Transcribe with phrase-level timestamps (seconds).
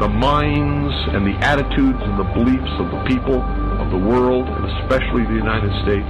[0.00, 3.36] the minds and the attitudes and the beliefs of the people
[3.76, 6.08] of the world, and especially the United States,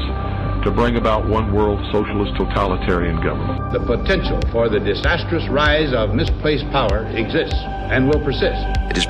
[0.63, 3.59] to bring about one world socialist totalitarian government.
[3.73, 7.59] The potential for the disastrous rise of misplaced power exists
[7.91, 8.63] and will persist.
[8.95, 9.10] It has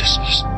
[0.00, 0.57] righteousness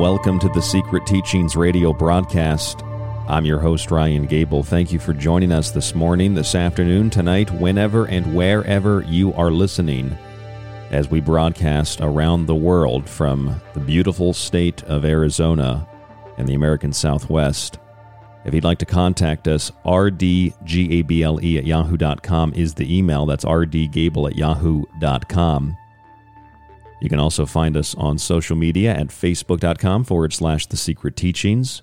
[0.00, 2.82] Welcome to the Secret Teachings radio broadcast.
[3.28, 4.62] I'm your host, Ryan Gable.
[4.62, 9.50] Thank you for joining us this morning, this afternoon, tonight, whenever and wherever you are
[9.50, 10.16] listening,
[10.90, 15.86] as we broadcast around the world from the beautiful state of Arizona
[16.38, 17.78] and the American Southwest.
[18.46, 23.26] If you'd like to contact us, rdgable at yahoo.com is the email.
[23.26, 25.76] That's rdgable at yahoo.com.
[27.00, 31.82] You can also find us on social media at facebook.com forward slash the secret teachings,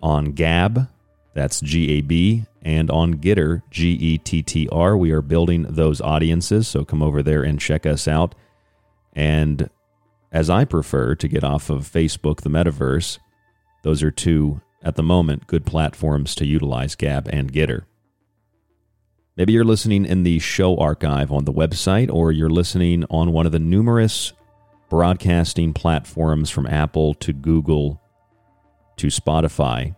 [0.00, 0.88] on Gab,
[1.34, 4.96] that's G A B, and on Gettr, G E T T R.
[4.96, 8.34] We are building those audiences, so come over there and check us out.
[9.12, 9.68] and
[10.32, 13.18] as I prefer to get off of Facebook, the metaverse,
[13.82, 17.84] those are two, at the moment, good platforms to utilize Gab and Gettr.
[19.36, 23.44] Maybe you're listening in the show archive on the website, or you're listening on one
[23.44, 24.32] of the numerous
[24.88, 28.00] broadcasting platforms from Apple to Google
[28.96, 29.94] to Spotify.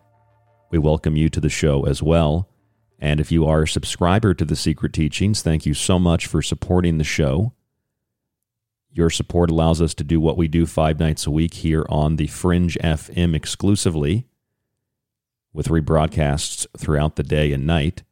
[0.71, 2.49] We welcome you to the show as well.
[2.99, 6.41] And if you are a subscriber to the Secret Teachings, thank you so much for
[6.41, 7.53] supporting the show.
[8.91, 12.17] Your support allows us to do what we do five nights a week here on
[12.17, 14.27] the Fringe FM exclusively,
[15.53, 18.03] with rebroadcasts throughout the day and night.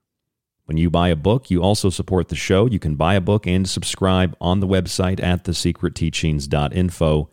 [0.68, 2.68] When you buy a book, you also support the show.
[2.68, 7.30] You can buy a book and subscribe on the website at thesecretteachings.info.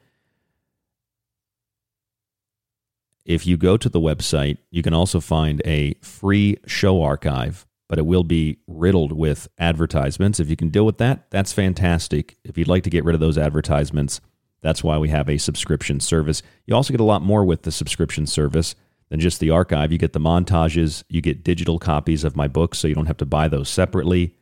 [3.25, 7.99] If you go to the website, you can also find a free show archive but
[7.99, 10.41] it will be riddled with advertisements.
[10.41, 12.37] If you can deal with that, that's fantastic.
[12.45, 14.21] If you'd like to get rid of those advertisements,
[14.63, 16.43] that's why we have a subscription service.
[16.67, 18.75] You also get a lot more with the subscription service
[19.09, 19.93] than just the archive.
[19.93, 23.19] You get the montages, you get digital copies of my books, so you don't have
[23.19, 24.35] to buy those separately.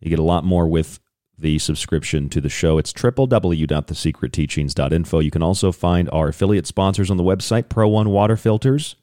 [0.00, 1.00] You get a lot more with
[1.38, 2.78] the subscription to the show.
[2.78, 5.18] It's www.thesecretteachings.info.
[5.20, 8.96] You can also find our affiliate sponsors on the website, Pro One Water Filters.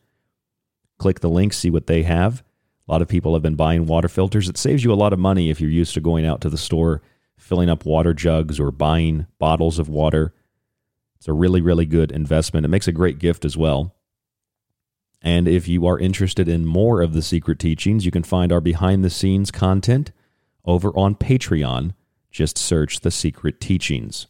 [0.97, 2.43] Click the link, see what they have.
[2.87, 4.47] A lot of people have been buying water filters.
[4.47, 6.57] It saves you a lot of money if you're used to going out to the
[6.57, 7.01] store,
[7.37, 10.33] filling up water jugs, or buying bottles of water.
[11.17, 12.65] It's a really, really good investment.
[12.65, 13.93] It makes a great gift as well.
[15.21, 18.61] And if you are interested in more of the secret teachings, you can find our
[18.61, 20.11] behind the scenes content
[20.63, 21.93] over on Patreon.
[22.31, 24.27] Just search the secret teachings.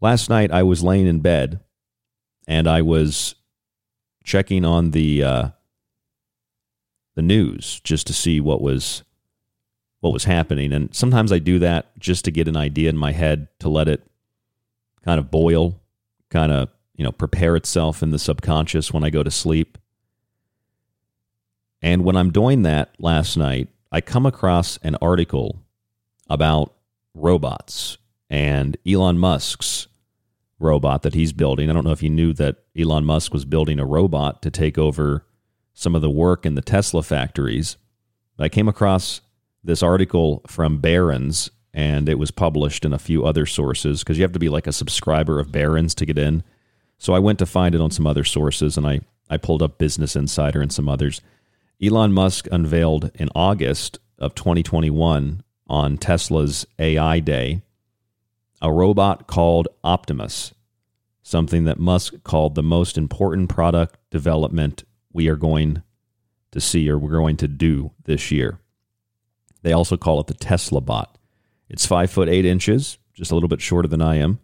[0.00, 1.60] Last night I was laying in bed
[2.46, 3.34] and I was
[4.24, 5.48] checking on the uh,
[7.14, 9.02] the news just to see what was
[10.00, 10.72] what was happening.
[10.72, 13.88] And sometimes I do that just to get an idea in my head to let
[13.88, 14.02] it
[15.02, 15.80] kind of boil,
[16.30, 19.78] kind of, you know, prepare itself in the subconscious when I go to sleep.
[21.82, 25.62] And when I'm doing that last night, I come across an article
[26.28, 26.74] about
[27.14, 27.98] robots
[28.30, 29.86] and Elon Musk's
[30.58, 31.68] robot that he's building.
[31.68, 34.78] I don't know if you knew that Elon Musk was building a robot to take
[34.78, 35.24] over
[35.74, 37.76] some of the work in the Tesla factories.
[38.38, 39.20] I came across
[39.62, 44.22] this article from Barron's, and it was published in a few other sources because you
[44.24, 46.42] have to be like a subscriber of Barron's to get in.
[46.98, 49.78] So I went to find it on some other sources, and I, I pulled up
[49.78, 51.20] Business Insider and some others.
[51.82, 57.62] Elon Musk unveiled in August of 2021 on Tesla's AI Day
[58.64, 60.54] a robot called Optimus,
[61.22, 65.82] something that Musk called the most important product development we are going
[66.50, 68.58] to see or we're going to do this year.
[69.60, 71.18] They also call it the Tesla bot.
[71.68, 74.40] It's five foot eight inches, just a little bit shorter than I am,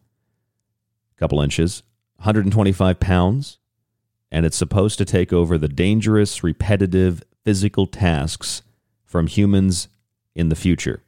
[1.16, 1.82] a couple inches,
[2.20, 3.58] 125 pounds,
[4.30, 8.62] and it's supposed to take over the dangerous, repetitive physical tasks
[9.04, 9.88] from humans
[10.34, 11.02] in the future.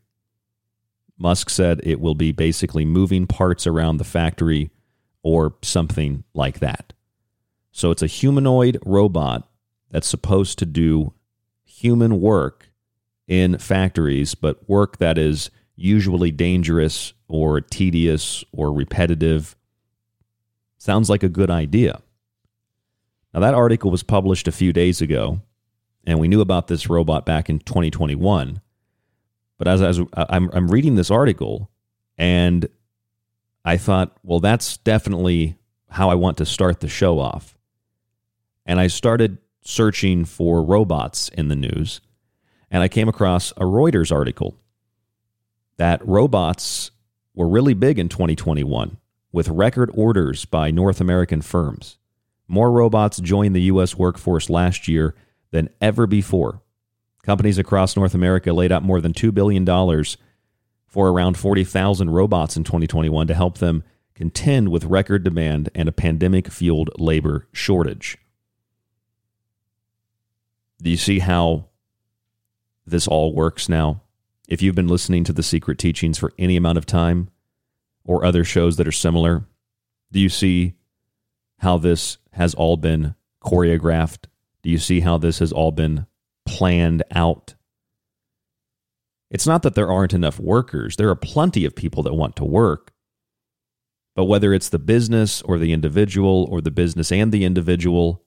[1.19, 4.70] Musk said it will be basically moving parts around the factory
[5.23, 6.93] or something like that.
[7.70, 9.49] So it's a humanoid robot
[9.91, 11.12] that's supposed to do
[11.62, 12.70] human work
[13.29, 19.56] in factories, but work that is usually dangerous or tedious or repetitive.
[20.82, 22.03] Sounds like a good idea.
[23.32, 25.41] Now, that article was published a few days ago,
[26.05, 28.60] and we knew about this robot back in 2021.
[29.58, 31.70] But as, as uh, I'm, I'm reading this article,
[32.19, 32.69] and
[33.65, 35.55] I thought, well, that's definitely
[35.89, 37.56] how I want to start the show off.
[38.67, 42.01] And I started searching for robots in the news,
[42.72, 44.56] and I came across a Reuters article
[45.77, 46.91] that robots
[47.36, 48.96] were really big in 2021
[49.32, 51.98] with record orders by North American firms.
[52.46, 53.96] More robots joined the U.S.
[53.96, 55.15] workforce last year
[55.51, 56.60] than ever before.
[57.22, 59.65] Companies across North America laid out more than $2 billion
[60.86, 63.82] for around 40,000 robots in 2021 to help them
[64.15, 68.19] contend with record demand and a pandemic fueled labor shortage.
[70.82, 71.69] Do you see how
[72.84, 74.03] this all works now?
[74.48, 77.31] If you've been listening to the secret teachings for any amount of time
[78.05, 79.44] or other shows that are similar,
[80.11, 80.75] do you see
[81.59, 84.25] how this has all been choreographed?
[84.63, 86.06] Do you see how this has all been
[86.47, 87.55] planned out?
[89.31, 92.44] It's not that there aren't enough workers, there are plenty of people that want to
[92.44, 92.93] work.
[94.15, 98.23] But whether it's the business or the individual or the business and the individual,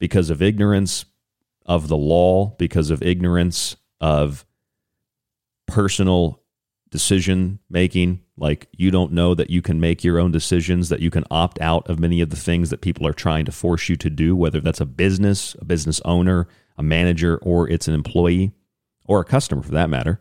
[0.00, 1.04] because of ignorance,
[1.66, 4.44] of the law because of ignorance of
[5.66, 6.41] personal
[6.92, 8.22] decision making.
[8.36, 11.60] Like you don't know that you can make your own decisions, that you can opt
[11.60, 14.36] out of many of the things that people are trying to force you to do,
[14.36, 16.46] whether that's a business, a business owner,
[16.76, 18.52] a manager, or it's an employee
[19.06, 20.20] or a customer for that matter.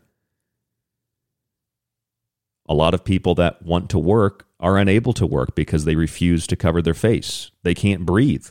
[2.68, 6.48] A lot of people that want to work are unable to work because they refuse
[6.48, 7.52] to cover their face.
[7.64, 8.48] They can't breathe.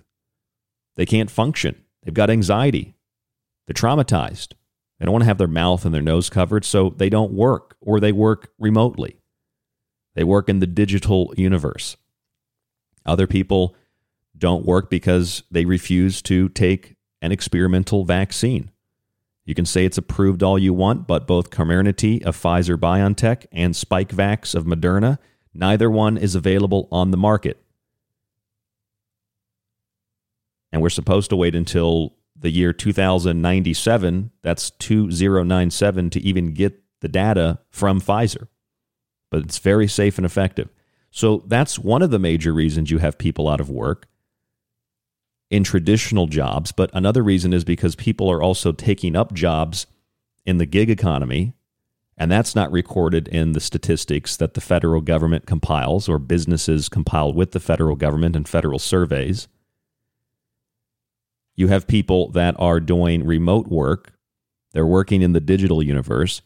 [0.96, 1.82] They can't function.
[2.02, 2.94] They've got anxiety.
[3.66, 4.52] They're traumatized.
[5.00, 7.74] They don't want to have their mouth and their nose covered, so they don't work
[7.80, 9.16] or they work remotely.
[10.14, 11.96] They work in the digital universe.
[13.06, 13.74] Other people
[14.36, 18.70] don't work because they refuse to take an experimental vaccine.
[19.46, 23.72] You can say it's approved all you want, but both Comirnaty of Pfizer BioNTech and
[23.72, 25.18] Spikevax of Moderna,
[25.54, 27.62] neither one is available on the market.
[30.70, 37.08] And we're supposed to wait until the year 2097, that's 2097, to even get the
[37.08, 38.48] data from Pfizer.
[39.30, 40.68] But it's very safe and effective.
[41.10, 44.06] So that's one of the major reasons you have people out of work
[45.50, 46.72] in traditional jobs.
[46.72, 49.86] But another reason is because people are also taking up jobs
[50.46, 51.54] in the gig economy.
[52.16, 57.32] And that's not recorded in the statistics that the federal government compiles or businesses compile
[57.32, 59.48] with the federal government and federal surveys.
[61.56, 64.12] You have people that are doing remote work,
[64.72, 66.42] they're working in the digital universe.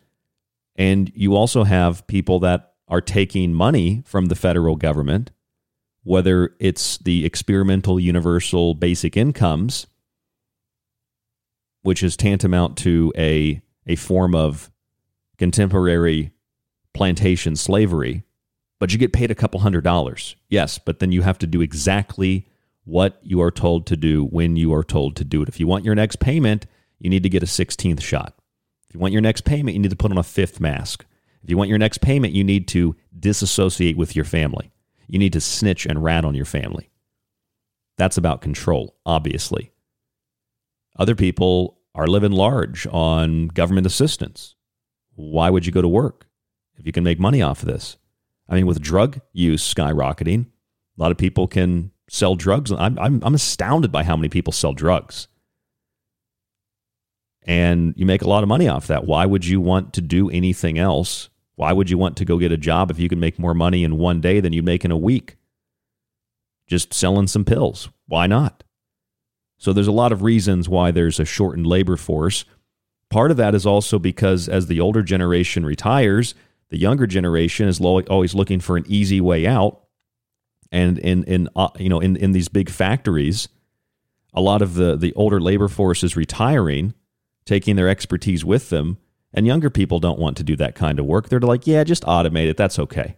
[0.77, 5.31] And you also have people that are taking money from the federal government,
[6.03, 9.87] whether it's the experimental universal basic incomes,
[11.83, 14.71] which is tantamount to a, a form of
[15.39, 16.33] contemporary
[16.93, 18.25] plantation slavery,
[18.81, 20.37] but you get paid a couple hundred dollars.
[20.49, 22.49] Yes, but then you have to do exactly
[22.85, 25.49] what you are told to do when you are told to do it.
[25.49, 26.67] If you want your next payment,
[26.99, 28.35] you need to get a 16th shot.
[28.89, 31.05] If you want your next payment, you need to put on a fifth mask.
[31.43, 34.73] If you want your next payment, you need to disassociate with your family.
[35.09, 36.91] You need to snitch and rat on your family.
[37.97, 39.73] That's about control, obviously.
[40.99, 44.55] Other people are living large on government assistance.
[45.15, 46.27] Why would you go to work
[46.77, 47.97] if you can make money off of this?
[48.49, 52.71] I mean, with drug use skyrocketing, a lot of people can sell drugs.
[52.71, 55.29] I'm, I'm, I'm astounded by how many people sell drugs.
[57.47, 59.05] And you make a lot of money off that.
[59.05, 61.29] Why would you want to do anything else?
[61.57, 63.85] Why would you want to go get a job if you can make more money
[63.85, 65.37] in one day than you make in a week?
[66.67, 67.91] Just selling some pills.
[68.07, 68.65] Why not?
[69.59, 72.45] So there's a lot of reasons why there's a shortened labor force.
[73.11, 76.35] Part of that is also because as the older generation retires,
[76.71, 79.84] the younger generation is always looking for an easy way out
[80.75, 83.49] and in in uh, you know in in these big factories,
[84.35, 86.93] a lot of the the older labor force is retiring,
[87.47, 88.99] taking their expertise with them,
[89.33, 91.29] and younger people don't want to do that kind of work.
[91.29, 92.57] They're like, yeah, just automate it.
[92.57, 93.17] That's okay.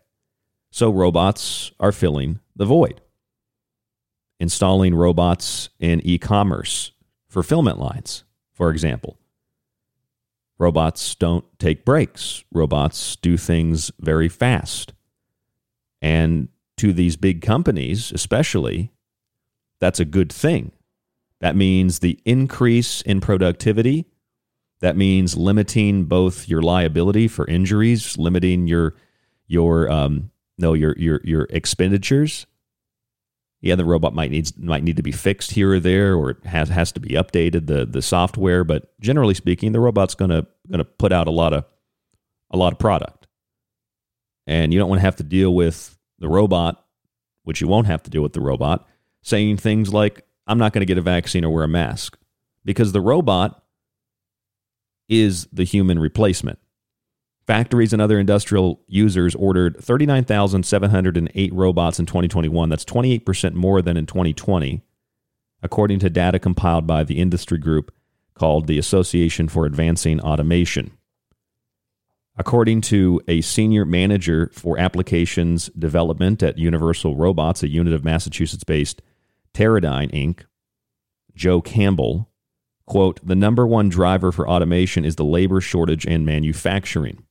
[0.70, 3.00] So robots are filling the void.
[4.38, 6.92] Installing robots in e-commerce
[7.26, 9.18] fulfillment lines, for example.
[10.58, 12.44] Robots don't take breaks.
[12.52, 14.92] Robots do things very fast.
[16.02, 16.48] And
[16.78, 18.92] to these big companies, especially,
[19.80, 20.72] that's a good thing.
[21.40, 24.06] That means the increase in productivity.
[24.80, 28.94] That means limiting both your liability for injuries, limiting your
[29.46, 32.46] your um, no your your your expenditures.
[33.60, 36.44] Yeah, the robot might needs might need to be fixed here or there, or it
[36.44, 38.64] has has to be updated the the software.
[38.64, 41.64] But generally speaking, the robot's gonna gonna put out a lot of
[42.50, 43.26] a lot of product,
[44.46, 46.84] and you don't want to have to deal with the robot,
[47.44, 48.86] which you won't have to do with the robot,
[49.22, 52.16] saying things like, I'm not going to get a vaccine or wear a mask
[52.64, 53.62] because the robot
[55.08, 56.58] is the human replacement.
[57.46, 62.68] Factories and other industrial users ordered 39,708 robots in 2021.
[62.68, 64.82] That's 28% more than in 2020,
[65.62, 67.94] according to data compiled by the industry group
[68.34, 70.90] called the Association for Advancing Automation.
[72.38, 78.64] According to a senior manager for applications development at Universal Robots, a unit of Massachusetts
[78.64, 79.00] based
[79.54, 80.44] Teradyne Inc.,
[81.34, 82.30] Joe Campbell,
[82.84, 87.24] quote, the number one driver for automation is the labor shortage in manufacturing.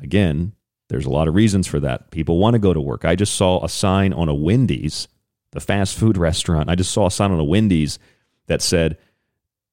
[0.00, 0.52] Again,
[0.88, 2.10] there's a lot of reasons for that.
[2.10, 3.04] People want to go to work.
[3.04, 5.08] I just saw a sign on a Wendy's,
[5.52, 6.70] the fast food restaurant.
[6.70, 7.98] I just saw a sign on a Wendy's
[8.46, 8.98] that said,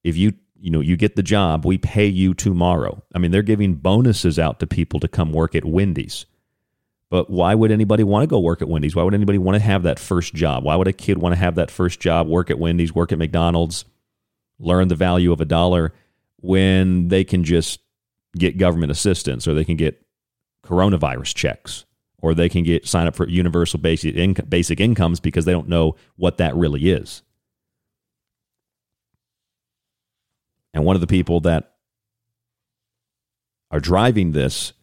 [0.02, 3.02] if you you know, you get the job, we pay you tomorrow.
[3.14, 6.24] I mean, they're giving bonuses out to people to come work at Wendy's.
[7.10, 8.96] But why would anybody want to go work at Wendy's?
[8.96, 10.64] Why would anybody want to have that first job?
[10.64, 13.18] Why would a kid want to have that first job, work at Wendy's, work at
[13.18, 13.84] McDonald's,
[14.58, 15.92] learn the value of a dollar
[16.36, 17.80] when they can just
[18.34, 20.02] get government assistance or they can get
[20.64, 21.84] coronavirus checks,
[22.22, 25.68] or they can get sign up for universal basic inc- basic incomes because they don't
[25.68, 27.22] know what that really is.
[30.74, 31.72] And one of the people that
[33.70, 34.74] are driving this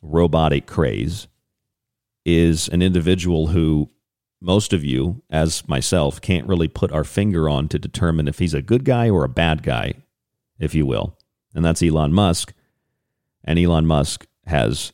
[0.00, 1.26] robotic craze
[2.24, 3.90] is an individual who
[4.40, 8.54] most of you, as myself, can't really put our finger on to determine if he's
[8.54, 9.94] a good guy or a bad guy,
[10.58, 11.18] if you will.
[11.54, 12.52] And that's Elon Musk.
[13.42, 14.92] And Elon Musk has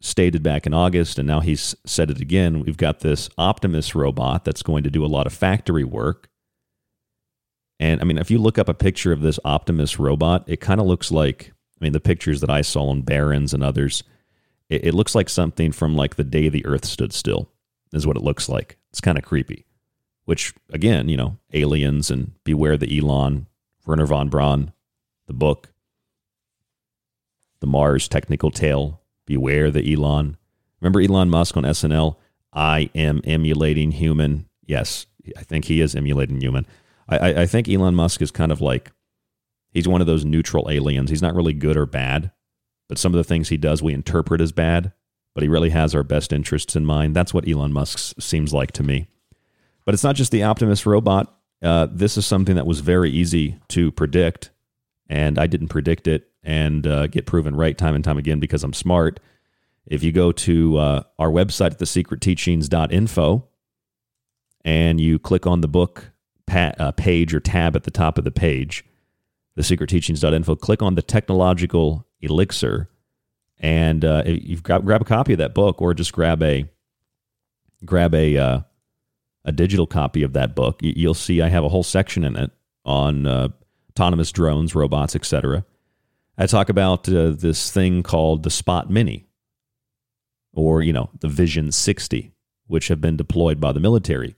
[0.00, 2.60] stated back in August, and now he's said it again.
[2.60, 6.28] We've got this Optimus robot that's going to do a lot of factory work.
[7.80, 10.80] And I mean, if you look up a picture of this Optimus robot, it kind
[10.80, 14.02] of looks like, I mean, the pictures that I saw on Barron's and others,
[14.68, 17.48] it, it looks like something from like the day the earth stood still,
[17.92, 18.78] is what it looks like.
[18.90, 19.64] It's kind of creepy.
[20.24, 23.46] Which, again, you know, aliens and beware the Elon,
[23.86, 24.72] Wernher von Braun,
[25.26, 25.72] the book,
[27.60, 30.36] the Mars Technical Tale, beware the Elon.
[30.80, 32.16] Remember Elon Musk on SNL?
[32.52, 34.48] I am emulating human.
[34.66, 35.06] Yes,
[35.36, 36.66] I think he is emulating human.
[37.08, 38.92] I, I think Elon Musk is kind of like
[39.70, 41.10] he's one of those neutral aliens.
[41.10, 42.32] He's not really good or bad,
[42.88, 44.92] but some of the things he does we interpret as bad,
[45.34, 47.16] but he really has our best interests in mind.
[47.16, 49.08] That's what Elon Musk seems like to me.
[49.84, 51.34] But it's not just the Optimus robot.
[51.62, 54.50] Uh, this is something that was very easy to predict,
[55.08, 58.62] and I didn't predict it and uh, get proven right time and time again because
[58.62, 59.18] I'm smart.
[59.86, 63.48] If you go to uh, our website at thesecretteachings.info
[64.64, 66.10] and you click on the book
[66.48, 68.84] pa- uh, page or tab at the top of the page,
[69.56, 72.88] thesecretteachings.info, click on the technological elixir,
[73.58, 76.68] and uh, you've got grab a copy of that book, or just grab a
[77.84, 78.60] grab a uh,
[79.44, 80.80] a digital copy of that book.
[80.82, 82.50] You'll see I have a whole section in it
[82.84, 83.48] on uh,
[83.90, 85.64] autonomous drones, robots, etc.
[86.36, 89.26] I talk about uh, this thing called the Spot Mini,
[90.52, 92.32] or you know the Vision 60,
[92.66, 94.36] which have been deployed by the military.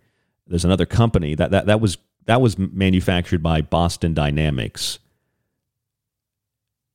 [0.50, 4.98] There's another company that that, that was that was manufactured by Boston Dynamics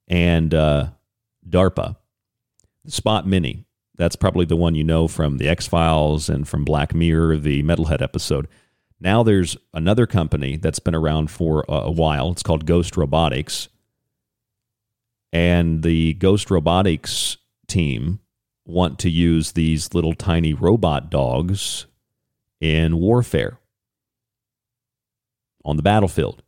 [0.08, 0.90] and uh,
[1.50, 1.96] DARPA.
[2.86, 3.66] Spot Mini.
[3.98, 7.64] That's probably the one you know from the X Files and from Black Mirror, the
[7.64, 8.48] Metalhead episode.
[9.00, 12.32] Now there's another company that's been around for a, a while.
[12.32, 13.70] It's called Ghost Robotics.
[15.32, 17.38] And the Ghost Robotics
[17.68, 18.20] team
[18.66, 21.86] want to use these little tiny robot dogs
[22.60, 23.60] in warfare
[25.64, 26.44] on the battlefield.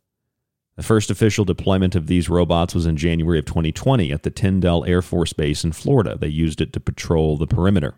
[0.76, 4.84] The first official deployment of these robots was in January of 2020 at the Tyndall
[4.84, 6.16] Air Force Base in Florida.
[6.16, 7.94] They used it to patrol the perimeter.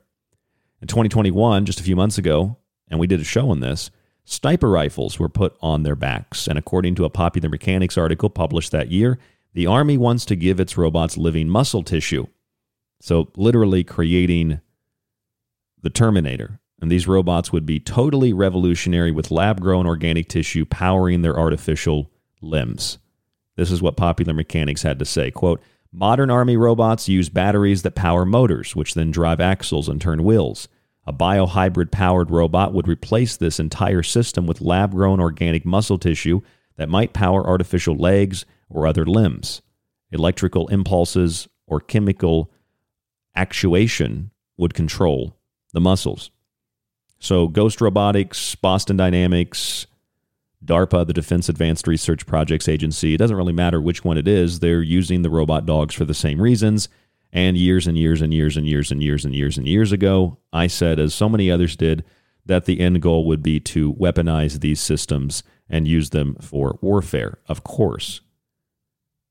[0.80, 2.56] In 2021, just a few months ago,
[2.88, 3.90] and we did a show on this,
[4.24, 6.46] sniper rifles were put on their backs.
[6.46, 9.18] And according to a Popular Mechanics article published that year,
[9.52, 12.28] the Army wants to give its robots living muscle tissue.
[13.00, 14.60] So, literally creating
[15.82, 16.59] the Terminator.
[16.80, 22.10] And these robots would be totally revolutionary with lab grown organic tissue powering their artificial
[22.40, 22.98] limbs.
[23.56, 25.30] This is what Popular Mechanics had to say.
[25.30, 25.60] Quote,
[25.92, 30.68] Modern Army robots use batteries that power motors, which then drive axles and turn wheels.
[31.04, 36.40] A biohybrid powered robot would replace this entire system with lab grown organic muscle tissue
[36.76, 39.60] that might power artificial legs or other limbs.
[40.12, 42.50] Electrical impulses or chemical
[43.34, 45.36] actuation would control
[45.72, 46.30] the muscles.
[47.20, 49.86] So, Ghost Robotics, Boston Dynamics,
[50.64, 54.60] DARPA, the Defense Advanced Research Projects Agency, it doesn't really matter which one it is,
[54.60, 56.88] they're using the robot dogs for the same reasons.
[57.32, 60.38] And years and years and years and years and years and years and years ago,
[60.52, 62.04] I said, as so many others did,
[62.44, 67.38] that the end goal would be to weaponize these systems and use them for warfare,
[67.46, 68.20] of course.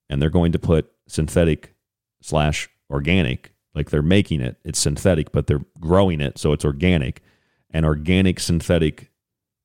[0.10, 1.73] And they're going to put synthetic
[2.21, 7.21] slash organic, like they're making it, it's synthetic, but they're growing it, so it's organic,
[7.71, 9.12] and organic synthetic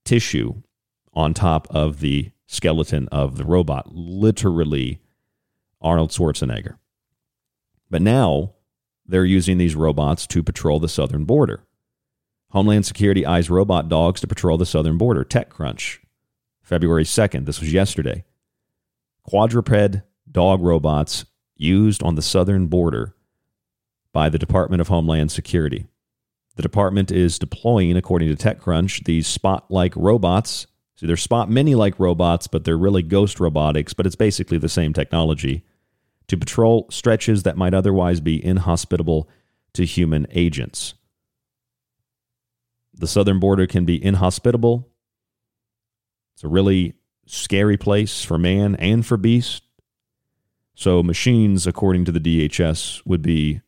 [0.05, 0.63] tissue
[1.13, 5.01] on top of the skeleton of the robot, literally
[5.81, 6.77] Arnold Schwarzenegger.
[7.91, 8.55] But now
[9.07, 11.65] they're using these robots to patrol the southern border.
[12.51, 15.25] Homeland Security eyes robot dogs to patrol the southern border.
[15.25, 15.99] TechCrunch,
[16.63, 17.47] February 2nd.
[17.47, 18.25] This was yesterday.
[19.25, 21.25] Quadruped dog robots
[21.57, 23.15] used on the southern border
[24.13, 25.87] by the Department of Homeland Security.
[26.57, 31.75] The department is deploying, according to TechCrunch, these spot like robots See, they're Spot Mini
[31.75, 35.65] like robots, but they're really ghost robotics, but it's basically the same technology
[36.29, 39.29] to patrol stretches that might otherwise be inhospitable
[39.75, 40.95] to human agents.
[42.95, 44.89] The southern border can be inhospitable.
[46.35, 46.95] It's a really
[47.27, 49.65] scary place for man and for beast.
[50.77, 53.61] So, machines, according to the DHS, would be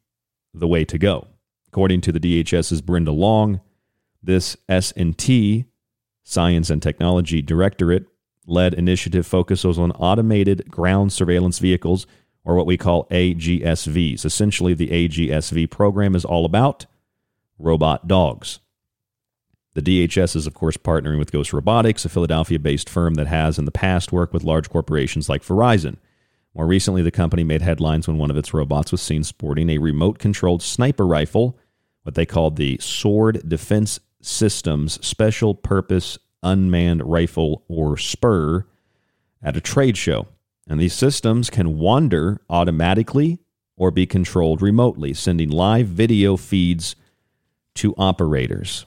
[0.55, 1.27] the way to go.
[1.69, 3.61] According to the DHS's Brenda Long,
[4.23, 5.67] this S&T
[6.23, 8.07] Science and Technology Directorate
[8.47, 12.07] led initiative focuses on automated ground surveillance vehicles
[12.45, 14.25] or what we call AGSVs.
[14.25, 16.87] Essentially, the AGSV program is all about
[17.59, 18.61] robot dogs.
[19.75, 23.59] The DHS is, of course, partnering with Ghost Robotics, a Philadelphia based firm that has
[23.59, 25.97] in the past worked with large corporations like Verizon.
[26.57, 29.77] More recently, the company made headlines when one of its robots was seen sporting a
[29.77, 31.59] remote controlled sniper rifle,
[32.03, 38.67] what they called the Sword Defense Systems Special Purpose Unmanned Rifle or SPUR
[39.43, 40.29] at a trade show.
[40.67, 43.39] And these systems can wander automatically
[43.77, 46.97] or be controlled remotely, sending live video feeds
[47.75, 48.87] to operators.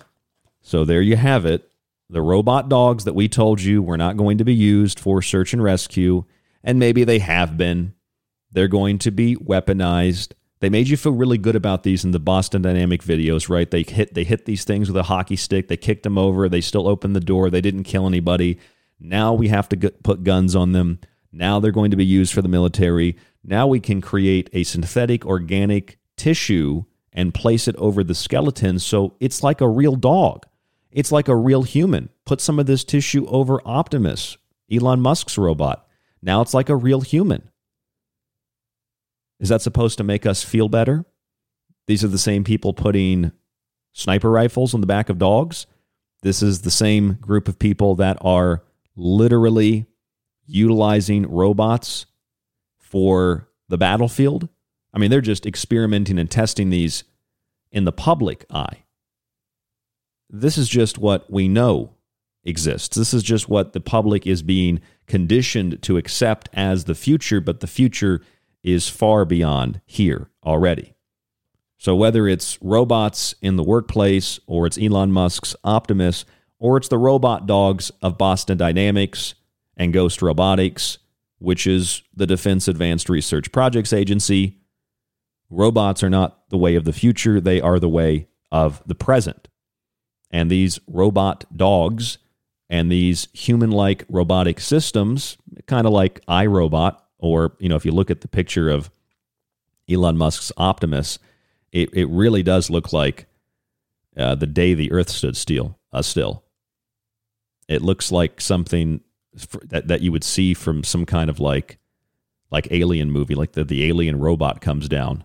[0.63, 1.69] So there you have it.
[2.10, 5.53] The robot dogs that we told you were not going to be used for search
[5.53, 6.25] and rescue,
[6.63, 7.93] and maybe they have been.
[8.52, 10.34] They're going to be weaponized.
[10.60, 13.69] They made you feel really good about these in the Boston Dynamic videos, right?
[13.69, 15.67] They hit they hit these things with a hockey stick.
[15.67, 16.50] They kicked them over.
[16.50, 17.50] They still opened the door.
[17.50, 18.60] They didn't kill anybody.
[19.00, 21.00] Now we have to put guns on them.
[21.32, 23.15] Now they're going to be used for the military.
[23.43, 29.15] Now we can create a synthetic organic tissue and place it over the skeleton so
[29.19, 30.45] it's like a real dog.
[30.91, 32.10] It's like a real human.
[32.26, 34.38] Put some of this tissue over Optimus,
[34.72, 35.88] Elon Musk's robot.
[36.21, 37.49] Now it's like a real human.
[39.39, 41.05] Is that supposed to make us feel better?
[41.88, 43.32] These are the same people putting
[43.93, 45.65] sniper rifles on the back of dogs.
[46.21, 48.63] This is the same group of people that are
[48.95, 49.86] literally
[50.45, 52.05] utilizing robots
[52.77, 54.49] for the battlefield.
[54.93, 57.03] I mean, they're just experimenting and testing these
[57.71, 58.84] in the public eye.
[60.29, 61.95] This is just what we know
[62.43, 62.95] exists.
[62.95, 67.60] This is just what the public is being conditioned to accept as the future, but
[67.60, 68.22] the future
[68.63, 70.93] is far beyond here already.
[71.78, 76.26] So, whether it's robots in the workplace, or it's Elon Musk's Optimus,
[76.60, 79.34] or it's the robot dogs of Boston Dynamics
[79.78, 80.98] and Ghost Robotics,
[81.39, 84.58] which is the Defense Advanced Research Projects Agency,
[85.50, 89.48] robots are not the way of the future, they are the way of the present.
[90.32, 92.17] And these robot dogs
[92.69, 97.91] and these human like robotic systems, kind of like iRobot, or, you know, if you
[97.91, 98.91] look at the picture of
[99.89, 101.19] Elon Musk's Optimus,
[101.71, 103.25] it, it really does look like
[104.15, 105.77] uh, the day the earth stood still.
[105.91, 106.43] Uh, still.
[107.67, 109.01] It looks like something
[109.65, 111.79] that, that you would see from some kind of like
[112.51, 115.23] like alien movie, like the, the alien robot comes down.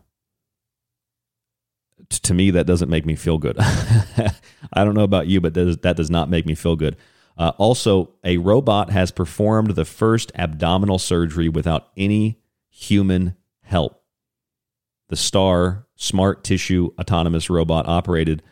[2.11, 3.57] T- to me, that doesn't make me feel good.
[3.59, 6.97] I don't know about you, but does, that does not make me feel good.
[7.37, 14.03] Uh, also, a robot has performed the first abdominal surgery without any human help.
[15.09, 18.43] The STAR smart tissue autonomous robot operated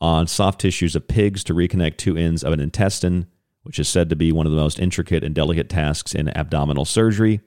[0.00, 3.26] on soft tissues of pigs to reconnect two ends of an intestine,
[3.62, 6.84] which is said to be one of the most intricate and delicate tasks in abdominal
[6.84, 7.40] surgery.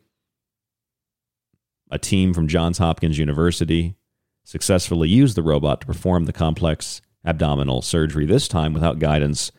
[1.91, 3.95] A team from Johns Hopkins University
[4.43, 9.51] successfully used the robot to perform the complex abdominal surgery, this time without guidance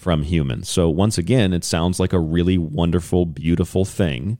[0.00, 0.66] from humans.
[0.66, 4.38] So once again, it sounds like a really wonderful, beautiful thing.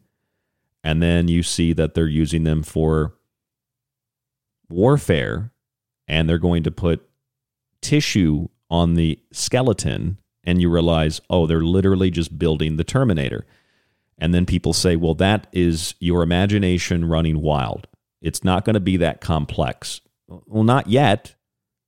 [0.83, 3.15] And then you see that they're using them for
[4.71, 5.53] warfare
[6.09, 7.07] and they're going to put
[7.83, 13.45] tissue on the skeleton and you realize, oh, they're literally just building the Terminator.
[14.17, 17.87] And then people say, well, that is your imagination running wild.
[18.23, 20.01] It's not going to be that complex.
[20.27, 21.35] Well, not yet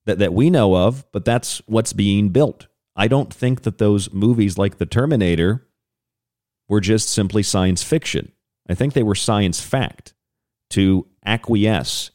[0.05, 2.67] that, that we know of, but that's what's being built.
[2.95, 5.67] I don't think that those movies like The Terminator
[6.69, 8.33] were just simply science fiction.
[8.69, 10.15] I think they were science fact
[10.71, 12.11] to acquiesce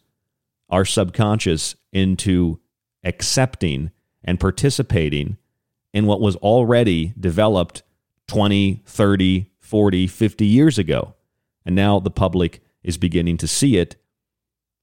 [0.69, 2.59] our subconscious into
[3.03, 3.91] accepting
[4.23, 5.37] and participating
[5.93, 7.83] in what was already developed
[8.27, 11.15] 20, 30, 40, 50 years ago.
[11.65, 13.95] And now the public is beginning to see it.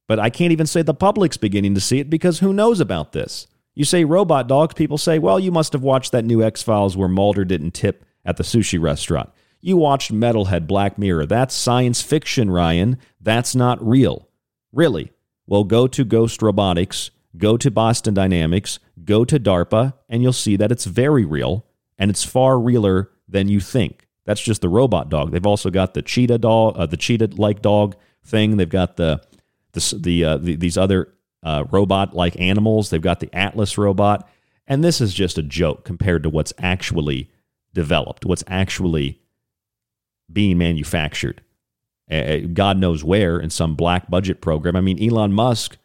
[0.07, 3.13] But I can't even say the public's beginning to see it because who knows about
[3.13, 3.47] this?
[3.75, 6.97] You say robot dogs, people say, well, you must have watched that new X Files
[6.97, 9.31] where Mulder didn't tip at the sushi restaurant.
[9.61, 11.27] You watched Metalhead Black Mirror.
[11.27, 12.99] That's science fiction, Ryan.
[13.21, 14.29] That's not real.
[14.73, 15.11] Really.
[15.47, 20.57] Well, go to Ghost Robotics, go to Boston Dynamics, go to DARPA, and you'll see
[20.57, 21.67] that it's very real
[21.99, 24.07] and it's far realer than you think.
[24.27, 25.33] That's just the robot dog.
[25.33, 28.57] They've also got the cheetah dog, uh, the cheetah-like dog thing.
[28.57, 29.23] They've got the
[29.73, 31.13] the, the, uh, the these other
[31.45, 32.91] uh, robot like animals.
[32.91, 34.29] They've got the Atlas robot.
[34.67, 37.31] And this is just a joke compared to what's actually
[37.75, 39.21] developed, what's actually
[40.33, 41.43] being manufactured.
[42.11, 44.77] Uh, God knows where in some black budget program.
[44.77, 45.77] I mean, Elon Musk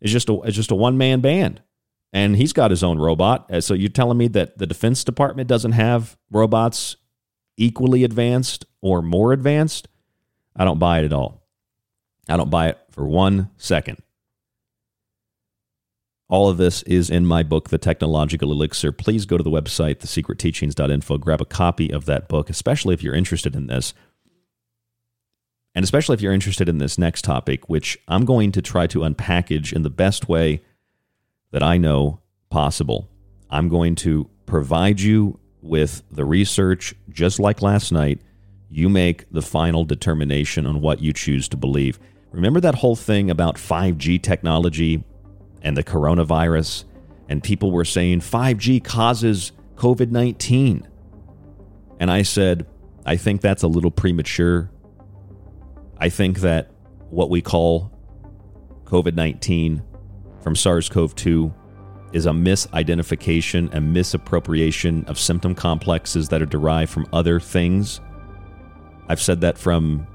[0.00, 1.62] is just a is just a one man band,
[2.12, 3.50] and he's got his own robot.
[3.50, 6.96] Uh, So you're telling me that the Defense Department doesn't have robots
[7.56, 9.88] equally advanced or more advanced?
[10.56, 11.42] I don't buy it at all.
[12.28, 13.98] I don't buy it for one second.
[16.34, 18.90] All of this is in my book, The Technological Elixir.
[18.90, 23.14] Please go to the website, thesecretteachings.info, grab a copy of that book, especially if you're
[23.14, 23.94] interested in this.
[25.76, 29.02] And especially if you're interested in this next topic, which I'm going to try to
[29.02, 30.60] unpackage in the best way
[31.52, 32.18] that I know
[32.50, 33.08] possible.
[33.48, 38.20] I'm going to provide you with the research, just like last night.
[38.68, 42.00] You make the final determination on what you choose to believe.
[42.32, 45.04] Remember that whole thing about 5G technology
[45.64, 46.84] and the coronavirus?
[47.28, 50.86] And people were saying 5G causes COVID 19.
[51.98, 52.66] And I said,
[53.04, 54.70] I think that's a little premature.
[55.98, 56.70] I think that
[57.10, 57.90] what we call
[58.84, 59.82] COVID 19
[60.42, 61.52] from SARS CoV 2
[62.12, 68.00] is a misidentification and misappropriation of symptom complexes that are derived from other things.
[69.08, 70.06] I've said that from,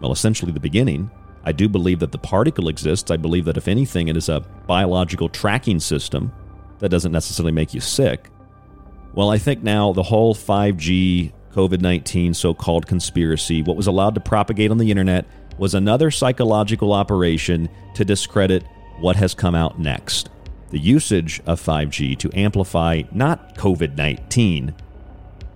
[0.00, 1.10] well, essentially the beginning.
[1.44, 3.10] I do believe that the particle exists.
[3.10, 6.32] I believe that if anything, it is a biological tracking system
[6.78, 8.28] that doesn't necessarily make you sick.
[9.14, 14.14] Well, I think now the whole 5G COVID 19 so called conspiracy, what was allowed
[14.14, 15.26] to propagate on the internet,
[15.58, 18.64] was another psychological operation to discredit
[19.00, 20.28] what has come out next
[20.72, 24.74] the usage of 5G to amplify not COVID 19,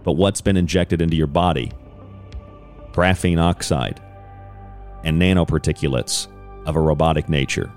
[0.04, 1.72] but what's been injected into your body
[2.92, 4.00] graphene oxide
[5.04, 6.28] and nanoparticulates
[6.66, 7.72] of a robotic nature.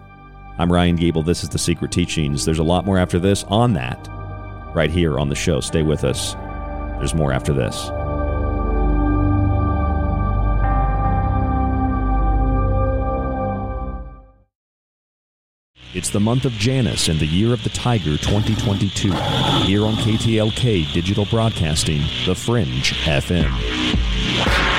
[0.57, 1.23] I'm Ryan Gable.
[1.23, 2.43] This is The Secret Teachings.
[2.45, 4.07] There's a lot more after this on that
[4.73, 5.59] right here on the show.
[5.59, 6.33] Stay with us.
[6.99, 7.89] There's more after this.
[15.95, 19.11] It's the month of Janus and the year of the Tiger 2022.
[19.63, 24.78] Here on KTLK Digital Broadcasting, The Fringe FM.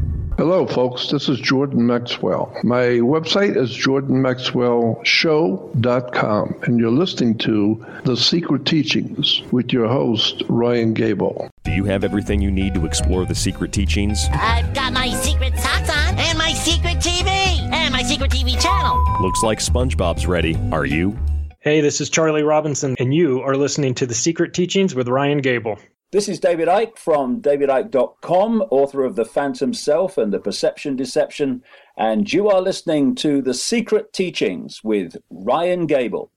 [0.41, 1.09] Hello, folks.
[1.09, 2.51] This is Jordan Maxwell.
[2.63, 10.95] My website is jordanmaxwellshow.com, and you're listening to The Secret Teachings with your host, Ryan
[10.95, 11.47] Gable.
[11.63, 14.25] Do you have everything you need to explore the secret teachings?
[14.31, 18.99] I've got my secret socks on, and my secret TV, and my secret TV channel.
[19.21, 20.57] Looks like SpongeBob's ready.
[20.71, 21.15] Are you?
[21.59, 25.41] Hey, this is Charlie Robinson, and you are listening to The Secret Teachings with Ryan
[25.41, 25.77] Gable.
[26.11, 31.63] This is David Icke from davidicke.com, author of The Phantom Self and The Perception Deception,
[31.95, 36.29] and you are listening to The Secret Teachings with Ryan Gable.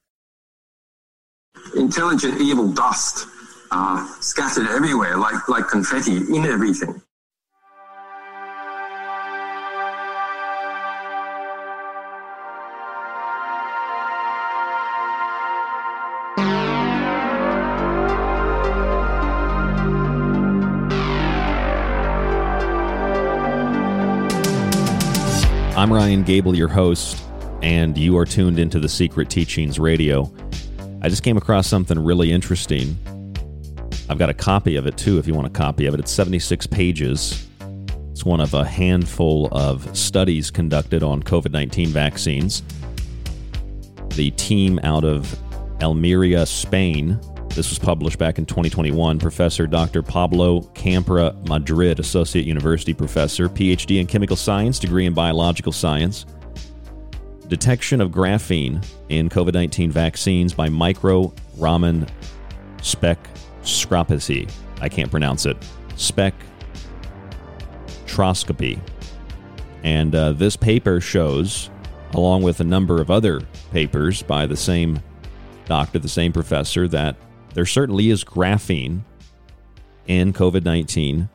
[1.75, 3.27] intelligent evil dust
[3.71, 7.01] uh, scattered everywhere like, like confetti in everything.
[25.77, 27.21] I'm Ryan Gable, your host,
[27.61, 30.31] and you are tuned into the Secret Teachings Radio.
[31.01, 32.97] I just came across something really interesting.
[34.07, 35.99] I've got a copy of it too, if you want a copy of it.
[35.99, 37.45] It's 76 pages.
[38.11, 42.63] It's one of a handful of studies conducted on COVID 19 vaccines.
[44.15, 45.37] The team out of
[45.81, 47.19] Almeria, Spain,
[47.55, 49.17] this was published back in 2021.
[49.17, 50.03] Professor Dr.
[50.03, 56.25] Pablo Campra Madrid, Associate University Professor, PhD in Chemical Science, degree in Biological Science.
[57.47, 62.07] Detection of graphene in COVID 19 vaccines by micro Raman
[62.79, 64.51] spectroscopy.
[64.81, 65.55] I can't pronounce it.
[65.95, 68.81] Spectroscopy.
[69.83, 71.69] And uh, this paper shows,
[72.13, 73.39] along with a number of other
[73.71, 75.01] papers by the same
[75.67, 77.15] doctor, the same professor, that
[77.55, 79.01] there certainly is graphene
[80.05, 81.29] in COVID 19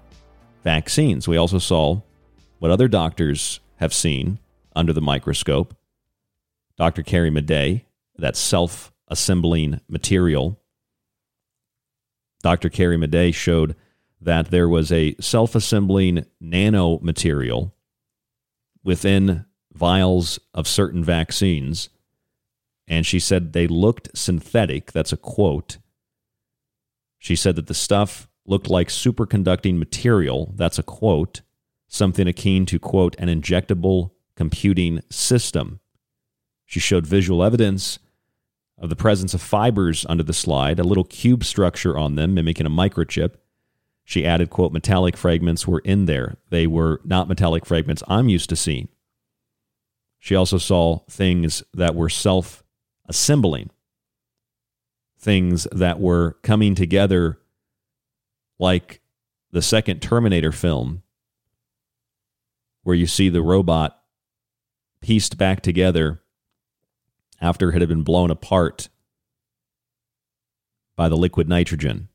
[0.62, 1.26] vaccines.
[1.26, 2.02] We also saw
[2.58, 4.38] what other doctors have seen
[4.76, 5.74] under the microscope.
[6.76, 7.02] Dr.
[7.02, 7.84] Carrie Madej,
[8.16, 10.60] that self assembling material.
[12.42, 12.68] Dr.
[12.68, 13.74] Carrie Madej showed
[14.20, 17.74] that there was a self assembling nano material
[18.84, 21.88] within vials of certain vaccines.
[22.86, 24.92] And she said they looked synthetic.
[24.92, 25.78] That's a quote.
[27.20, 30.52] She said that the stuff looked like superconducting material.
[30.56, 31.42] That's a quote.
[31.86, 35.80] Something akin to, quote, an injectable computing system.
[36.64, 37.98] She showed visual evidence
[38.78, 42.66] of the presence of fibers under the slide, a little cube structure on them mimicking
[42.66, 43.34] a microchip.
[44.04, 46.36] She added, quote, metallic fragments were in there.
[46.48, 48.88] They were not metallic fragments I'm used to seeing.
[50.18, 52.64] She also saw things that were self
[53.06, 53.70] assembling
[55.20, 57.38] things that were coming together
[58.58, 59.00] like
[59.52, 61.02] the second Terminator film,
[62.82, 64.00] where you see the robot
[65.00, 66.20] pieced back together
[67.40, 68.88] after it had been blown apart
[70.96, 72.08] by the liquid nitrogen,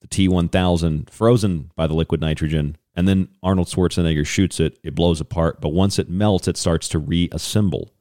[0.00, 4.94] the T 1000 frozen by the liquid nitrogen, and then Arnold Schwarzenegger shoots it, it
[4.94, 7.92] blows apart, but once it melts, it starts to reassemble.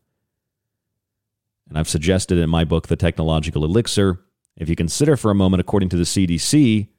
[1.69, 4.19] And I've suggested in my book, The Technological Elixir,
[4.58, 6.89] if you consider for a moment, according to the CDC,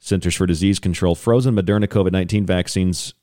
[0.00, 3.14] Centers for Disease Control, frozen Moderna COVID 19 vaccines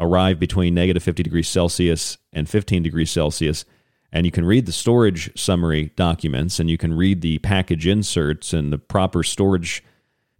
[0.00, 3.64] arrive between negative 50 degrees Celsius and 15 degrees Celsius.
[4.10, 8.52] And you can read the storage summary documents and you can read the package inserts
[8.52, 9.84] and the proper storage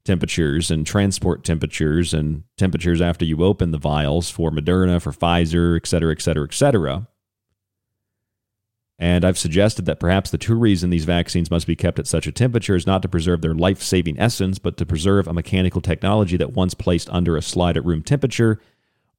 [0.04, 5.76] temperatures and transport temperatures and temperatures after you open the vials for Moderna, for Pfizer,
[5.76, 7.06] et cetera, et cetera, et cetera.
[8.98, 12.26] And I've suggested that perhaps the true reason these vaccines must be kept at such
[12.26, 15.80] a temperature is not to preserve their life saving essence, but to preserve a mechanical
[15.80, 18.60] technology that, once placed under a slide at room temperature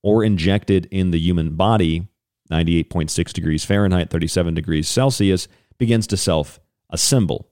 [0.01, 2.07] or injected in the human body,
[2.49, 6.59] 98.6 degrees Fahrenheit, 37 degrees Celsius, begins to self
[6.89, 7.49] assemble.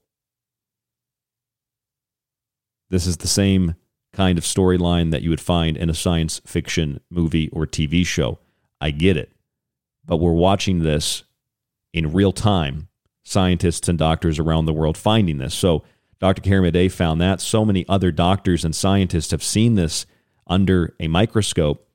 [2.90, 3.76] This is the same
[4.14, 8.40] kind of storyline that you would find in a science fiction movie or TV show.
[8.80, 9.32] I get it.
[10.06, 11.24] But we're watching this
[11.94, 12.90] in real time,
[13.24, 15.54] scientists and doctors around the world finding this.
[15.54, 15.84] So
[16.20, 16.42] Dr.
[16.42, 17.42] Carrie found that.
[17.42, 20.06] So many other doctors and scientists have seen this
[20.48, 21.88] under a microscope.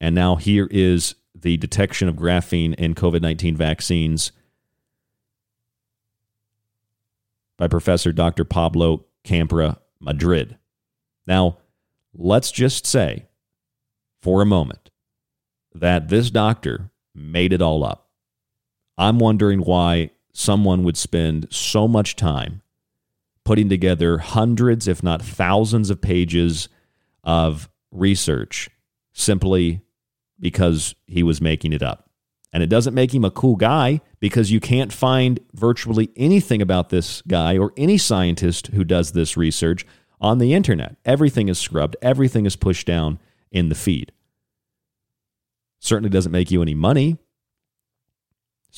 [0.00, 4.32] And now here is the detection of graphene in COVID 19 vaccines
[7.56, 8.44] by Professor Dr.
[8.44, 10.58] Pablo Campra Madrid.
[11.26, 11.58] Now,
[12.14, 13.26] let's just say
[14.20, 14.90] for a moment
[15.74, 18.09] that this doctor made it all up.
[19.00, 22.60] I'm wondering why someone would spend so much time
[23.44, 26.68] putting together hundreds, if not thousands, of pages
[27.24, 28.68] of research
[29.14, 29.80] simply
[30.38, 32.10] because he was making it up.
[32.52, 36.90] And it doesn't make him a cool guy because you can't find virtually anything about
[36.90, 39.86] this guy or any scientist who does this research
[40.20, 40.96] on the internet.
[41.06, 43.18] Everything is scrubbed, everything is pushed down
[43.50, 44.12] in the feed.
[45.78, 47.16] Certainly doesn't make you any money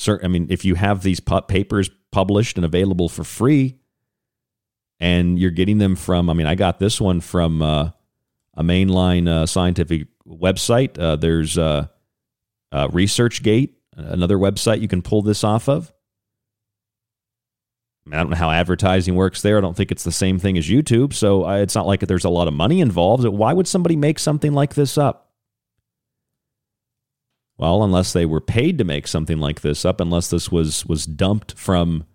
[0.07, 3.79] I mean, if you have these papers published and available for free,
[4.99, 7.89] and you're getting them from, I mean, I got this one from uh,
[8.55, 10.97] a mainline uh, scientific website.
[10.97, 11.87] Uh, there's uh,
[12.71, 15.93] uh, ResearchGate, another website you can pull this off of.
[18.11, 19.57] I don't know how advertising works there.
[19.57, 21.13] I don't think it's the same thing as YouTube.
[21.13, 23.25] So uh, it's not like there's a lot of money involved.
[23.25, 25.32] Why would somebody make something like this up?
[27.57, 31.05] Well, unless they were paid to make something like this up, unless this was was
[31.05, 32.05] dumped from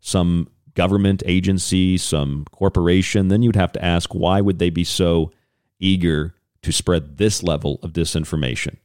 [0.00, 5.32] some government agency, some corporation, then you'd have to ask why would they be so
[5.80, 8.76] eager to spread this level of disinformation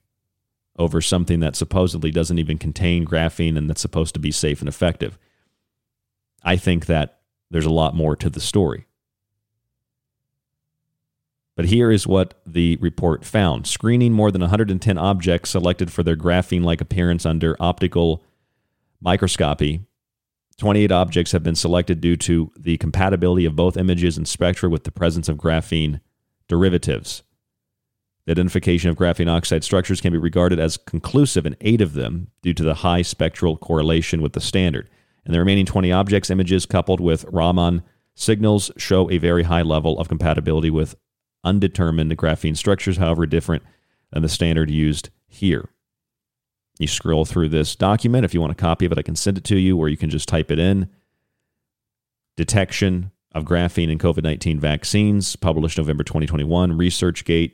[0.77, 4.69] over something that supposedly doesn't even contain graphene and that's supposed to be safe and
[4.69, 5.19] effective.
[6.43, 7.19] I think that
[7.51, 8.85] there's a lot more to the story.
[11.55, 16.15] But here is what the report found screening more than 110 objects selected for their
[16.15, 18.23] graphene like appearance under optical
[19.01, 19.81] microscopy.
[20.57, 24.83] 28 objects have been selected due to the compatibility of both images and spectra with
[24.83, 25.99] the presence of graphene
[26.47, 27.23] derivatives.
[28.25, 32.27] The identification of graphene oxide structures can be regarded as conclusive in eight of them
[32.43, 34.87] due to the high spectral correlation with the standard.
[35.25, 37.81] And the remaining 20 objects images coupled with Raman
[38.13, 40.95] signals show a very high level of compatibility with
[41.43, 43.63] undetermined The graphene structures, however different
[44.11, 45.69] than the standard used here.
[46.79, 48.25] You scroll through this document.
[48.25, 49.97] If you want a copy of it, I can send it to you, or you
[49.97, 50.89] can just type it in.
[52.35, 56.71] Detection of graphene in COVID 19 vaccines, published November 2021.
[56.73, 57.53] ResearchGate.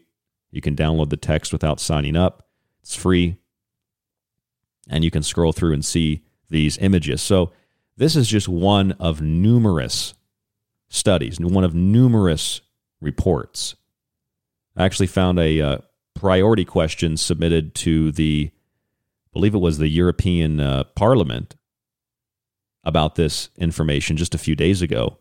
[0.52, 2.48] You can download the text without signing up,
[2.82, 3.38] it's free.
[4.90, 7.22] And you can scroll through and see these images.
[7.22, 7.52] So,
[7.98, 10.14] this is just one of numerous
[10.88, 12.62] studies, one of numerous
[13.02, 13.76] reports.
[14.76, 15.78] I actually found a uh,
[16.16, 21.56] priority question submitted to the, I believe it was the European uh, Parliament
[22.84, 25.18] about this information just a few days ago.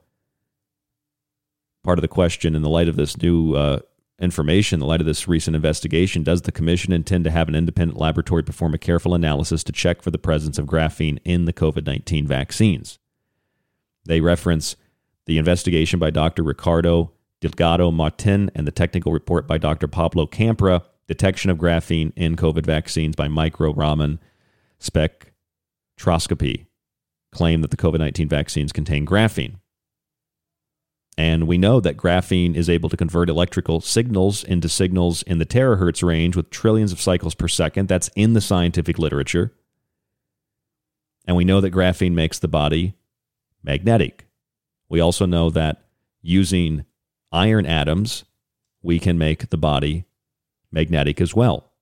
[1.83, 3.81] Part of the question, in the light of this new uh,
[4.19, 7.55] information, in the light of this recent investigation, does the Commission intend to have an
[7.55, 11.53] independent laboratory perform a careful analysis to check for the presence of graphene in the
[11.53, 12.99] COVID 19 vaccines?
[14.05, 14.77] They reference
[15.27, 16.43] the investigation by Dr.
[16.43, 19.89] Ricardo Delgado Martin and the technical report by Dr.
[19.89, 24.19] Pablo Campra, Detection of Graphene in COVID Vaccines by Micro Raman
[24.81, 26.67] Spectroscopy,
[27.33, 29.57] claim that the COVID 19 vaccines contain graphene.
[31.19, 35.47] And we know that graphene is able to convert electrical signals into signals in the
[35.47, 37.89] terahertz range with trillions of cycles per second.
[37.89, 39.55] That's in the scientific literature.
[41.27, 42.95] And we know that graphene makes the body
[43.63, 44.27] magnetic.
[44.89, 45.87] We also know that
[46.21, 46.85] using
[47.33, 48.25] iron atoms,
[48.83, 50.05] we can make the body
[50.71, 51.73] magnetic as well.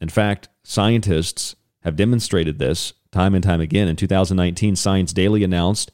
[0.00, 3.88] In fact, scientists have demonstrated this time and time again.
[3.88, 5.90] In 2019, Science Daily announced,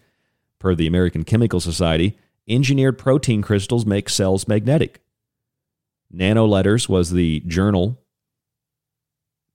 [0.59, 5.01] per the American Chemical Society, engineered protein crystals make cells magnetic.
[6.13, 7.99] Nanoletters was the journal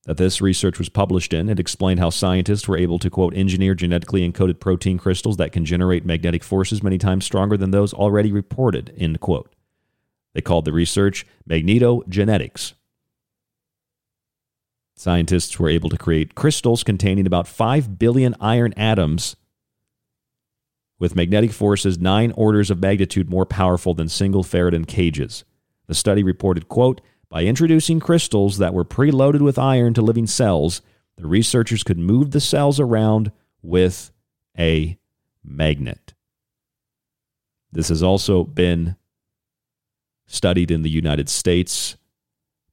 [0.07, 1.49] that this research was published in.
[1.49, 5.65] It explained how scientists were able to, quote, engineer genetically encoded protein crystals that can
[5.65, 9.53] generate magnetic forces many times stronger than those already reported, end quote.
[10.33, 12.73] They called the research magnetogenetics.
[14.95, 19.35] Scientists were able to create crystals containing about 5 billion iron atoms
[20.99, 25.43] with magnetic forces nine orders of magnitude more powerful than single ferritin cages.
[25.87, 30.81] The study reported, quote, by introducing crystals that were preloaded with iron to living cells,
[31.17, 34.11] the researchers could move the cells around with
[34.57, 34.97] a
[35.43, 36.13] magnet.
[37.71, 38.95] This has also been
[40.25, 41.95] studied in the United States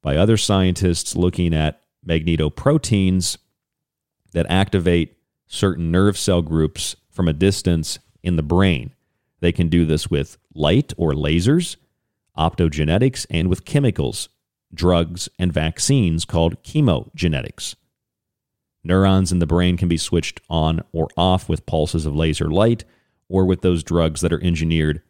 [0.02, 3.38] by other scientists looking at magnetoproteins
[4.32, 8.92] that activate certain nerve cell groups from a distance in the brain.
[9.40, 11.76] They can do this with light or lasers,
[12.36, 14.28] optogenetics, and with chemicals
[14.74, 17.74] drugs, and vaccines called chemogenetics.
[18.82, 22.84] Neurons in the brain can be switched on or off with pulses of laser light
[23.28, 25.02] or with those drugs that are engineered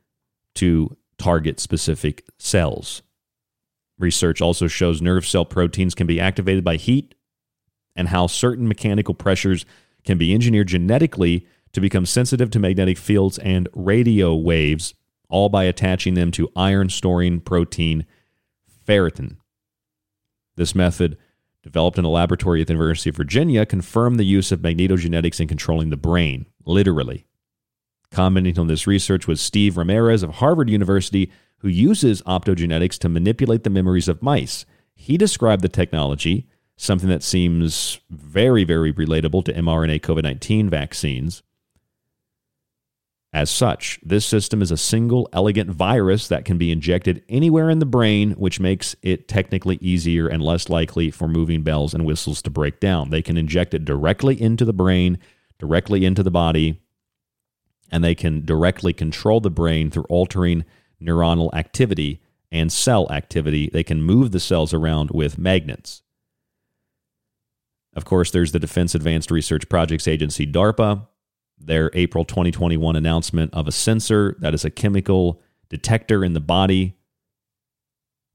[0.54, 3.02] to target specific cells.
[3.98, 7.14] Research also shows nerve cell proteins can be activated by heat
[7.96, 9.64] and how certain mechanical pressures
[10.04, 14.94] can be engineered genetically to become sensitive to magnetic fields and radio waves,
[15.28, 18.04] all by attaching them to iron storing protein
[18.86, 19.36] ferritin.
[20.56, 21.16] This method,
[21.62, 25.48] developed in a laboratory at the University of Virginia, confirmed the use of magnetogenetics in
[25.48, 27.26] controlling the brain, literally.
[28.10, 33.64] Commenting on this research was Steve Ramirez of Harvard University, who uses optogenetics to manipulate
[33.64, 34.66] the memories of mice.
[34.94, 36.46] He described the technology,
[36.76, 41.42] something that seems very, very relatable to mRNA COVID 19 vaccines,
[43.34, 47.80] as such, this system is a single elegant virus that can be injected anywhere in
[47.80, 52.40] the brain, which makes it technically easier and less likely for moving bells and whistles
[52.42, 53.10] to break down.
[53.10, 55.18] They can inject it directly into the brain,
[55.58, 56.80] directly into the body,
[57.90, 60.64] and they can directly control the brain through altering
[61.02, 62.22] neuronal activity
[62.52, 63.68] and cell activity.
[63.68, 66.02] They can move the cells around with magnets.
[67.96, 71.08] Of course, there's the Defense Advanced Research Projects Agency, DARPA,
[71.66, 76.96] their April 2021 announcement of a sensor that is a chemical detector in the body.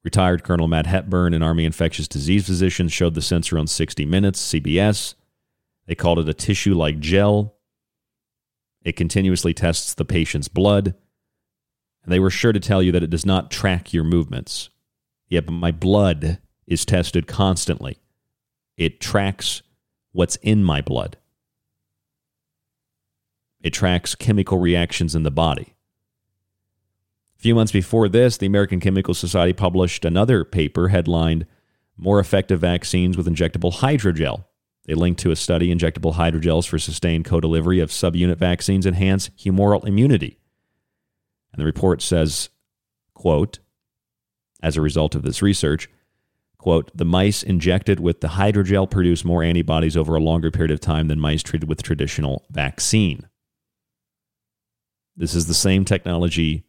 [0.03, 4.53] Retired Colonel Matt Hepburn, an Army infectious disease physician, showed the sensor on 60 Minutes,
[4.53, 5.15] CBS.
[5.85, 7.55] They called it a tissue like gel.
[8.83, 10.95] It continuously tests the patient's blood.
[12.03, 14.69] And they were sure to tell you that it does not track your movements.
[15.27, 17.99] Yeah, but my blood is tested constantly.
[18.77, 19.61] It tracks
[20.11, 21.17] what's in my blood.
[23.61, 25.75] It tracks chemical reactions in the body.
[27.37, 31.45] A few months before this, the American Chemical Society published another paper headlined
[31.97, 34.45] More Effective Vaccines with Injectable Hydrogel.
[34.85, 39.29] They linked to a study injectable hydrogels for sustained co delivery of subunit vaccines enhance
[39.29, 40.39] humoral immunity.
[41.53, 42.49] And the report says,
[43.13, 43.59] quote,
[44.61, 45.89] as a result of this research,
[46.57, 50.79] quote, the mice injected with the hydrogel produce more antibodies over a longer period of
[50.79, 53.28] time than mice treated with traditional vaccine.
[55.19, 56.63] This is the same technology,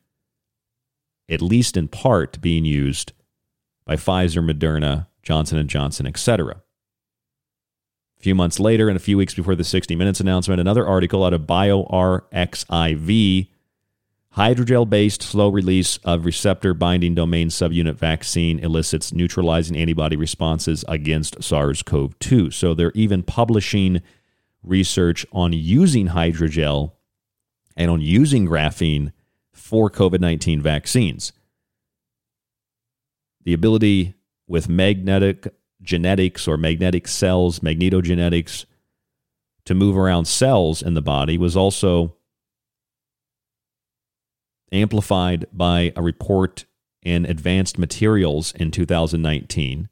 [1.28, 3.12] at least in part, being used
[3.84, 6.60] by Pfizer, Moderna, Johnson & Johnson, etc.
[8.18, 11.24] A few months later, and a few weeks before the 60 Minutes announcement, another article
[11.24, 13.48] out of BioRxiv
[14.36, 21.42] Hydrogel based slow release of receptor binding domain subunit vaccine elicits neutralizing antibody responses against
[21.42, 22.50] SARS CoV 2.
[22.50, 24.02] So they're even publishing
[24.62, 26.92] research on using hydrogel
[27.76, 29.12] and on using graphene
[29.52, 31.32] for COVID 19 vaccines.
[33.44, 34.14] The ability
[34.46, 38.66] with magnetic genetics or magnetic cells, magnetogenetics,
[39.64, 42.16] to move around cells in the body was also
[44.72, 46.64] amplified by a report
[47.02, 49.88] in Advanced Materials in 2019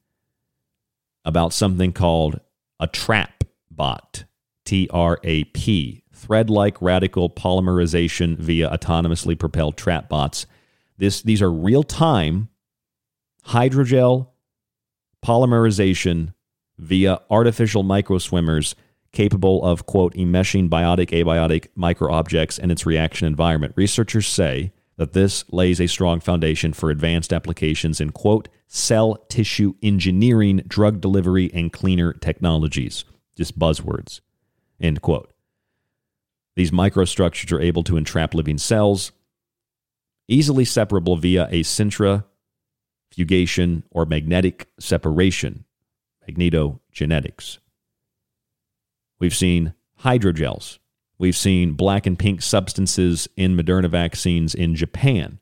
[1.25, 2.41] about something called
[2.81, 4.25] a trap bot,
[4.65, 10.47] T R A P, thread like radical polymerization via autonomously propelled trap bots.
[10.99, 12.49] This, these are real time
[13.47, 14.29] hydrogel
[15.25, 16.35] polymerization
[16.79, 18.75] via artificial microswimmers
[19.13, 23.73] capable of, quote, enmeshing biotic abiotic microobjects in its reaction environment.
[23.77, 29.75] Researchers say that this lays a strong foundation for advanced applications in, quote, cell tissue
[29.83, 33.05] engineering, drug delivery, and cleaner technologies.
[33.37, 34.21] Just buzzwords,
[34.81, 35.33] end quote.
[36.59, 39.13] These microstructures are able to entrap living cells,
[40.27, 42.25] easily separable via a centrifugation
[43.93, 45.67] or magnetic separation,
[46.29, 47.59] magnetogenetics.
[49.21, 50.81] We've seen hydrogels.
[51.17, 55.39] We've seen black and pink substances in Moderna vaccines in Japan.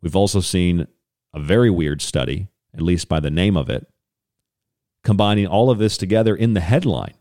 [0.00, 0.86] We've also seen
[1.34, 3.88] a very weird study, at least by the name of it,
[5.02, 7.14] combining all of this together in the headline.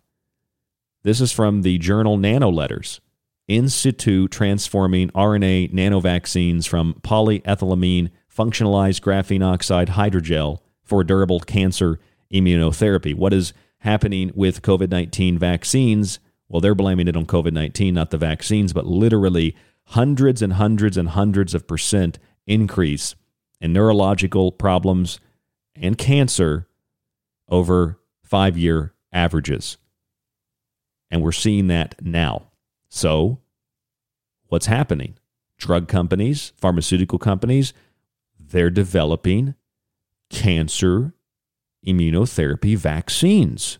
[1.07, 2.99] This is from the journal Nanoletters.
[3.47, 11.97] In situ transforming RNA nanovaccines from polyethylamine functionalized graphene oxide hydrogel for durable cancer
[12.29, 13.15] immunotherapy.
[13.15, 16.19] What is happening with COVID 19 vaccines.
[16.49, 19.55] Well, they're blaming it on COVID 19, not the vaccines, but literally
[19.85, 23.15] hundreds and hundreds and hundreds of percent increase
[23.61, 25.21] in neurological problems
[25.73, 26.67] and cancer
[27.47, 29.77] over five year averages.
[31.09, 32.51] And we're seeing that now.
[32.89, 33.39] So,
[34.47, 35.17] what's happening?
[35.57, 37.73] Drug companies, pharmaceutical companies,
[38.39, 39.55] they're developing
[40.29, 41.13] cancer
[41.85, 43.79] immunotherapy vaccines.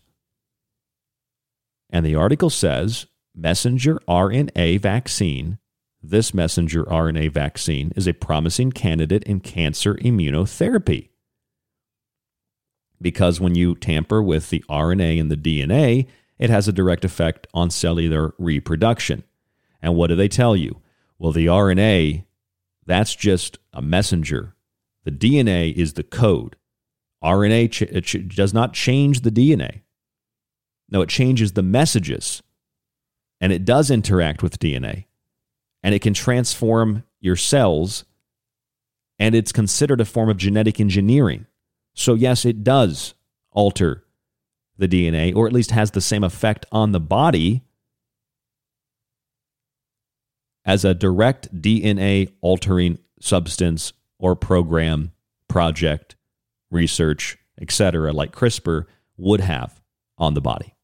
[1.90, 5.58] And the article says messenger RNA vaccine,
[6.02, 11.08] this messenger RNA vaccine is a promising candidate in cancer immunotherapy.
[13.00, 16.06] Because when you tamper with the RNA and the DNA,
[16.38, 19.24] it has a direct effect on cellular reproduction.
[19.82, 20.80] And what do they tell you?
[21.18, 22.24] Well, the RNA,
[22.86, 24.54] that's just a messenger.
[25.04, 26.56] The DNA is the code.
[27.22, 29.82] RNA ch- ch- does not change the DNA.
[30.88, 32.42] No, it changes the messages.
[33.40, 35.06] And it does interact with DNA.
[35.82, 38.04] And it can transform your cells.
[39.18, 41.46] And it's considered a form of genetic engineering.
[41.94, 43.14] So, yes, it does
[43.50, 44.04] alter
[44.78, 47.64] the DNA, or at least has the same effect on the body
[50.64, 55.12] as a direct DNA altering substance or program
[55.48, 56.16] project
[56.70, 58.84] research, etc., like CRISPR
[59.16, 59.80] would have
[60.16, 60.74] on the body.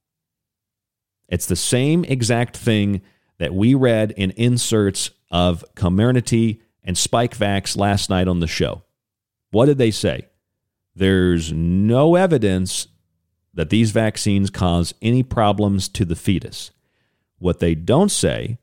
[1.28, 3.02] It's the same exact thing
[3.38, 8.82] that we read in inserts of Comirnaty and Spikevax last night on the show.
[9.50, 10.28] What did they say?
[10.94, 12.88] There's no evidence
[13.54, 16.70] that these vaccines cause any problems to the fetus.
[17.38, 18.58] What they don't say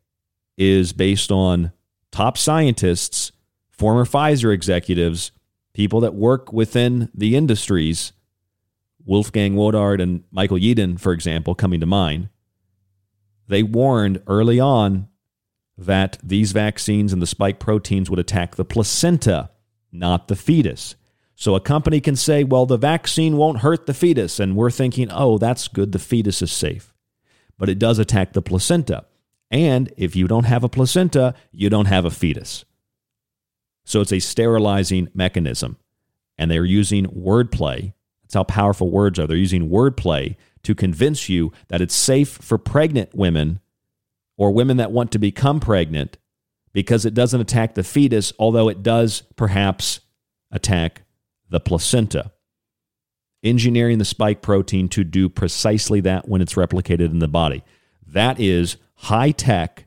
[0.57, 1.71] is based on
[2.11, 3.31] top scientists,
[3.69, 5.31] former Pfizer executives,
[5.73, 8.11] people that work within the industries,
[9.05, 12.29] Wolfgang Wodarg and Michael Yeadon, for example, coming to mind.
[13.47, 15.07] They warned early on
[15.77, 19.49] that these vaccines and the spike proteins would attack the placenta,
[19.91, 20.95] not the fetus.
[21.41, 24.39] So a company can say, well, the vaccine won't hurt the fetus.
[24.39, 25.91] And we're thinking, oh, that's good.
[25.91, 26.93] The fetus is safe.
[27.57, 29.05] But it does attack the placenta.
[29.49, 32.63] And if you don't have a placenta, you don't have a fetus.
[33.85, 35.77] So it's a sterilizing mechanism.
[36.37, 37.93] And they're using wordplay.
[38.21, 39.25] That's how powerful words are.
[39.25, 43.61] They're using wordplay to convince you that it's safe for pregnant women
[44.37, 46.19] or women that want to become pregnant
[46.71, 50.01] because it doesn't attack the fetus, although it does perhaps
[50.51, 51.01] attack
[51.51, 52.31] the placenta,
[53.43, 57.63] engineering the spike protein to do precisely that when it's replicated in the body.
[58.07, 59.85] That is high tech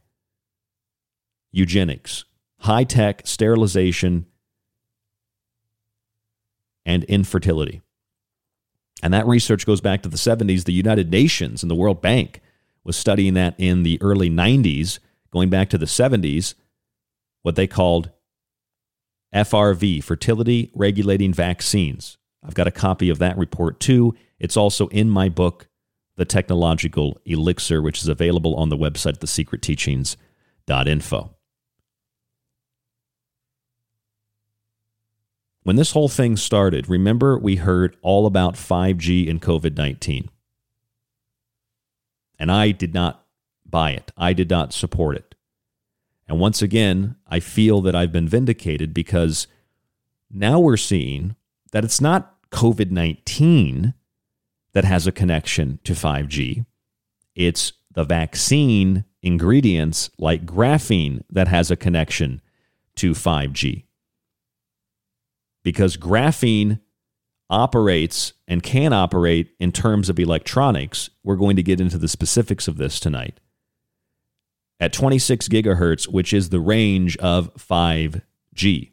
[1.50, 2.24] eugenics,
[2.58, 4.26] high tech sterilization,
[6.84, 7.80] and infertility.
[9.02, 10.64] And that research goes back to the 70s.
[10.64, 12.40] The United Nations and the World Bank
[12.84, 14.98] was studying that in the early 90s,
[15.30, 16.54] going back to the 70s,
[17.42, 18.10] what they called
[19.35, 22.18] FRV, fertility regulating vaccines.
[22.45, 24.14] I've got a copy of that report too.
[24.39, 25.68] It's also in my book,
[26.16, 31.35] The Technological Elixir, which is available on the website, thesecretteachings.info.
[35.64, 40.28] When this whole thing started, remember we heard all about 5G and COVID 19.
[42.39, 43.24] And I did not
[43.64, 45.34] buy it, I did not support it.
[46.26, 49.46] And once again, I feel that I've been vindicated because
[50.30, 51.36] now we're seeing
[51.72, 53.94] that it's not COVID 19
[54.72, 56.66] that has a connection to 5G,
[57.34, 62.40] it's the vaccine ingredients like graphene that has a connection
[62.96, 63.84] to 5G.
[65.62, 66.80] Because graphene
[67.48, 71.10] operates and can operate in terms of electronics.
[71.22, 73.38] We're going to get into the specifics of this tonight
[74.85, 78.91] at 26 gigahertz, which is the range of 5G.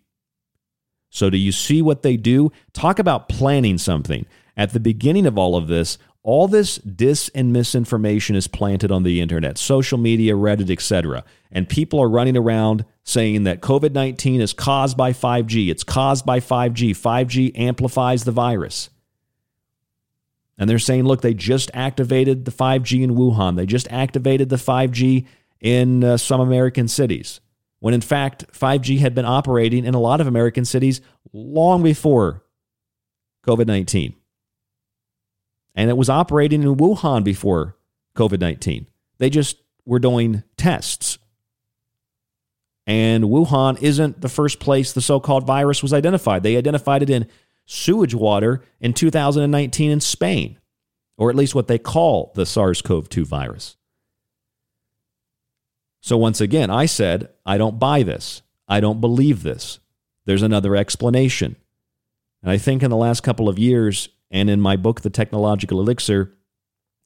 [1.09, 2.53] So, do you see what they do?
[2.71, 4.25] Talk about planning something.
[4.55, 9.03] At the beginning of all of this, all this dis and misinformation is planted on
[9.03, 11.25] the internet, social media, Reddit, etc.
[11.51, 15.69] And people are running around saying that COVID 19 is caused by 5G.
[15.69, 16.91] It's caused by 5G.
[16.91, 18.89] 5G amplifies the virus.
[20.57, 23.57] And they're saying, look, they just activated the 5G in Wuhan.
[23.57, 25.25] They just activated the 5G
[25.61, 27.39] in uh, some American cities,
[27.79, 31.01] when in fact 5G had been operating in a lot of American cities
[31.31, 32.43] long before
[33.45, 34.15] COVID 19.
[35.73, 37.77] And it was operating in Wuhan before
[38.15, 38.87] COVID 19.
[39.19, 41.17] They just were doing tests.
[42.87, 46.43] And Wuhan isn't the first place the so called virus was identified.
[46.43, 47.27] They identified it in
[47.65, 50.57] sewage water in 2019 in Spain,
[51.17, 53.77] or at least what they call the SARS CoV 2 virus.
[56.01, 58.41] So once again, I said, I don't buy this.
[58.67, 59.79] I don't believe this.
[60.25, 61.55] There's another explanation.
[62.41, 65.79] And I think in the last couple of years, and in my book, The Technological
[65.79, 66.33] Elixir,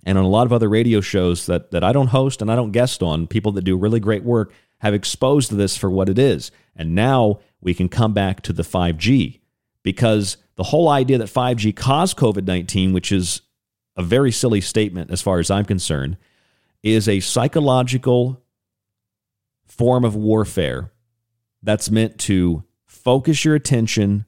[0.06, 2.56] and on a lot of other radio shows that, that I don't host and I
[2.56, 6.20] don't guest on, people that do really great work have exposed this for what it
[6.20, 6.52] is.
[6.76, 9.40] And now we can come back to the 5G
[9.84, 13.42] because the whole idea that 5G caused COVID 19, which is
[13.98, 16.18] a very silly statement as far as I'm concerned,
[16.84, 18.45] is a psychological
[19.78, 20.92] form of warfare
[21.64, 24.26] that's meant to focus your attention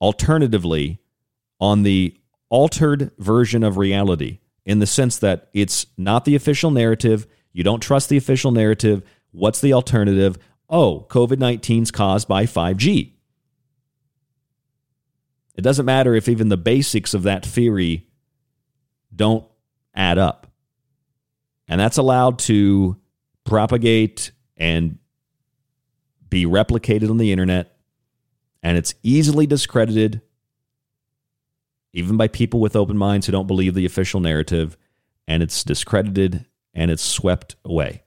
[0.00, 1.00] alternatively
[1.60, 2.16] on the
[2.48, 7.26] altered version of reality in the sense that it's not the official narrative.
[7.52, 9.02] You don't trust the official narrative.
[9.32, 10.38] What's the alternative?
[10.68, 13.12] Oh, COVID 19 is caused by 5G.
[15.56, 18.06] It doesn't matter if even the basics of that theory
[19.14, 19.44] don't
[19.94, 20.46] add up.
[21.68, 22.96] And that's allowed to
[23.44, 24.98] propagate and
[26.28, 27.76] be replicated on the internet.
[28.62, 30.20] And it's easily discredited,
[31.92, 34.76] even by people with open minds who don't believe the official narrative.
[35.26, 36.44] And it's discredited
[36.74, 38.04] and it's swept away.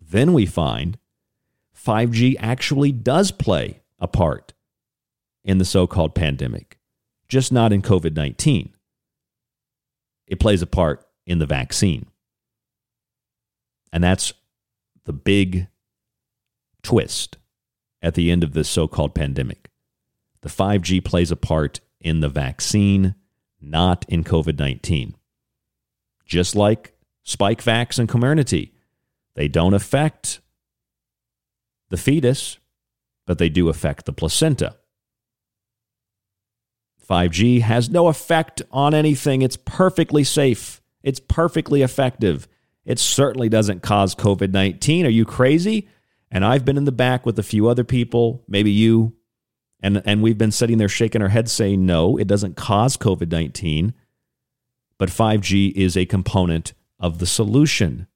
[0.00, 0.98] Then we find
[1.76, 4.54] 5G actually does play a part
[5.44, 6.78] in the so called pandemic,
[7.28, 8.74] just not in COVID 19.
[10.26, 12.06] It plays a part in the vaccine.
[13.92, 14.32] And that's
[15.04, 15.68] the big
[16.82, 17.38] twist
[18.02, 19.70] at the end of this so called pandemic.
[20.42, 23.14] The 5G plays a part in the vaccine,
[23.60, 25.16] not in COVID 19.
[26.26, 26.94] Just like
[27.26, 28.72] Spikevax and Comirnaty,
[29.34, 30.40] they don't affect
[31.88, 32.58] the fetus,
[33.26, 34.76] but they do affect the placenta.
[37.08, 39.42] 5G has no effect on anything.
[39.42, 40.80] It's perfectly safe.
[41.02, 42.48] It's perfectly effective.
[42.84, 45.06] It certainly doesn't cause COVID 19.
[45.06, 45.88] Are you crazy?
[46.30, 49.14] And I've been in the back with a few other people, maybe you,
[49.80, 53.30] and, and we've been sitting there shaking our heads saying, no, it doesn't cause COVID
[53.30, 53.94] 19.
[54.98, 58.06] But 5G is a component of the solution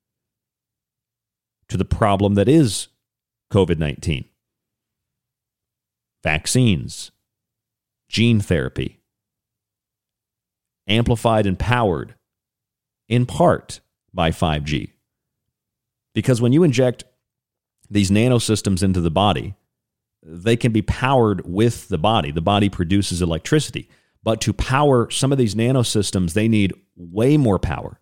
[1.69, 2.89] to the problem that is
[3.53, 4.25] COVID 19.
[6.23, 7.11] Vaccines,
[8.09, 9.01] gene therapy,
[10.89, 12.14] amplified and powered
[13.09, 13.81] in part
[14.13, 14.93] by 5G.
[16.15, 17.05] Because when you inject
[17.91, 19.55] these nanosystems into the body,
[20.23, 22.31] they can be powered with the body.
[22.31, 23.89] The body produces electricity.
[24.23, 28.01] But to power some of these nanosystems, they need way more power.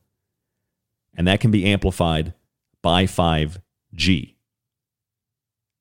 [1.17, 2.35] And that can be amplified
[2.83, 4.35] by 5G.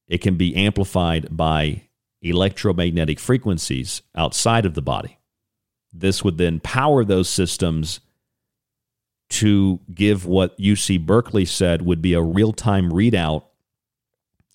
[0.08, 1.84] It can be amplified by
[2.22, 5.20] electromagnetic frequencies outside of the body.
[5.94, 8.02] This would then power those systems
[9.30, 13.44] to give what UC Berkeley said would be a real time readout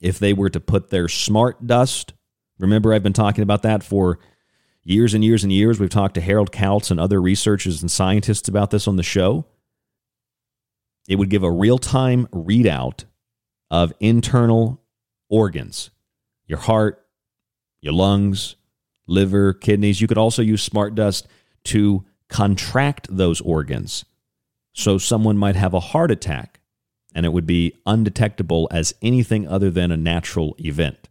[0.00, 2.12] if they were to put their smart dust.
[2.58, 4.18] Remember, I've been talking about that for
[4.84, 5.78] years and years and years.
[5.78, 9.46] We've talked to Harald Kautz and other researchers and scientists about this on the show.
[11.08, 13.04] It would give a real time readout
[13.70, 14.82] of internal
[15.28, 15.90] organs
[16.46, 17.06] your heart,
[17.80, 18.56] your lungs,
[19.06, 20.00] liver, kidneys.
[20.00, 21.28] You could also use smart dust
[21.64, 24.04] to contract those organs.
[24.72, 26.60] So someone might have a heart attack
[27.14, 31.08] and it would be undetectable as anything other than a natural event.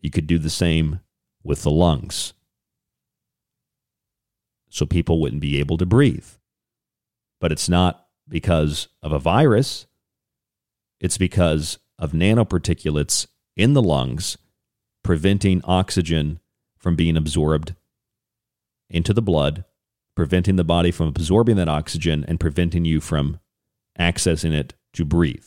[0.00, 1.00] You could do the same
[1.42, 2.32] with the lungs.
[4.68, 6.26] So people wouldn't be able to breathe.
[7.40, 9.86] But it's not because of a virus,
[11.00, 13.26] it's because of nanoparticulates
[13.56, 14.38] in the lungs
[15.02, 16.38] preventing oxygen
[16.76, 17.74] from being absorbed
[18.88, 19.64] into the blood,
[20.20, 23.40] preventing the body from absorbing that oxygen and preventing you from
[23.98, 25.46] accessing it to breathe.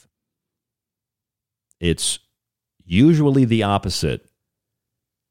[1.79, 2.17] It's
[2.83, 4.27] usually the opposite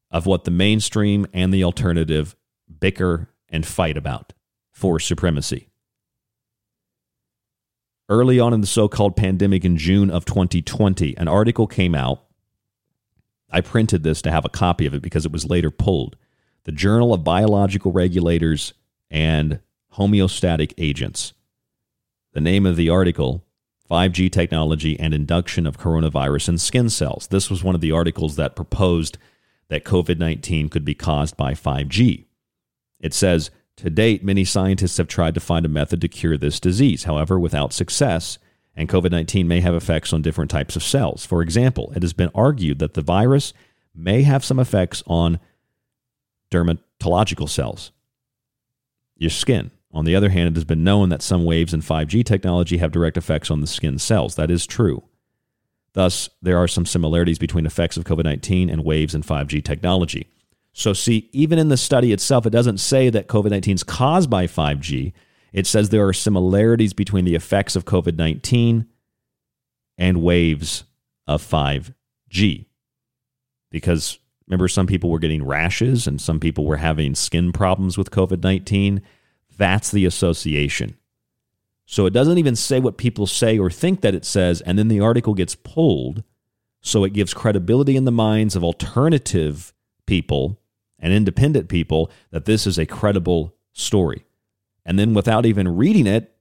[0.09, 2.37] of what the mainstream and the alternative
[2.79, 4.31] bicker and fight about
[4.71, 5.67] for supremacy.
[8.07, 12.23] Early on in the so called pandemic in June of 2020, an article came out.
[13.51, 16.15] I printed this to have a copy of it because it was later pulled.
[16.63, 18.71] The Journal of Biological Regulators
[19.09, 19.59] and
[19.93, 21.33] Homeostatic Agents.
[22.33, 23.43] The name of the article
[23.89, 27.27] 5G technology and induction of coronavirus in skin cells.
[27.27, 29.17] This was one of the articles that proposed
[29.69, 32.25] that COVID 19 could be caused by 5G.
[32.99, 36.59] It says, to date, many scientists have tried to find a method to cure this
[36.59, 38.37] disease, however, without success,
[38.75, 41.25] and COVID 19 may have effects on different types of cells.
[41.25, 43.53] For example, it has been argued that the virus
[43.93, 45.39] may have some effects on
[46.51, 47.91] dermatological cells,
[49.17, 49.71] your skin.
[49.91, 52.91] On the other hand, it has been known that some waves in 5G technology have
[52.91, 54.35] direct effects on the skin cells.
[54.35, 55.03] That is true.
[55.93, 60.27] Thus, there are some similarities between effects of COVID 19 and waves in 5G technology.
[60.73, 64.29] So, see, even in the study itself, it doesn't say that COVID 19 is caused
[64.29, 65.13] by 5G.
[65.51, 68.87] It says there are similarities between the effects of COVID 19
[69.99, 70.85] and waves
[71.27, 72.65] of 5G.
[73.69, 78.11] Because remember, some people were getting rashes and some people were having skin problems with
[78.11, 79.01] COVID 19.
[79.57, 80.97] That's the association.
[81.85, 84.87] So it doesn't even say what people say or think that it says, and then
[84.87, 86.23] the article gets pulled.
[86.81, 89.73] So it gives credibility in the minds of alternative
[90.05, 90.59] people
[90.99, 94.25] and independent people that this is a credible story.
[94.85, 96.35] And then without even reading it,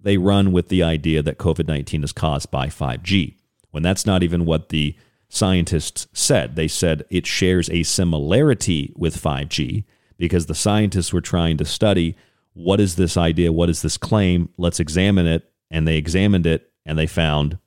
[0.00, 3.34] they run with the idea that COVID 19 is caused by 5G,
[3.70, 4.96] when that's not even what the
[5.28, 6.56] scientists said.
[6.56, 9.84] They said it shares a similarity with 5G
[10.16, 12.16] because the scientists were trying to study
[12.54, 15.50] what is this idea, what is this claim, let's examine it.
[15.70, 17.58] And they examined it and they found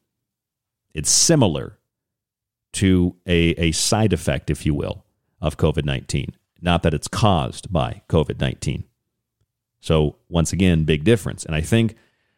[0.94, 1.78] it's similar
[2.74, 5.06] to a, a side effect, if you will,
[5.42, 8.84] of COVID 19, not that it's caused by COVID 19.
[9.80, 11.46] So, once again, big difference.
[11.46, 11.96] And I think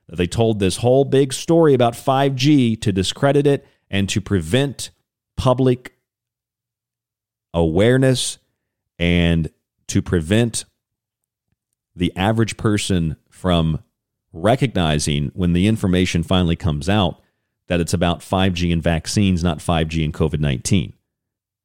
[0.07, 4.91] that they told this whole big story about 5G to discredit it and to prevent
[5.44, 5.91] public
[7.54, 8.38] awareness
[8.98, 9.52] and
[9.88, 10.64] to prevent
[11.98, 13.84] the average person from
[14.32, 17.22] recognizing when the information finally comes out
[17.68, 20.94] that it's about 5G and vaccines, not 5G and COVID 19.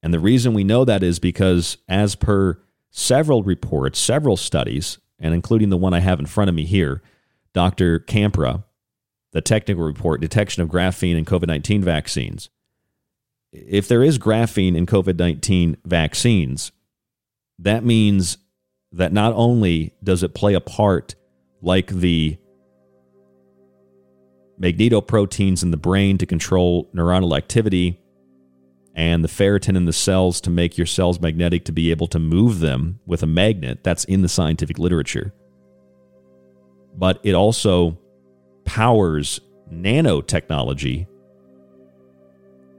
[0.02, 2.58] And the reason we know that is because, as per
[2.90, 7.00] several reports, several studies, and including the one I have in front of me here,
[7.52, 8.00] Dr.
[8.00, 8.64] Campra,
[9.30, 12.50] the technical report, detection of graphene in COVID 19 vaccines.
[13.52, 16.72] If there is graphene in COVID 19 vaccines,
[17.58, 18.38] that means
[18.92, 21.14] that not only does it play a part
[21.60, 22.38] like the
[24.60, 28.00] magnetoproteins in the brain to control neuronal activity
[28.94, 32.18] and the ferritin in the cells to make your cells magnetic to be able to
[32.18, 33.84] move them with a magnet.
[33.84, 35.32] That's in the scientific literature.
[36.96, 37.96] But it also
[38.64, 39.40] powers
[39.72, 41.06] nanotechnology.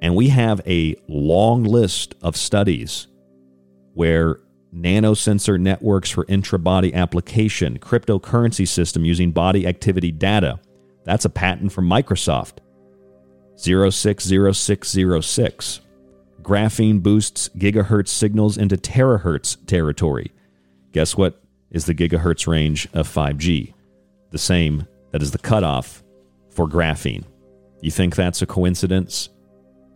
[0.02, 3.08] And we have a long list of studies
[3.94, 4.40] where
[4.74, 10.60] nanosensor networks for intra-body application, cryptocurrency system using body activity data.
[11.04, 12.60] That's a patent from Microsoft.
[13.58, 15.82] 060606.
[16.42, 20.32] Graphene boosts gigahertz signals into terahertz territory.
[20.94, 23.74] Guess what is the gigahertz range of 5G?
[24.32, 26.04] The same that is the cutoff
[26.50, 27.26] for graphene.
[27.82, 29.30] You think that's a coincidence?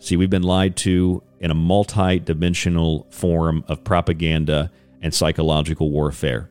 [0.04, 4.70] See, we've been lied to in a multi dimensional form of propaganda
[5.02, 6.50] and psychological warfare.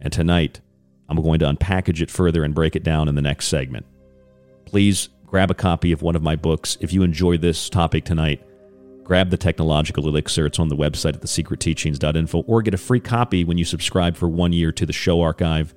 [0.00, 0.60] And tonight,
[1.08, 3.86] I'm going to unpackage it further and break it down in the next segment.
[4.66, 6.78] Please grab a copy of one of my books.
[6.80, 8.40] If you enjoy this topic tonight,
[9.02, 10.46] grab the technological elixir.
[10.46, 14.28] It's on the website at thesecretteachings.info or get a free copy when you subscribe for
[14.28, 15.74] one year to the show archive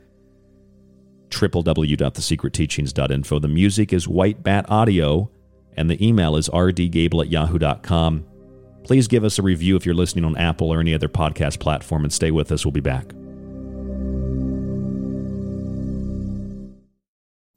[1.29, 3.39] www.thesecretteachings.info.
[3.39, 5.31] The music is White Bat Audio
[5.77, 8.25] and the email is rdgable at yahoo.com.
[8.83, 12.03] Please give us a review if you're listening on Apple or any other podcast platform
[12.03, 12.65] and stay with us.
[12.65, 13.13] We'll be back.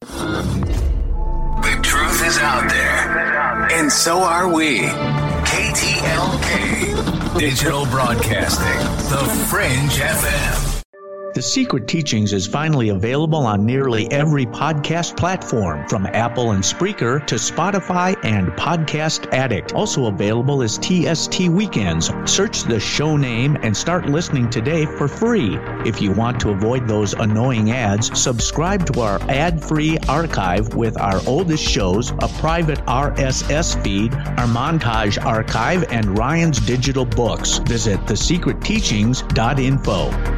[0.01, 4.81] The truth is out there, and so are we.
[5.49, 8.79] KTLK Digital Broadcasting,
[9.11, 10.68] The Fringe FM.
[11.39, 17.25] The Secret Teachings is finally available on nearly every podcast platform, from Apple and Spreaker
[17.29, 19.73] to Spotify and Podcast Addict.
[19.73, 22.11] Also available is TST Weekends.
[22.25, 25.57] Search the show name and start listening today for free.
[25.87, 31.01] If you want to avoid those annoying ads, subscribe to our ad free archive with
[31.01, 37.59] our oldest shows, a private RSS feed, our montage archive, and Ryan's digital books.
[37.59, 40.38] Visit thesecretteachings.info.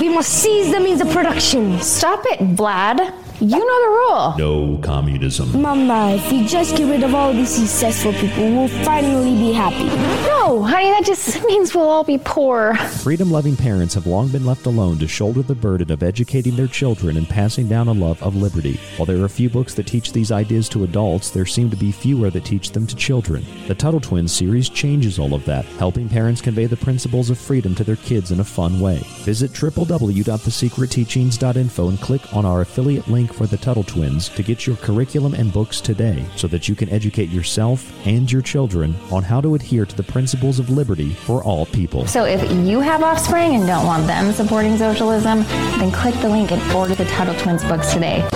[0.00, 1.80] We must seize the means of production.
[1.80, 3.12] Stop it, Vlad.
[3.42, 4.34] You know the rule.
[4.38, 5.60] No communism.
[5.60, 9.86] Mama, if we just get rid of all these successful people, we'll finally be happy.
[10.28, 12.76] No, honey, that just means we'll all be poor.
[12.76, 16.68] Freedom loving parents have long been left alone to shoulder the burden of educating their
[16.68, 18.78] children and passing down a love of liberty.
[18.96, 21.90] While there are few books that teach these ideas to adults, there seem to be
[21.90, 23.44] fewer that teach them to children.
[23.66, 27.74] The Tuttle Twins series changes all of that, helping parents convey the principles of freedom
[27.74, 28.98] to their kids in a fun way.
[29.24, 34.76] Visit www.thesecretteachings.info and click on our affiliate link for the Tuttle Twins to get your
[34.76, 39.40] curriculum and books today so that you can educate yourself and your children on how
[39.40, 42.06] to adhere to the principles of liberty for all people.
[42.06, 45.40] So if you have offspring and don't want them supporting socialism,
[45.78, 48.28] then click the link and order the Tuttle Twins books today.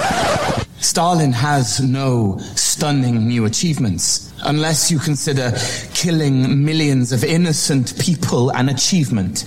[0.78, 5.52] Stalin has no stunning new achievements unless you consider
[5.94, 9.46] killing millions of innocent people an achievement.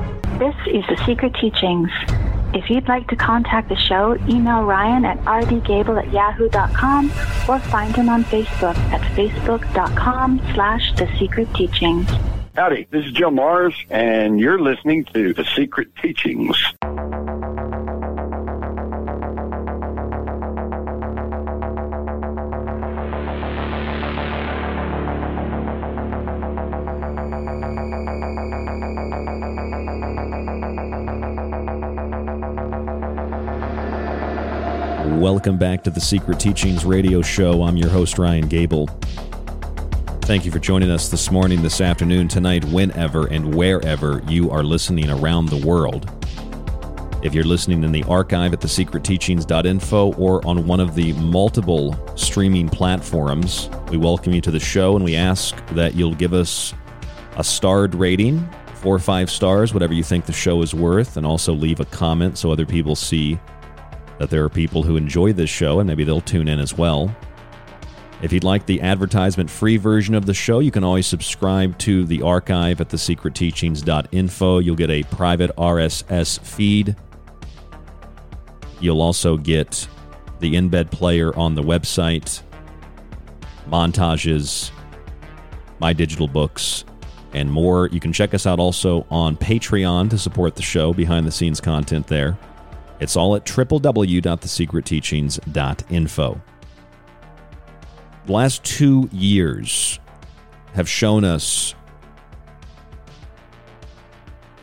[0.41, 1.91] This is The Secret Teachings.
[2.55, 7.11] If you'd like to contact the show, email Ryan at rdgable at yahoo.com
[7.47, 12.09] or find him on Facebook at facebook.com slash The Secret Teachings.
[12.55, 16.57] Howdy, this is Joe Mars, and you're listening to The Secret Teachings.
[35.19, 37.63] Welcome back to the Secret Teachings radio show.
[37.63, 38.87] I'm your host, Ryan Gable.
[40.21, 44.63] Thank you for joining us this morning, this afternoon, tonight, whenever and wherever you are
[44.63, 46.09] listening around the world.
[47.23, 52.69] If you're listening in the archive at thesecretteachings.info or on one of the multiple streaming
[52.69, 56.73] platforms, we welcome you to the show and we ask that you'll give us
[57.35, 61.25] a starred rating, four or five stars, whatever you think the show is worth, and
[61.25, 63.37] also leave a comment so other people see
[64.21, 67.13] that there are people who enjoy this show and maybe they'll tune in as well.
[68.21, 72.05] If you'd like the advertisement free version of the show, you can always subscribe to
[72.05, 74.59] the archive at thesecretteachings.info.
[74.59, 76.95] You'll get a private RSS feed.
[78.79, 79.87] You'll also get
[80.39, 82.43] the embed player on the website,
[83.67, 84.69] montages,
[85.79, 86.85] my digital books,
[87.33, 87.87] and more.
[87.87, 91.59] You can check us out also on Patreon to support the show, behind the scenes
[91.59, 92.37] content there.
[93.01, 96.41] It's all at www.thesecretteachings.info.
[98.25, 99.99] The last two years
[100.73, 101.73] have shown us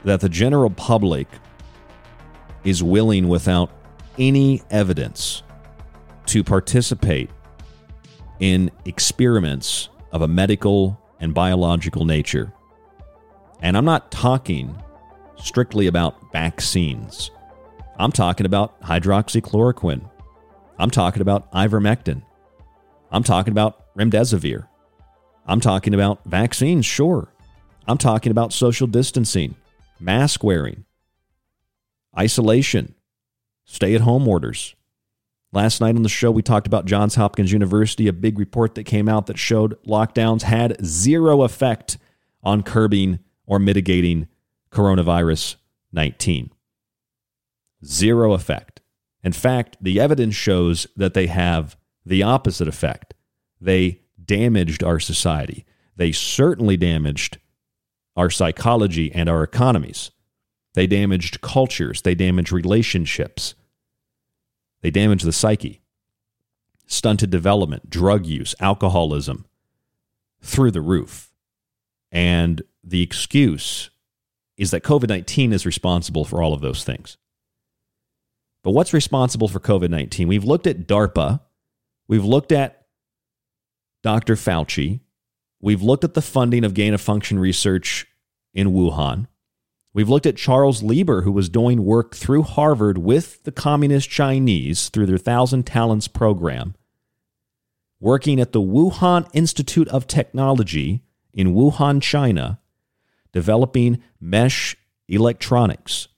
[0.05, 1.27] that the general public
[2.63, 3.71] is willing, without
[4.19, 5.43] any evidence,
[6.27, 7.31] to participate
[8.39, 12.53] in experiments of a medical and biological nature.
[13.61, 14.81] And I'm not talking
[15.37, 17.33] strictly about vaccines.
[17.99, 20.09] I'm talking about hydroxychloroquine.
[20.79, 22.23] I'm talking about ivermectin.
[23.11, 24.69] I'm talking about remdesivir.
[25.47, 27.33] I'm talking about vaccines, sure.
[27.89, 29.57] I'm talking about social distancing,
[29.99, 30.85] mask wearing,
[32.17, 32.95] isolation,
[33.65, 34.77] stay at home orders.
[35.53, 38.85] Last night on the show, we talked about Johns Hopkins University, a big report that
[38.85, 41.97] came out that showed lockdowns had zero effect
[42.43, 44.29] on curbing or mitigating
[44.71, 45.57] coronavirus
[45.93, 46.51] 19.
[47.85, 48.81] Zero effect.
[49.23, 53.15] In fact, the evidence shows that they have the opposite effect.
[53.61, 55.65] They damaged our society.
[55.97, 57.39] They certainly damaged
[58.17, 60.11] our psychology and our economies.
[60.75, 62.03] They damaged cultures.
[62.03, 63.55] They damaged relationships.
[64.81, 65.83] They damaged the psyche.
[66.87, 69.47] Stunted development, drug use, alcoholism
[70.41, 71.33] through the roof.
[72.11, 73.91] And the excuse
[74.57, 77.17] is that COVID 19 is responsible for all of those things.
[78.69, 80.29] But what's responsible for COVID 19?
[80.29, 81.41] We've looked at DARPA,
[82.07, 82.85] we've looked at
[84.03, 84.35] Dr.
[84.35, 85.01] Fauci,
[85.59, 88.07] we've looked at the funding of gain of function research
[88.53, 89.27] in Wuhan.
[89.95, 94.91] We've looked at Charles Lieber, who was doing work through Harvard with the Communist Chinese
[94.91, 96.75] through their Thousand Talents program,
[98.01, 101.03] working at the Wuhan Institute of Technology
[101.33, 102.61] in Wuhan, China,
[103.33, 104.77] developing mesh
[105.09, 106.09] electronics.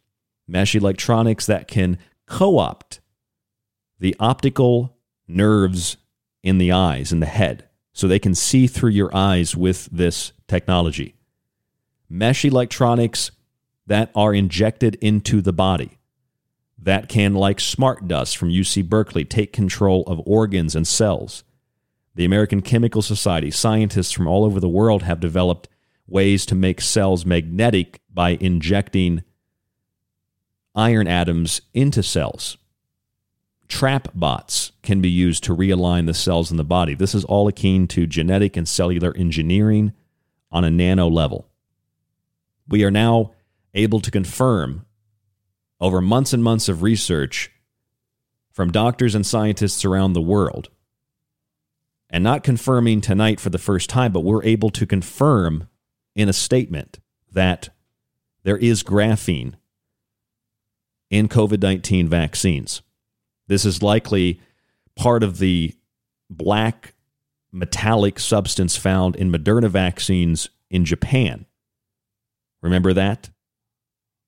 [0.48, 1.96] Mesh electronics that can
[2.30, 3.00] co opt
[3.98, 4.96] the optical
[5.28, 5.98] nerves
[6.42, 10.32] in the eyes, in the head, so they can see through your eyes with this
[10.48, 11.14] technology.
[12.08, 13.30] Mesh electronics
[13.86, 15.98] that are injected into the body
[16.82, 21.44] that can, like smart dust from UC Berkeley, take control of organs and cells.
[22.14, 25.68] The American Chemical Society, scientists from all over the world have developed
[26.06, 29.22] ways to make cells magnetic by injecting
[30.74, 32.56] iron atoms into cells.
[33.68, 36.94] Trap bots can be used to realign the cells in the body.
[36.94, 39.92] This is all akin to genetic and cellular engineering
[40.50, 41.48] on a nano level.
[42.68, 43.32] We are now
[43.74, 44.86] able to confirm
[45.80, 47.50] over months and months of research
[48.52, 50.68] from doctors and scientists around the world.
[52.10, 55.68] And not confirming tonight for the first time, but we're able to confirm
[56.16, 56.98] in a statement
[57.32, 57.68] that
[58.42, 59.54] there is graphene
[61.10, 62.82] in COVID 19 vaccines.
[63.48, 64.40] This is likely
[64.96, 65.74] part of the
[66.30, 66.94] black
[67.52, 71.46] metallic substance found in Moderna vaccines in Japan.
[72.62, 73.30] Remember that?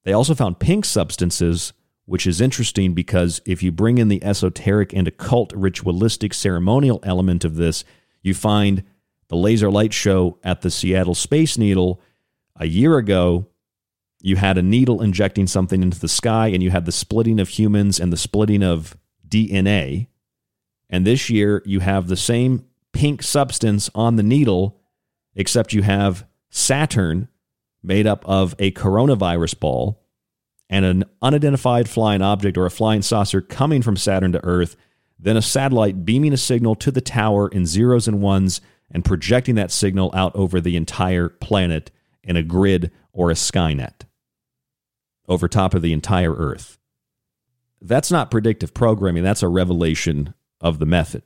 [0.05, 1.73] They also found pink substances,
[2.07, 7.45] which is interesting because if you bring in the esoteric and occult ritualistic ceremonial element
[7.45, 7.85] of this,
[8.23, 8.83] you find
[9.29, 12.01] the laser light show at the Seattle Space Needle
[12.57, 13.47] a year ago.
[14.25, 17.49] You had a needle injecting something into the sky, and you had the splitting of
[17.49, 18.97] humans and the splitting of
[19.29, 20.07] DNA.
[20.89, 24.81] And this year, you have the same pink substance on the needle,
[25.35, 27.29] except you have Saturn
[27.83, 30.01] made up of a coronavirus ball
[30.71, 34.77] and an unidentified flying object or a flying saucer coming from Saturn to Earth,
[35.19, 39.57] then a satellite beaming a signal to the tower in zeros and ones and projecting
[39.57, 41.91] that signal out over the entire planet
[42.23, 44.03] in a grid or a Skynet
[45.29, 46.79] over top of the entire Earth.
[47.81, 51.23] That's not predictive programming, that's a revelation of the method.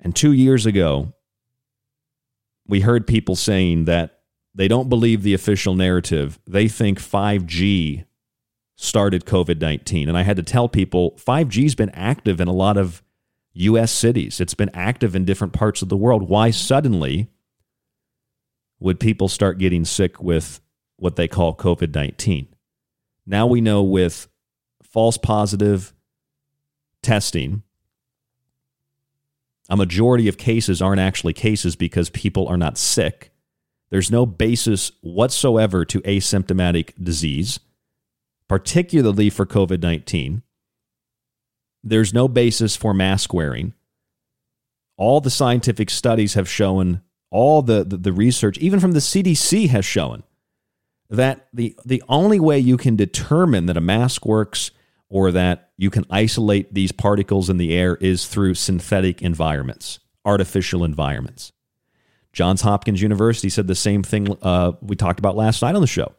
[0.00, 1.12] And two years ago,
[2.66, 4.20] we heard people saying that
[4.54, 6.38] they don't believe the official narrative.
[6.46, 8.04] They think 5G
[8.76, 10.08] started COVID 19.
[10.08, 13.02] And I had to tell people 5G's been active in a lot of
[13.52, 16.28] US cities, it's been active in different parts of the world.
[16.28, 17.30] Why suddenly
[18.78, 20.60] would people start getting sick with
[20.96, 22.48] what they call COVID 19?
[23.30, 24.26] Now we know with
[24.82, 25.94] false positive
[27.00, 27.62] testing,
[29.68, 33.30] a majority of cases aren't actually cases because people are not sick.
[33.90, 37.60] There's no basis whatsoever to asymptomatic disease,
[38.48, 40.42] particularly for COVID 19.
[41.84, 43.74] There's no basis for mask wearing.
[44.96, 47.00] All the scientific studies have shown,
[47.30, 50.24] all the, the, the research, even from the CDC, has shown
[51.10, 54.70] that the, the only way you can determine that a mask works
[55.08, 60.84] or that you can isolate these particles in the air is through synthetic environments, artificial
[60.84, 61.52] environments.
[62.32, 65.86] Johns Hopkins University said the same thing uh, we talked about last night on the
[65.88, 66.14] show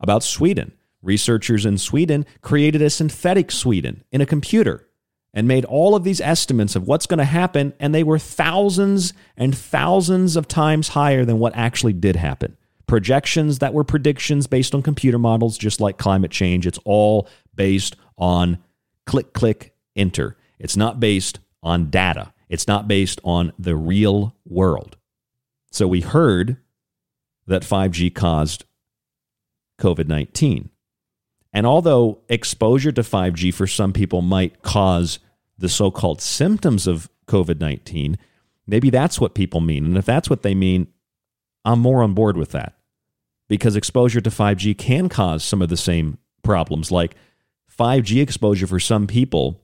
[0.00, 0.72] about Sweden.
[1.02, 4.88] Researchers in Sweden created a synthetic Sweden in a computer
[5.34, 9.12] and made all of these estimates of what's going to happen, and they were thousands
[9.36, 12.56] and thousands of times higher than what actually did happen.
[12.92, 16.66] Projections that were predictions based on computer models, just like climate change.
[16.66, 18.58] It's all based on
[19.06, 20.36] click, click, enter.
[20.58, 24.98] It's not based on data, it's not based on the real world.
[25.70, 26.58] So we heard
[27.46, 28.66] that 5G caused
[29.80, 30.68] COVID 19.
[31.50, 35.18] And although exposure to 5G for some people might cause
[35.56, 38.18] the so called symptoms of COVID 19,
[38.66, 39.86] maybe that's what people mean.
[39.86, 40.88] And if that's what they mean,
[41.64, 42.74] I'm more on board with that
[43.52, 47.14] because exposure to 5G can cause some of the same problems like
[47.78, 49.60] 5G exposure for some people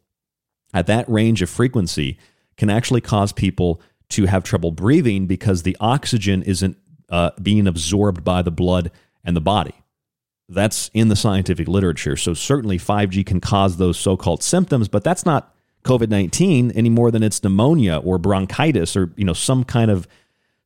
[0.75, 2.19] at that range of frequency
[2.59, 3.81] can actually cause people
[4.11, 6.77] to have trouble breathing because the oxygen isn't
[7.09, 8.91] uh, being absorbed by the blood
[9.25, 9.75] and the body.
[10.51, 12.19] That's in the scientific literature.
[12.19, 15.55] So, certainly 5G can cause those so called symptoms, but that's not
[15.85, 20.07] COVID 19 any more than it's pneumonia or bronchitis or you know, some, kind of,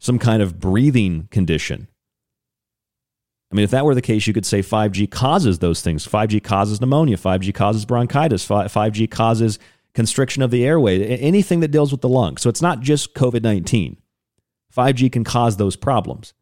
[0.01, 1.87] some kind of breathing condition.
[3.53, 6.09] I mean, if that were the case, you could say 5G causes those things.
[6.09, 7.19] 5G causes pneumonia.
[7.19, 8.49] 5G causes bronchitis.
[8.49, 9.59] 5G causes
[9.95, 12.39] constriction of the airway, anything that deals with the lung.
[12.39, 13.99] So it's not just COVID 19.
[14.75, 16.33] 5G can cause those problems.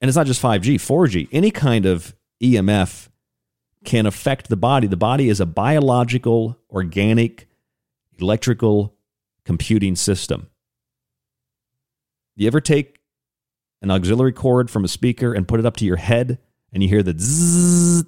[0.00, 3.08] And it's not just 5G, 4G, any kind of EMF
[3.84, 4.88] can affect the body.
[4.88, 7.48] The body is a biological, organic,
[8.18, 8.96] electrical
[9.44, 10.48] computing system.
[12.34, 12.98] You ever take
[13.82, 16.38] an auxiliary cord from a speaker and put it up to your head
[16.72, 18.04] and you hear the zzz,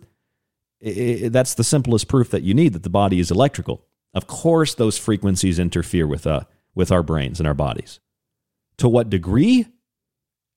[1.31, 3.85] that's the simplest proof that you need that the body is electrical.
[4.15, 6.43] Of course, those frequencies interfere with, uh,
[6.75, 8.01] with our brains and our bodies.
[8.79, 9.67] To what degree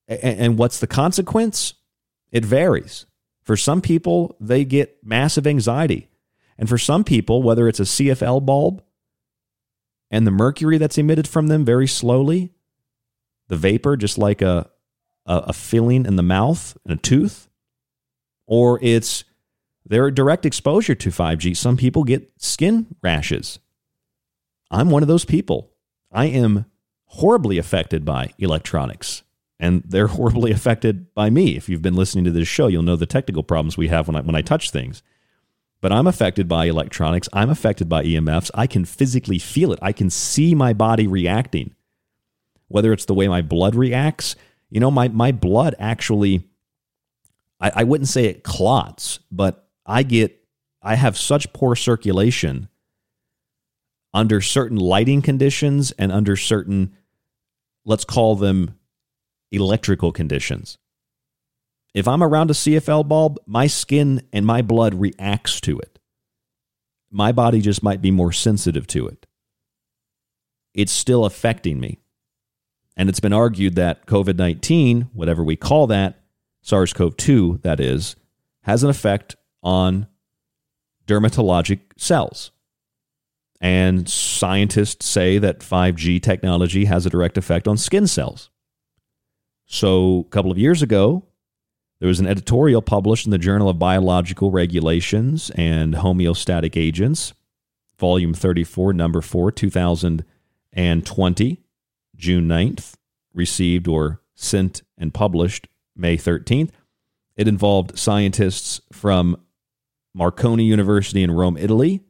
[0.08, 1.74] and what's the consequence?
[2.32, 3.06] It varies.
[3.44, 6.10] For some people, they get massive anxiety.
[6.58, 8.84] And for some people, whether it's a CFL bulb
[10.10, 12.52] and the mercury that's emitted from them very slowly,
[13.48, 14.70] the vapor, just like a,
[15.28, 17.48] a, a filling in the mouth and a tooth,
[18.48, 19.24] or it's
[19.86, 23.60] their direct exposure to 5G, some people get skin rashes.
[24.70, 25.72] I'm one of those people.
[26.12, 26.66] I am
[27.06, 29.24] horribly affected by electronics,
[29.60, 31.56] and they're horribly affected by me.
[31.56, 34.16] If you've been listening to this show, you'll know the technical problems we have when
[34.16, 35.04] I, when I touch things.
[35.80, 37.30] But I'm affected by electronics.
[37.32, 38.50] I'm affected by EMFs.
[38.56, 39.80] I can physically feel it.
[39.82, 41.76] I can see my body reacting.
[42.68, 44.36] Whether it's the way my blood reacts,
[44.70, 46.48] you know, my, my blood actually,
[47.60, 50.44] I, I wouldn't say it clots, but I get,
[50.82, 52.70] I have such poor circulation
[54.14, 56.96] under certain lighting conditions and under certain,
[57.86, 58.78] let's call them
[59.52, 60.78] electrical conditions.
[61.94, 66.00] If I'm around a CFL bulb, my skin and my blood reacts to it.
[67.10, 69.26] My body just might be more sensitive to it.
[70.74, 72.00] It's still affecting me.
[72.98, 76.20] And it's been argued that COVID 19, whatever we call that,
[76.62, 78.16] SARS CoV 2, that is,
[78.64, 80.08] has an effect on
[81.06, 82.52] dermatologic cells.
[83.62, 88.50] And scientists say that 5G technology has a direct effect on skin cells.
[89.66, 91.26] So, a couple of years ago,
[92.00, 97.34] there was an editorial published in the Journal of Biological Regulations and Homeostatic Agents,
[98.00, 101.58] volume 34, number 4, 2020,
[102.18, 102.96] June 9th,
[103.34, 106.72] received or sent and published May 13th.
[107.36, 109.38] It involved scientists from
[110.14, 112.02] Marconi University in Rome, Italy,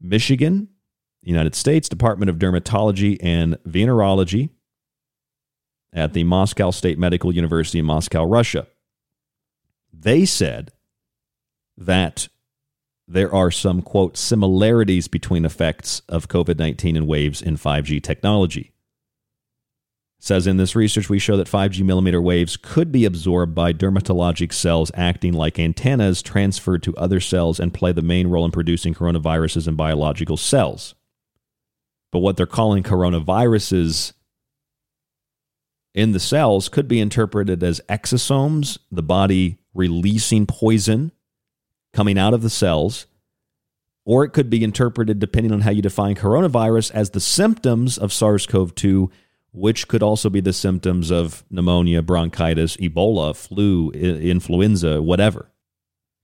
[0.00, 0.68] Michigan,
[1.22, 4.50] United States, Department of Dermatology and Venereology
[5.92, 8.66] at the Moscow State Medical University in Moscow, Russia.
[9.92, 10.72] They said
[11.76, 12.28] that
[13.06, 18.72] there are some, quote, similarities between effects of COVID 19 and waves in 5G technology.
[20.18, 24.52] says in this research, we show that 5G millimeter waves could be absorbed by dermatologic
[24.54, 28.94] cells acting like antennas transferred to other cells and play the main role in producing
[28.94, 30.94] coronaviruses and biological cells.
[32.10, 34.14] But what they're calling coronaviruses
[35.94, 41.12] in the cells could be interpreted as exosomes, the body releasing poison
[41.94, 43.06] coming out of the cells,
[44.04, 48.12] or it could be interpreted, depending on how you define coronavirus, as the symptoms of
[48.12, 49.10] SARS CoV 2,
[49.52, 55.50] which could also be the symptoms of pneumonia, bronchitis, Ebola, flu, influenza, whatever.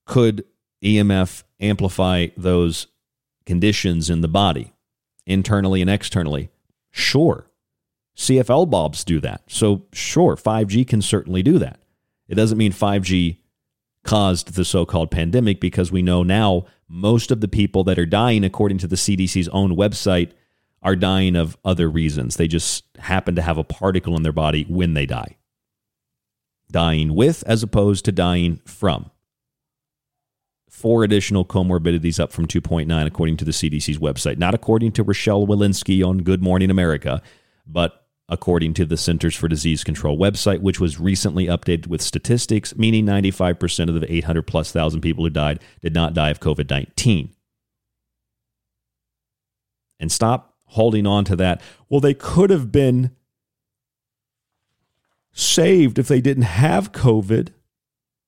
[0.04, 0.44] Could
[0.84, 2.88] EMF amplify those
[3.46, 4.72] conditions in the body,
[5.24, 6.50] internally and externally?
[6.90, 7.46] Sure.
[8.16, 9.42] CFL bulbs do that.
[9.46, 11.80] So, sure, 5G can certainly do that.
[12.28, 13.38] It doesn't mean 5G
[14.04, 18.06] caused the so called pandemic because we know now most of the people that are
[18.06, 20.32] dying, according to the CDC's own website,
[20.82, 22.36] are dying of other reasons.
[22.36, 25.36] They just happen to have a particle in their body when they die.
[26.70, 29.10] Dying with as opposed to dying from.
[30.68, 34.38] Four additional comorbidities up from 2.9, according to the CDC's website.
[34.38, 37.20] Not according to Rochelle Walensky on Good Morning America,
[37.66, 37.99] but
[38.30, 43.04] according to the Centers for Disease Control website, which was recently updated with statistics, meaning
[43.04, 47.34] 95% of the 800 plus thousand people who died did not die of COVID 19.
[49.98, 51.60] And stop holding on to that.
[51.88, 53.10] Well, they could have been
[55.32, 57.48] saved if they didn't have COVID.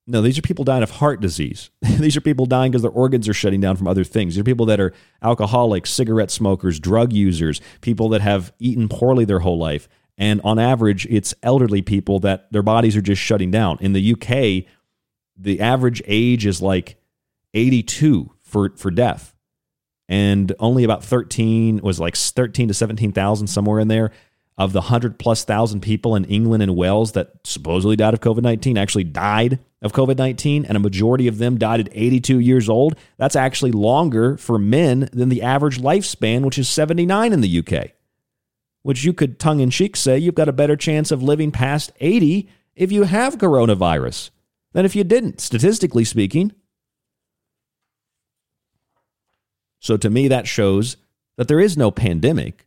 [0.06, 1.70] No, these are people dying of heart disease.
[1.80, 4.34] these are people dying because their organs are shutting down from other things.
[4.34, 4.92] These are people that are
[5.22, 9.88] alcoholics, cigarette smokers, drug users, people that have eaten poorly their whole life.
[10.18, 13.78] And on average, it's elderly people that their bodies are just shutting down.
[13.80, 14.68] In the UK,
[15.36, 16.96] the average age is like
[17.54, 19.34] 82 for, for death.
[20.08, 24.10] And only about 13 was like 13 to 17,000 somewhere in there
[24.58, 28.42] of the 100 plus thousand people in England and Wales that supposedly died of COVID
[28.42, 32.68] 19 actually died of COVID 19, and a majority of them died at 82 years
[32.68, 32.96] old.
[33.18, 37.90] That's actually longer for men than the average lifespan, which is 79 in the UK.
[38.82, 41.92] Which you could tongue in cheek say you've got a better chance of living past
[42.00, 44.30] 80 if you have coronavirus
[44.72, 46.52] than if you didn't, statistically speaking.
[49.80, 50.96] So to me, that shows
[51.36, 52.66] that there is no pandemic.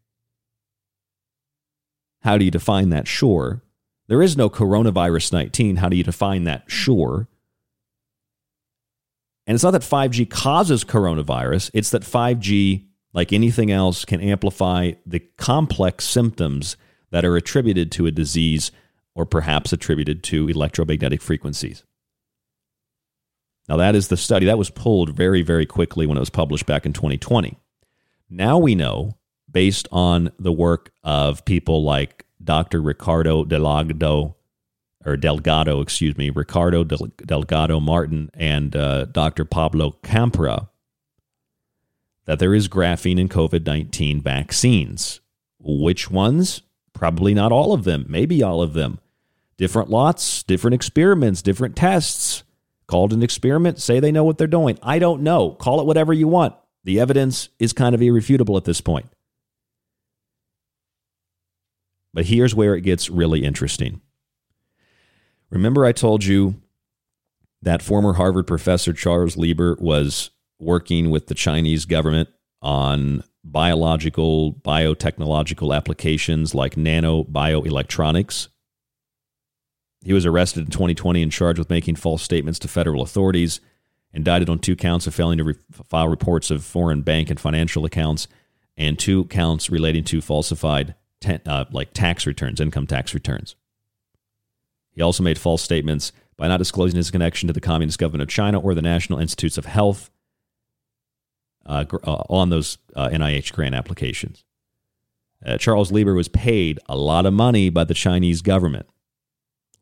[2.21, 3.07] How do you define that?
[3.07, 3.61] Sure.
[4.07, 5.77] There is no coronavirus 19.
[5.77, 6.63] How do you define that?
[6.67, 7.27] Sure.
[9.47, 14.93] And it's not that 5G causes coronavirus, it's that 5G, like anything else, can amplify
[15.05, 16.77] the complex symptoms
[17.11, 18.71] that are attributed to a disease
[19.13, 21.83] or perhaps attributed to electromagnetic frequencies.
[23.69, 26.65] Now, that is the study that was pulled very, very quickly when it was published
[26.65, 27.57] back in 2020.
[28.29, 29.17] Now we know,
[29.49, 32.81] based on the work of people like Dr.
[32.81, 34.35] Ricardo Delgado,
[35.05, 39.45] or Delgado, excuse me, Ricardo Del- Delgado Martin and uh, Dr.
[39.45, 40.69] Pablo Campra,
[42.25, 45.19] that there is graphene in COVID 19 vaccines.
[45.59, 46.61] Which ones?
[46.93, 48.99] Probably not all of them, maybe all of them.
[49.57, 52.43] Different lots, different experiments, different tests.
[52.87, 54.77] Called an experiment, say they know what they're doing.
[54.83, 55.51] I don't know.
[55.51, 56.53] Call it whatever you want.
[56.83, 59.07] The evidence is kind of irrefutable at this point.
[62.15, 63.99] But here's where it gets really interesting.
[65.49, 66.55] Remember, I told you
[67.61, 72.29] that former Harvard professor Charles Lieber was working with the Chinese government
[72.61, 78.47] on biological, biotechnological applications like nano bioelectronics.
[80.05, 83.59] He was arrested in 2020 and charged with making false statements to federal authorities,
[84.13, 85.55] indicted on two counts of failing to re-
[85.89, 88.29] file reports of foreign bank and financial accounts,
[88.77, 90.95] and two counts relating to falsified
[91.45, 93.55] uh, like tax returns, income tax returns.
[94.91, 98.29] He also made false statements by not disclosing his connection to the Communist government of
[98.29, 100.09] China or the National Institutes of Health
[101.65, 104.43] uh, uh, on those uh, NIH grant applications.
[105.45, 108.87] Uh, Charles Lieber was paid a lot of money by the Chinese government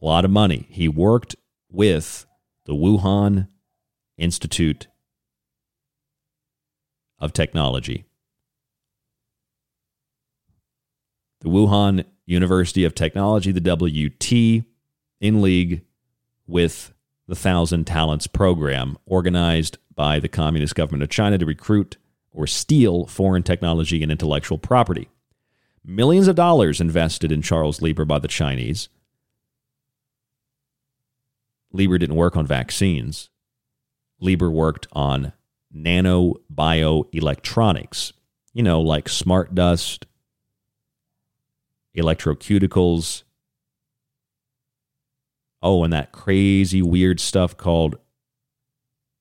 [0.04, 0.68] a lot of money.
[0.70, 1.36] He worked
[1.72, 2.26] with
[2.66, 3.48] the Wuhan
[4.18, 4.88] Institute
[7.20, 8.04] of Technology.
[11.44, 14.66] The Wuhan University of Technology, the WT,
[15.20, 15.84] in league
[16.48, 16.94] with
[17.28, 21.98] the Thousand Talents program, organized by the Communist government of China to recruit
[22.32, 25.10] or steal foreign technology and intellectual property.
[25.86, 28.90] Millions of dollars invested in Charles Lieber by the Chinese
[31.74, 33.30] Lieber didn't work on vaccines.
[34.20, 35.34] Lieber worked on
[35.72, 38.14] nano bioelectronics,
[38.54, 40.06] you know, like smart dust,
[41.98, 43.24] electroceuticals.
[45.62, 47.98] Oh, and that crazy weird stuff called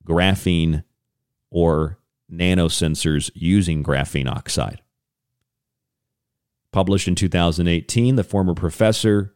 [0.05, 0.85] graphene
[1.51, 1.99] or
[2.31, 4.81] nanosensors using graphene oxide.
[6.73, 9.32] Published in 2018, the former professor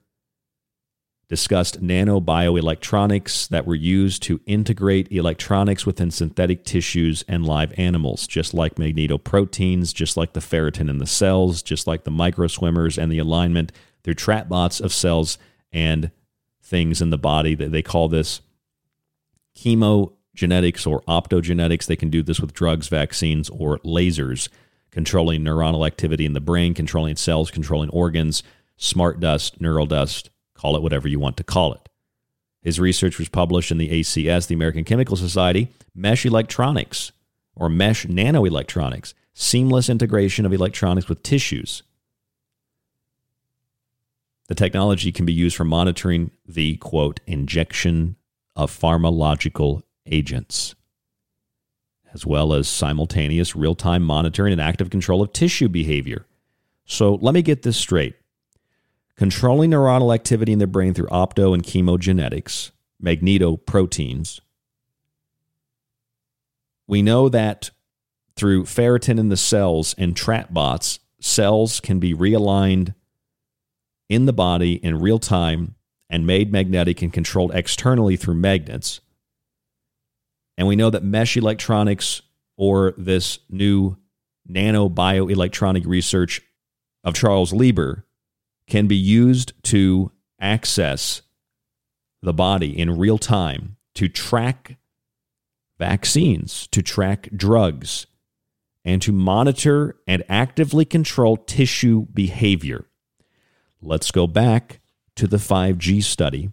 [1.29, 8.55] discussed nanobioelectronics that were used to integrate electronics within synthetic tissues and live animals, just
[8.55, 13.19] like magnetoproteins, just like the ferritin in the cells, just like the microswimmers and the
[13.19, 13.73] alignment.
[14.05, 15.37] They're trapbots of cells
[15.73, 16.13] and
[16.63, 17.57] things in the body.
[17.57, 18.41] They call this
[19.57, 21.87] chemogenetics or optogenetics.
[21.87, 24.49] They can do this with drugs, vaccines, or lasers,
[24.93, 28.45] controlling neuronal activity in the brain, controlling cells, controlling organs,
[28.77, 31.89] smart dust, neural dust Call it whatever you want to call it.
[32.63, 37.13] His research was published in the ACS, the American Chemical Society, Mesh Electronics,
[37.55, 41.83] or Mesh Nanoelectronics, seamless integration of electronics with tissues.
[44.49, 48.17] The technology can be used for monitoring the, quote, injection
[48.55, 50.75] of pharmacological agents,
[52.15, 56.27] as well as simultaneous real time monitoring and active control of tissue behavior.
[56.85, 58.15] So let me get this straight
[59.17, 62.71] controlling neuronal activity in the brain through opto and chemogenetics,
[63.03, 64.41] magnetoproteins.
[66.87, 67.71] We know that
[68.37, 72.95] through ferritin in the cells and trap bots, cells can be realigned
[74.09, 75.75] in the body in real time
[76.09, 79.01] and made magnetic and controlled externally through magnets.
[80.57, 82.23] And we know that mesh electronics
[82.57, 83.97] or this new
[84.47, 86.41] nano bioelectronic research
[87.03, 88.06] of Charles Lieber
[88.69, 91.23] can be used to access
[92.23, 94.77] the body in real time to track
[95.79, 98.07] vaccines, to track drugs,
[98.85, 102.87] and to monitor and actively control tissue behavior.
[103.83, 104.81] Let's go back
[105.17, 106.53] to the 5G study.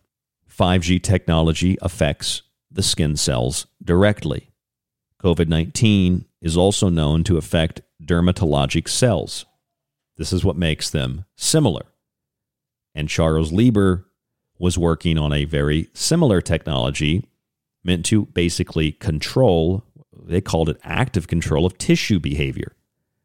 [0.49, 4.49] 5G technology affects the skin cells directly.
[5.21, 9.45] COVID 19 is also known to affect dermatologic cells.
[10.17, 11.85] This is what makes them similar.
[12.95, 14.07] And Charles Lieber
[14.59, 17.27] was working on a very similar technology
[17.83, 19.83] meant to basically control,
[20.17, 22.75] they called it active control of tissue behavior,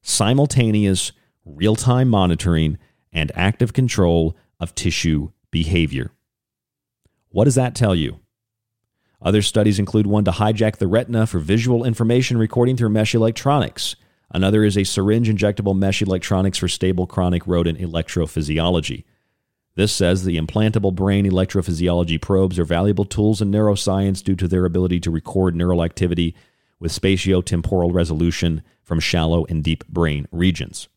[0.03, 1.13] simultaneous
[1.45, 2.79] real time monitoring
[3.13, 6.11] and active control of tissue behavior.
[7.31, 8.21] What does that tell you?
[9.21, 13.97] Other studies include one to hijack the retina for visual information recording through mesh electronics.
[14.31, 19.05] Another is a syringe injectable mesh electronics for stable chronic rodent electrophysiology.
[19.79, 24.65] This says the implantable brain electrophysiology probes are valuable tools in neuroscience due to their
[24.65, 26.35] ability to record neural activity
[26.81, 30.89] with spatiotemporal resolution from shallow and deep brain regions.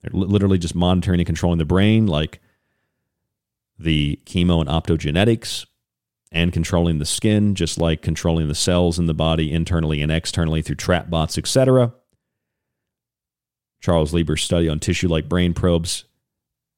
[0.00, 2.40] They're literally just monitoring and controlling the brain like
[3.80, 5.66] the chemo and optogenetics
[6.30, 10.62] and controlling the skin, just like controlling the cells in the body internally and externally
[10.62, 11.92] through trap bots, etc.
[13.80, 16.04] Charles Lieber's study on tissue like brain probes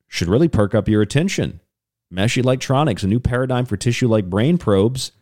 [0.08, 1.60] should really perk up your attention.
[2.10, 5.12] Mesh electronics, a new paradigm for tissue like brain probes,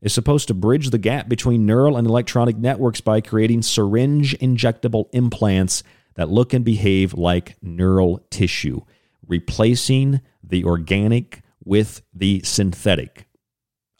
[0.00, 5.08] is supposed to bridge the gap between neural and electronic networks by creating syringe injectable
[5.12, 5.82] implants
[6.14, 8.80] that look and behave like neural tissue,
[9.26, 13.26] replacing the organic with the synthetic.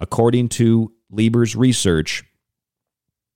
[0.01, 2.25] According to Lieber's research,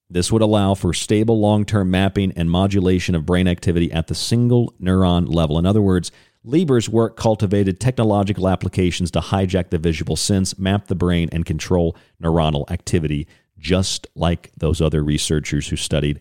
[0.08, 4.14] this would allow for stable long term mapping and modulation of brain activity at the
[4.14, 5.58] single neuron level.
[5.58, 6.10] In other words,
[6.44, 11.96] Lieber's work cultivated technological applications to hijack the visual sense, map the brain, and control
[12.22, 13.26] neuronal activity,
[13.58, 16.20] just like those other researchers who studied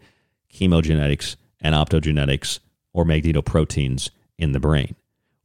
[0.52, 2.60] chemogenetics and optogenetics
[2.94, 4.96] or magnetoproteins in the brain.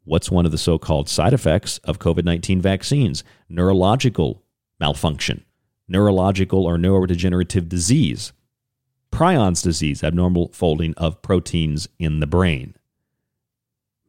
[0.05, 3.25] What's one of the so called side effects of COVID 19 vaccines?
[3.49, 4.45] Neurological
[4.79, 5.45] malfunction,
[5.89, 8.33] neurological or neurodegenerative disease,
[9.11, 12.75] Prions disease, abnormal folding of proteins in the brain.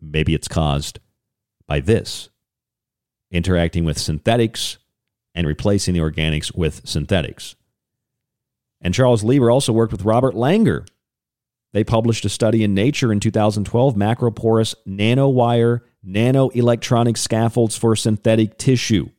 [0.02, 1.00] Maybe it's caused
[1.68, 2.30] by this
[3.32, 4.78] interacting with synthetics
[5.36, 7.56] and replacing the organics with synthetics.
[8.82, 10.88] And Charles Lieber also worked with Robert Langer.
[11.74, 19.10] They published a study in Nature in 2012 macroporous nanowire nanoelectronic scaffolds for synthetic tissue.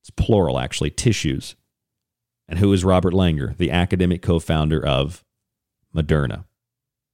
[0.00, 1.54] It's plural, actually, tissues.
[2.48, 5.24] And who is Robert Langer, the academic co founder of
[5.94, 6.44] Moderna?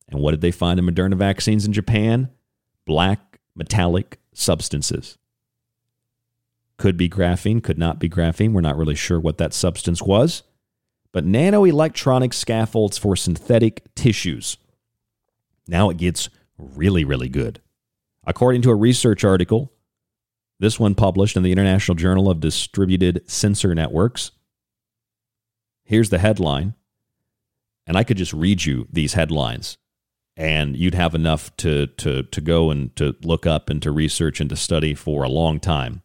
[0.09, 2.31] And what did they find in Moderna vaccines in Japan?
[2.87, 5.19] Black metallic substances.
[6.79, 8.53] Could be graphene, could not be graphene.
[8.53, 10.45] We're not really sure what that substance was.
[11.13, 14.57] But nanoelectronic scaffolds for synthetic tissues.
[15.67, 17.61] Now it gets really, really good.
[18.25, 19.73] According to a research article,
[20.61, 24.33] this one published in the International Journal of Distributed Sensor Networks,
[25.85, 26.75] here's the headline.
[27.87, 29.79] And I could just read you these headlines
[30.39, 34.41] and you'd have enough to to to go and to look up and to research
[34.41, 36.01] and to study for a long time.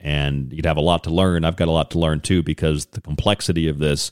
[0.00, 1.44] And you'd have a lot to learn.
[1.44, 4.10] I've got a lot to learn too because the complexity of this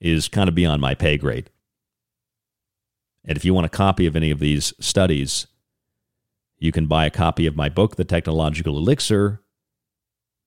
[0.00, 1.50] is kind of beyond my pay grade.
[3.24, 5.46] And if you want a copy of any of these studies
[6.60, 9.42] you can buy a copy of my book the technological elixir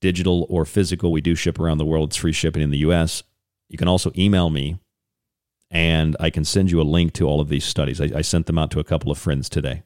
[0.02, 1.12] digital or physical.
[1.12, 2.10] We do ship around the world.
[2.10, 3.24] It's free shipping in the us
[3.70, 4.80] you can also email me
[5.72, 8.02] and I can send you a link to all of these studies.
[8.02, 9.84] I, I, sent them out to a couple of friends today.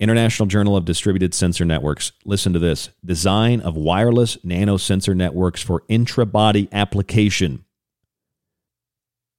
[0.00, 2.10] International Journal of Distributed Sensor Networks.
[2.24, 7.64] Listen to this Design of wireless Nano Sensor networks for intra-body application.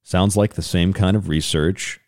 [0.02, 2.00] Sounds like the same kind of research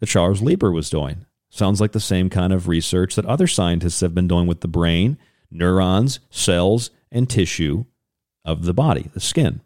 [0.00, 1.26] that Charles Lieber was doing.
[1.48, 4.68] Sounds like the same kind of research that other scientists have been doing with the
[4.68, 5.16] brain,
[5.50, 7.84] neurons, cells, and tissue
[8.44, 9.60] of the body, the skin.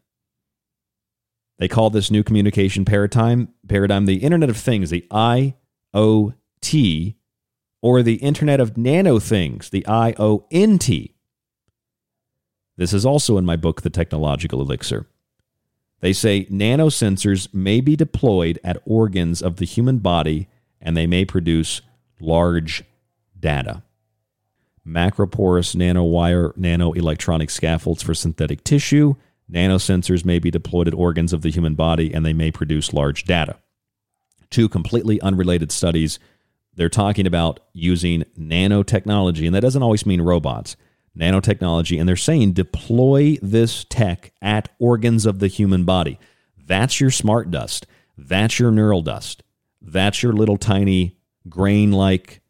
[1.58, 7.14] They call this new communication paradigm paradigm the Internet of Things, the IoT,
[7.82, 11.12] or the Internet of Nano Things, the IONT.
[12.76, 15.06] This is also in my book, The Technological Elixir.
[16.00, 20.48] They say nanosensors may be deployed at organs of the human body
[20.80, 21.80] and they may produce
[22.20, 22.84] large
[23.38, 23.82] data.
[24.86, 29.14] Macroporous nanowire nanoelectronic scaffolds for synthetic tissue
[29.50, 33.24] Nanosensors may be deployed at organs of the human body and they may produce large
[33.24, 33.56] data.
[34.50, 36.18] Two completely unrelated studies.
[36.74, 40.76] They're talking about using nanotechnology, and that doesn't always mean robots.
[41.18, 46.18] Nanotechnology, and they're saying deploy this tech at organs of the human body.
[46.56, 47.86] That's your smart dust.
[48.18, 49.42] That's your neural dust.
[49.80, 51.18] That's your little tiny
[51.48, 52.40] grain like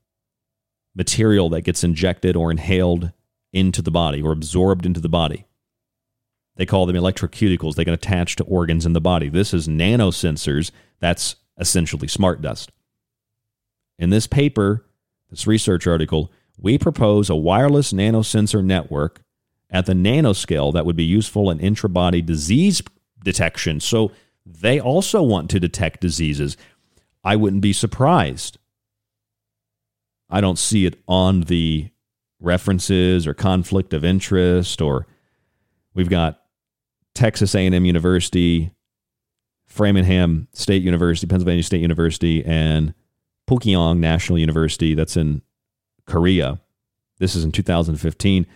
[0.94, 3.12] material that gets injected or inhaled
[3.52, 5.46] into the body or absorbed into the body.
[6.56, 7.74] They call them electroceuticals.
[7.74, 9.28] They can attach to organs in the body.
[9.28, 10.70] This is nanosensors.
[11.00, 12.72] That's essentially smart dust.
[13.98, 14.84] In this paper,
[15.30, 19.22] this research article, we propose a wireless nanosensor network
[19.70, 22.82] at the nanoscale that would be useful in intrabody disease
[23.22, 23.80] detection.
[23.80, 24.12] So
[24.44, 26.56] they also want to detect diseases.
[27.24, 28.58] I wouldn't be surprised.
[30.30, 31.90] I don't see it on the
[32.40, 35.06] references or conflict of interest or
[35.94, 36.42] we've got
[37.16, 38.70] Texas A&M University,
[39.66, 42.94] Framingham State University, Pennsylvania State University, and
[43.48, 44.94] Pukyong National University.
[44.94, 45.42] That's in
[46.06, 46.60] Korea.
[47.18, 48.46] This is in 2015.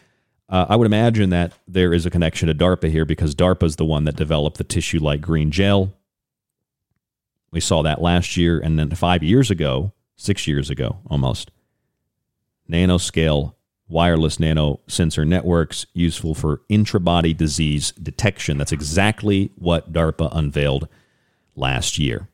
[0.49, 3.77] Uh, I would imagine that there is a connection to DARPA here because DARPA is
[3.77, 5.95] the one that developed the tissue-like green gel.
[7.53, 11.51] We saw that last year, and then five years ago, six years ago almost,
[12.71, 13.55] nanoscale
[13.91, 18.57] wireless nano sensor networks useful for intrabody disease detection.
[18.57, 20.89] That's exactly what DARPA unveiled
[21.57, 22.29] last year.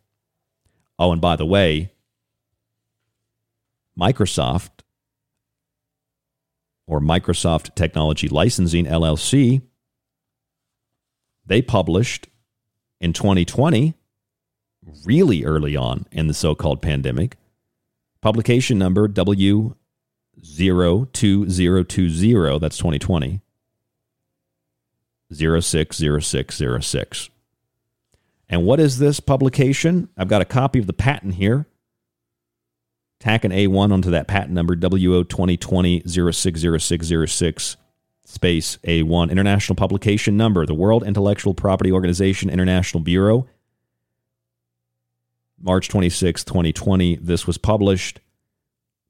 [0.99, 1.91] Oh, and by the way,
[3.99, 4.71] Microsoft
[6.87, 9.63] or Microsoft Technology Licensing LLC,
[11.45, 12.29] they published
[13.01, 13.95] in 2020,
[15.05, 17.37] really early on in the so called pandemic,
[18.21, 19.75] publication number W
[20.43, 23.41] 02020, that's 2020,
[25.33, 27.31] 060606.
[28.49, 30.09] And what is this publication?
[30.17, 31.67] I've got a copy of the patent here.
[33.19, 37.77] Tack an A1 onto that patent number, WO 2020 060606
[38.25, 39.31] space A1.
[39.31, 43.49] International publication number, the World Intellectual Property Organization International Bureau.
[45.59, 47.17] March 26, 2020.
[47.17, 48.21] This was published.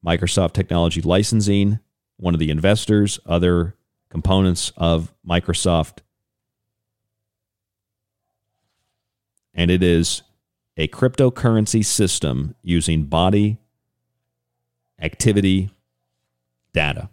[0.06, 1.80] Microsoft Technology Licensing,
[2.16, 3.74] one of the investors, other
[4.08, 5.98] components of Microsoft.
[9.52, 10.22] And it is
[10.76, 13.58] a cryptocurrency system using body
[15.00, 15.70] activity
[16.72, 17.10] data.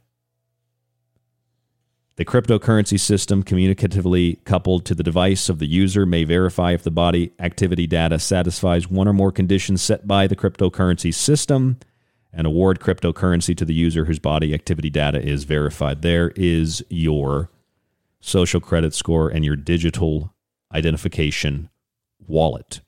[2.16, 6.92] The cryptocurrency system, communicatively coupled to the device of the user, may verify if the
[6.92, 11.80] body activity data satisfies one or more conditions set by the cryptocurrency system
[12.34, 16.02] and award cryptocurrency to the user whose body activity data is verified.
[16.02, 17.50] There is your
[18.20, 20.34] social credit score and your digital
[20.74, 21.70] identification
[22.26, 22.82] wallet,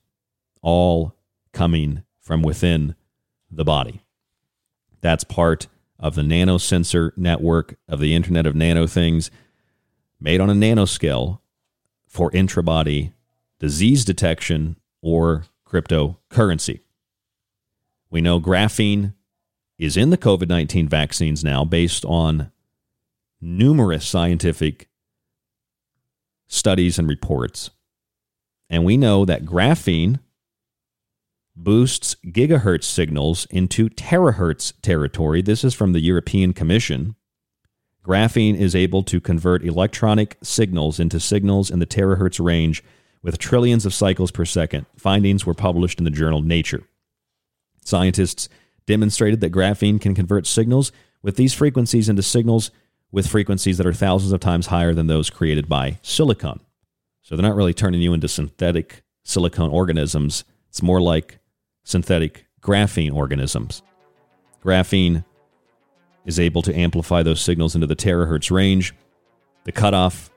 [0.62, 1.14] all
[1.52, 2.96] coming from within
[3.50, 4.02] the body.
[5.00, 5.68] That's part
[5.98, 9.30] of the nanosensor network of the Internet of Nano Things,
[10.20, 11.38] made on a nanoscale
[12.08, 13.12] for intrabody
[13.58, 16.80] disease detection or cryptocurrency.
[18.10, 19.14] We know graphene
[19.78, 22.50] is in the COVID 19 vaccines now based on
[23.40, 24.88] numerous scientific
[26.46, 27.70] studies and reports.
[28.68, 30.20] And we know that graphene
[31.54, 35.42] boosts gigahertz signals into terahertz territory.
[35.42, 37.16] This is from the European Commission.
[38.04, 42.84] Graphene is able to convert electronic signals into signals in the terahertz range
[43.22, 44.86] with trillions of cycles per second.
[44.96, 46.84] Findings were published in the journal Nature.
[47.84, 48.48] Scientists
[48.86, 50.92] demonstrated that graphene can convert signals
[51.22, 52.70] with these frequencies into signals
[53.12, 56.60] with frequencies that are thousands of times higher than those created by silicon.
[57.22, 60.44] So they're not really turning you into synthetic silicone organisms.
[60.68, 61.38] It's more like
[61.82, 63.82] synthetic graphene organisms.
[64.62, 65.24] Graphene
[66.24, 68.94] is able to amplify those signals into the terahertz range.
[69.64, 70.30] The cutoff,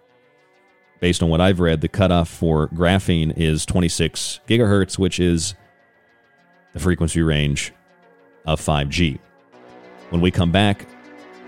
[1.00, 5.56] based on what I've read, the cutoff for graphene is 26 gigahertz, which is
[6.74, 7.74] the frequency range
[8.46, 9.20] of 5G.
[10.10, 10.88] When we come back,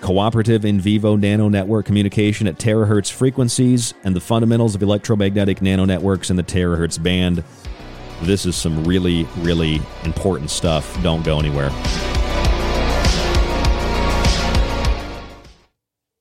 [0.01, 5.85] cooperative in vivo nano network communication at terahertz frequencies and the fundamentals of electromagnetic nano
[5.85, 7.43] networks in the terahertz band.
[8.23, 11.01] This is some really, really important stuff.
[11.01, 11.72] Don't go anywhere.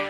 [0.00, 0.09] Bye.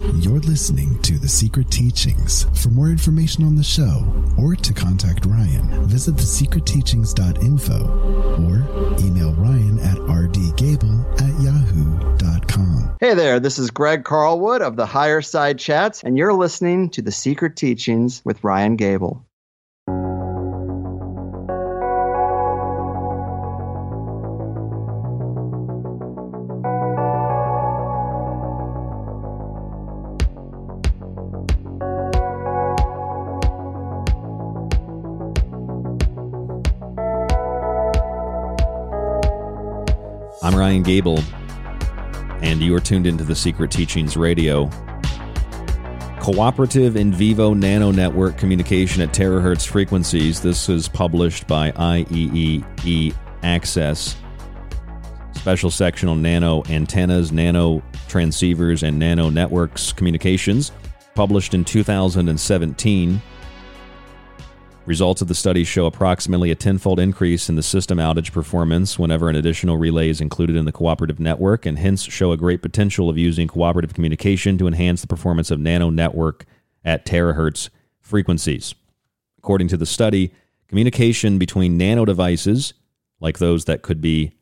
[0.00, 2.46] You're listening to The Secret Teachings.
[2.62, 4.06] For more information on the show
[4.38, 7.88] or to contact Ryan, visit thesecretteachings.info
[8.38, 12.96] or email Ryan at rdgable at yahoo.com.
[13.00, 17.02] Hey there, this is Greg Carlwood of the Higher Side Chats, and you're listening to
[17.02, 19.24] The Secret Teachings with Ryan Gable.
[40.68, 41.20] Gable,
[42.42, 44.68] and you are tuned into the Secret Teachings Radio.
[46.20, 50.42] Cooperative in vivo nano network communication at terahertz frequencies.
[50.42, 54.16] This is published by IEEE Access.
[55.32, 60.70] Special section on nano antennas, nano transceivers, and nano networks communications.
[61.14, 63.22] Published in 2017.
[64.88, 69.28] Results of the study show approximately a tenfold increase in the system outage performance whenever
[69.28, 73.10] an additional relay is included in the cooperative network, and hence show a great potential
[73.10, 76.46] of using cooperative communication to enhance the performance of nano network
[76.86, 77.68] at terahertz
[78.00, 78.74] frequencies.
[79.36, 80.32] According to the study,
[80.68, 82.72] communication between nano devices,
[83.20, 84.32] like those that could be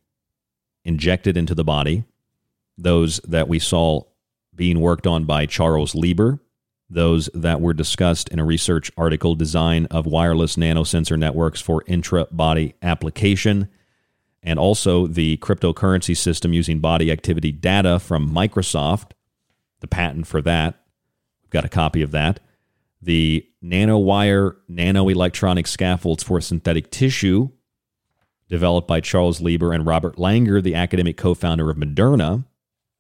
[0.85, 2.05] injected into the body,
[2.79, 4.03] those that we saw
[4.55, 6.39] being worked on by Charles Lieber,
[6.89, 12.27] those that were discussed in a research article design of wireless nanosensor networks for intra
[12.31, 13.69] body application,
[14.43, 19.11] and also the cryptocurrency system using body activity data from Microsoft,
[19.81, 20.81] the patent for that.
[21.43, 22.41] We've got a copy of that.
[23.03, 27.51] The nanowire nanoelectronic scaffolds for synthetic tissue,
[28.49, 32.45] developed by Charles Lieber and Robert Langer, the academic co founder of Moderna.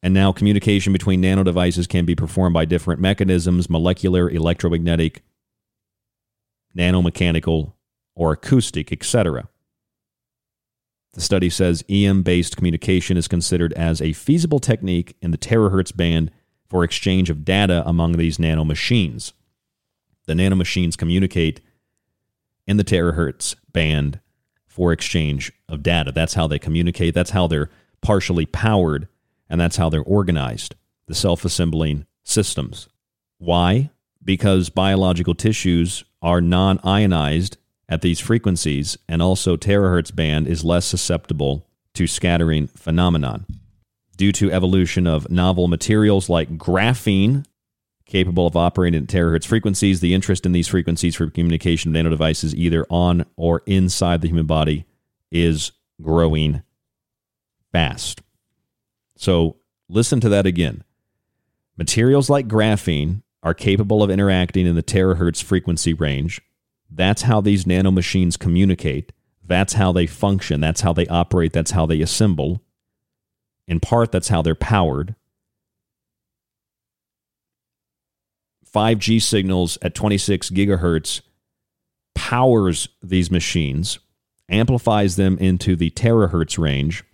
[0.06, 5.24] And now communication between nano devices can be performed by different mechanisms molecular, electromagnetic,
[6.78, 7.72] nanomechanical,
[8.14, 9.48] or acoustic, etc.
[11.14, 15.96] The study says EM based communication is considered as a feasible technique in the terahertz
[15.96, 16.30] band
[16.68, 19.32] for exchange of data among these nano machines.
[20.26, 21.60] The nano machines communicate
[22.64, 24.20] in the terahertz band
[24.68, 26.12] for exchange of data.
[26.12, 27.70] That's how they communicate, that's how they're
[28.02, 29.08] partially powered
[29.48, 30.74] and that's how they're organized
[31.06, 32.88] the self assembling systems.
[33.38, 33.90] Why?
[34.24, 37.56] Because biological tissues are non ionized
[37.88, 43.46] at these frequencies, and also terahertz band is less susceptible to scattering phenomenon.
[44.16, 47.44] Due to evolution of novel materials like graphene,
[48.06, 52.86] capable of operating at terahertz frequencies, the interest in these frequencies for communication nanodevices, either
[52.90, 54.84] on or inside the human body,
[55.30, 56.62] is growing
[57.72, 58.22] fast.
[59.16, 59.56] So
[59.88, 60.84] listen to that again.
[61.76, 66.40] Materials like graphene are capable of interacting in the terahertz frequency range.
[66.90, 69.12] That's how these nanomachines communicate.
[69.44, 70.60] That's how they function.
[70.60, 71.52] That's how they operate.
[71.52, 72.62] That's how they assemble.
[73.68, 75.14] In part, that's how they're powered.
[78.72, 81.22] 5G signals at 26 gigahertz
[82.14, 83.98] powers these machines,
[84.48, 87.04] amplifies them into the terahertz range,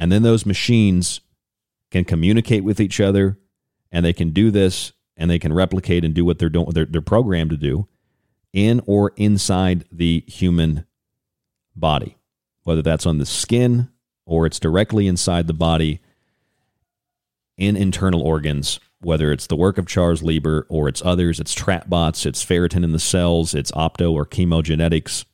[0.00, 1.20] And then those machines
[1.90, 3.38] can communicate with each other
[3.92, 6.86] and they can do this and they can replicate and do what they're doing they're,
[6.86, 7.86] they're programmed to do
[8.52, 10.86] in or inside the human
[11.76, 12.16] body
[12.62, 13.88] whether that's on the skin
[14.24, 16.00] or it's directly inside the body
[17.58, 22.24] in internal organs whether it's the work of Charles Lieber or it's others it's trapbots
[22.24, 25.24] it's ferritin in the cells it's opto or chemogenetics.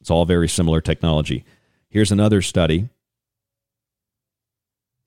[0.00, 1.44] It's all very similar technology.
[1.90, 2.88] Here's another study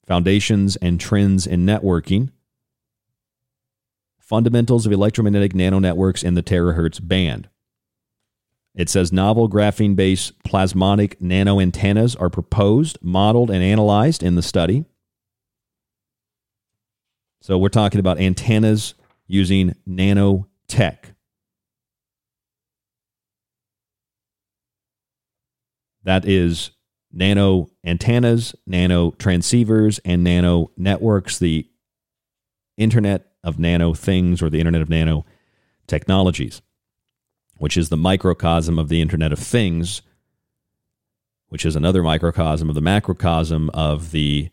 [0.06, 2.30] Foundations and Trends in Networking,
[4.20, 7.50] Fundamentals of Electromagnetic Nanonetworks in the Terahertz Band.
[8.76, 14.42] It says novel graphene based plasmonic nano antennas are proposed, modeled, and analyzed in the
[14.42, 14.86] study.
[17.42, 18.96] So we're talking about antennas
[19.28, 20.98] using nanotech.
[26.04, 26.72] That is
[27.14, 31.70] nano antennas, nano transceivers, and nano networks, the
[32.78, 35.26] Internet of Nano Things or the Internet of Nano
[35.86, 36.62] Technologies,
[37.58, 40.02] which is the microcosm of the Internet of Things,
[41.50, 44.50] which is another microcosm of the macrocosm of the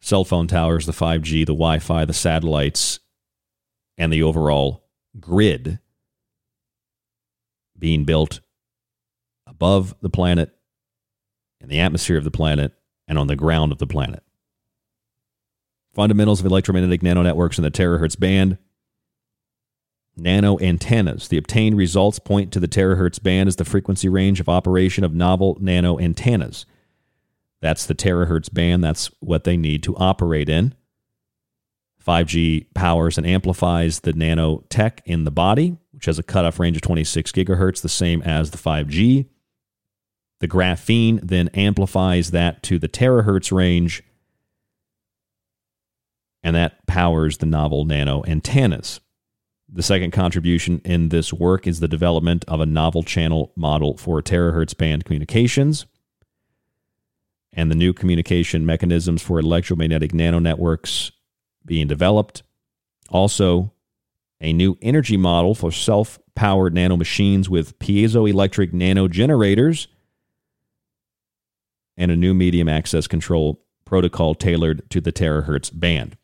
[0.00, 3.00] cell phone towers, the 5G, the Wi Fi, the satellites,
[3.96, 4.84] and the overall
[5.18, 5.78] grid
[7.78, 8.40] being built
[9.60, 10.56] above the planet,
[11.60, 12.72] in the atmosphere of the planet,
[13.06, 14.22] and on the ground of the planet.
[15.92, 18.56] Fundamentals of electromagnetic nanonetworks in the terahertz band.
[20.16, 21.28] Nano antennas.
[21.28, 25.12] The obtained results point to the terahertz band as the frequency range of operation of
[25.12, 26.64] novel nano antennas.
[27.60, 28.82] That's the terahertz band.
[28.82, 30.74] That's what they need to operate in.
[32.02, 36.82] 5G powers and amplifies the nanotech in the body, which has a cutoff range of
[36.82, 39.26] 26 gigahertz, the same as the 5G.
[40.40, 44.02] The graphene then amplifies that to the terahertz range,
[46.42, 49.00] and that powers the novel nano antennas.
[49.72, 54.20] The second contribution in this work is the development of a novel channel model for
[54.20, 55.86] terahertz band communications
[57.52, 61.12] and the new communication mechanisms for electromagnetic nanonetworks
[61.64, 62.42] being developed.
[63.10, 63.72] Also,
[64.40, 69.86] a new energy model for self powered nanomachines with piezoelectric nanogenerators
[72.00, 76.16] and a new medium access control protocol tailored to the terahertz band.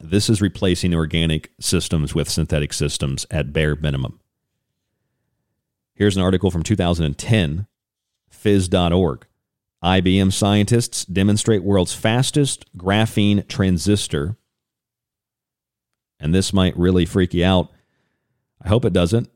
[0.00, 4.18] This is replacing organic systems with synthetic systems at bare minimum.
[5.94, 7.66] Here's an article from 2010,
[8.32, 9.26] phys.org.
[9.84, 14.38] IBM scientists demonstrate world's fastest graphene transistor.
[16.18, 17.70] And this might really freak you out.
[18.62, 19.28] I hope it doesn't.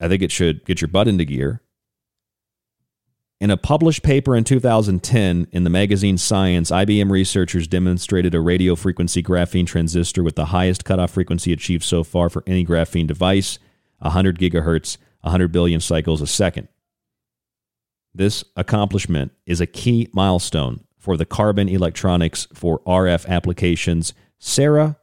[0.00, 1.62] I think it should get your butt into gear.
[3.40, 8.76] In a published paper in 2010 in the magazine Science, IBM researchers demonstrated a radio
[8.76, 13.58] frequency graphene transistor with the highest cutoff frequency achieved so far for any graphene device
[14.00, 16.68] 100 gigahertz, 100 billion cycles a second.
[18.14, 24.96] This accomplishment is a key milestone for the Carbon Electronics for RF Applications CERA,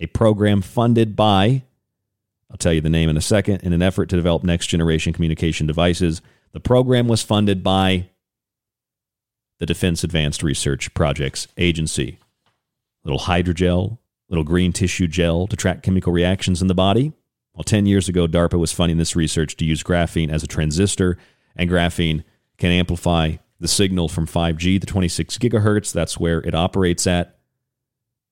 [0.00, 1.62] a program funded by,
[2.50, 5.12] I'll tell you the name in a second, in an effort to develop next generation
[5.12, 6.20] communication devices
[6.52, 8.08] the program was funded by
[9.58, 12.18] the Defense Advanced Research Projects Agency.
[13.04, 13.98] Little hydrogel,
[14.28, 17.12] little green tissue gel to track chemical reactions in the body.
[17.54, 21.16] Well, 10 years ago, DARPA was funding this research to use graphene as a transistor,
[21.54, 22.24] and graphene
[22.58, 25.92] can amplify the signal from 5G to 26 gigahertz.
[25.92, 27.38] That's where it operates at.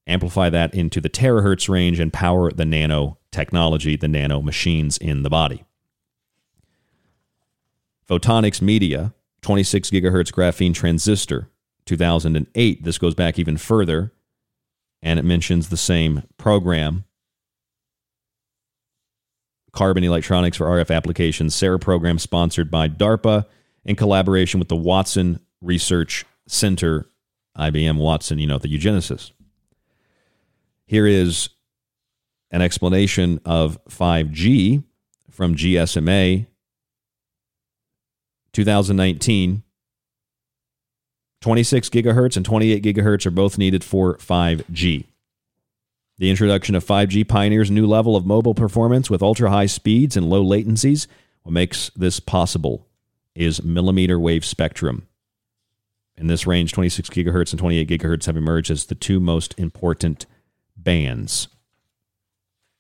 [0.07, 5.31] Amplify that into the terahertz range and power the nanotechnology, the nano machines in the
[5.31, 5.65] body.
[8.09, 11.49] Photonics Media, 26 gigahertz graphene transistor,
[11.87, 12.85] 2008.
[12.85, 14.13] This goes back even further,
[15.03, 17.05] and it mentions the same program.
[19.73, 23.45] Carbon Electronics for RF Applications, CERA program sponsored by DARPA
[23.85, 27.07] in collaboration with the Watson Research Center,
[27.59, 29.33] IBM Watson, you know, the eugenicist.
[30.87, 31.49] Here is
[32.51, 34.85] an explanation of 5G
[35.31, 36.47] from GSMA
[38.55, 39.63] 2019.
[41.43, 45.05] 26 gigahertz and 28 gigahertz are both needed for 5G.
[46.17, 50.17] The introduction of 5G pioneers a new level of mobile performance with ultra high speeds
[50.17, 51.07] and low latencies.
[51.43, 52.87] What makes this possible
[53.35, 55.07] is millimeter wave spectrum.
[56.17, 60.27] In this range, 26 gigahertz and 28 gigahertz have emerged as the two most important
[60.77, 61.49] bands.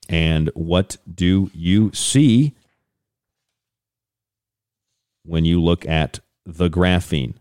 [0.09, 2.55] And what do you see
[5.25, 7.35] when you look at the graphene?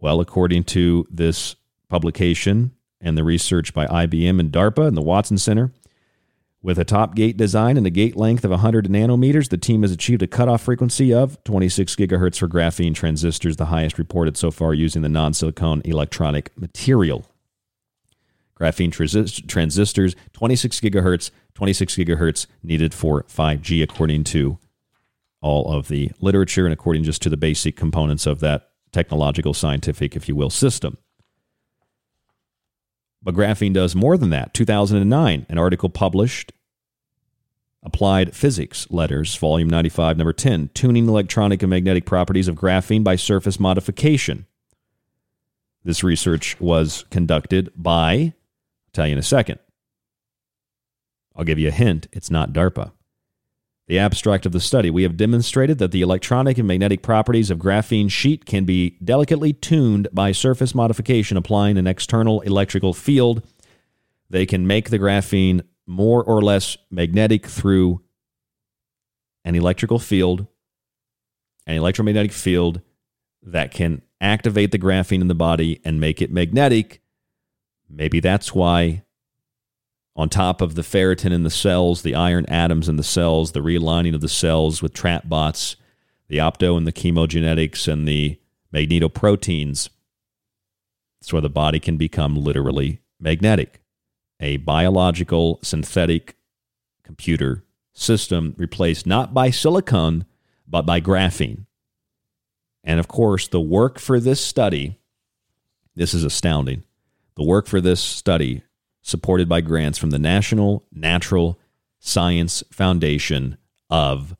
[0.00, 1.56] Well, according to this
[1.88, 5.72] publication and the research by IBM and DARPA and the Watson Center,
[6.62, 9.92] with a top gate design and a gate length of 100 nanometers, the team has
[9.92, 14.74] achieved a cutoff frequency of 26 gigahertz for graphene transistors, the highest reported so far
[14.74, 17.26] using the non silicon electronic material.
[18.58, 24.58] Graphene transistors, 26 gigahertz, 26 gigahertz needed for 5G, according to
[25.40, 30.16] all of the literature and according just to the basic components of that technological, scientific,
[30.16, 30.98] if you will, system.
[33.22, 34.54] But graphene does more than that.
[34.54, 36.52] 2009, an article published
[37.82, 43.16] Applied Physics Letters, Volume 95, Number 10, Tuning Electronic and Magnetic Properties of Graphene by
[43.16, 44.46] Surface Modification.
[45.82, 48.32] This research was conducted by, I'll
[48.92, 49.60] tell you in a second.
[51.34, 52.92] I'll give you a hint it's not DARPA.
[53.90, 57.58] The abstract of the study we have demonstrated that the electronic and magnetic properties of
[57.58, 63.42] graphene sheet can be delicately tuned by surface modification applying an external electrical field.
[64.28, 68.00] They can make the graphene more or less magnetic through
[69.44, 70.46] an electrical field,
[71.66, 72.82] an electromagnetic field
[73.42, 77.02] that can activate the graphene in the body and make it magnetic.
[77.88, 79.02] Maybe that's why
[80.16, 83.60] on top of the ferritin in the cells, the iron atoms in the cells, the
[83.60, 85.76] realigning of the cells with trap bots,
[86.28, 88.38] the opto and the chemogenetics and the
[88.74, 89.88] magnetoproteins.
[91.20, 93.82] That's where the body can become literally magnetic.
[94.40, 96.36] A biological synthetic
[97.04, 100.24] computer system replaced not by silicon,
[100.66, 101.66] but by graphene.
[102.82, 104.98] And of course, the work for this study,
[105.94, 106.84] this is astounding.
[107.36, 108.62] The work for this study
[109.02, 111.58] supported by grants from the National Natural
[111.98, 113.56] Science Foundation
[113.88, 114.36] of,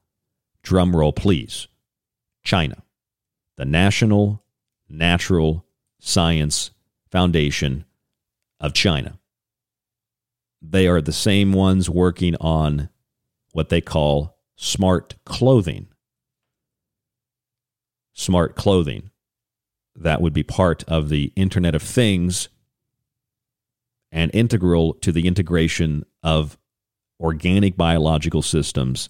[0.64, 1.68] drumroll please,
[2.42, 2.82] China.
[3.56, 4.42] The National
[4.88, 5.64] Natural
[5.98, 6.70] Science
[7.10, 7.84] Foundation
[8.58, 9.18] of China.
[10.62, 12.90] They are the same ones working on
[13.52, 15.88] what they call smart clothing.
[18.12, 19.10] Smart clothing.
[19.96, 22.48] That would be part of the Internet of Things
[24.12, 26.58] and integral to the integration of
[27.18, 29.08] organic biological systems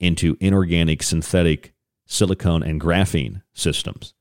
[0.00, 1.72] into inorganic synthetic
[2.06, 4.14] silicone and graphene systems.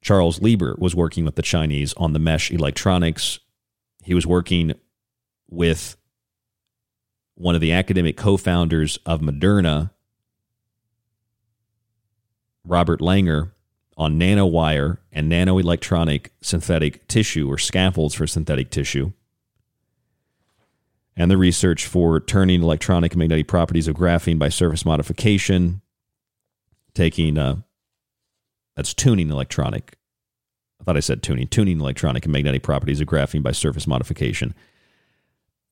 [0.00, 3.38] Charles Lieber was working with the Chinese on the mesh electronics.
[4.02, 4.74] He was working
[5.48, 5.96] with
[7.36, 9.90] one of the academic co founders of Moderna,
[12.64, 13.52] Robert Langer,
[13.96, 19.12] on nanowire and nanoelectronic synthetic tissue or scaffolds for synthetic tissue.
[21.16, 25.80] And the research for turning electronic and magnetic properties of graphene by surface modification,
[26.92, 27.56] taking, uh,
[28.74, 29.96] that's tuning electronic.
[30.80, 34.54] I thought I said tuning, tuning electronic and magnetic properties of graphene by surface modification,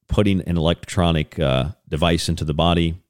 [0.06, 3.01] putting an electronic uh, device into the body,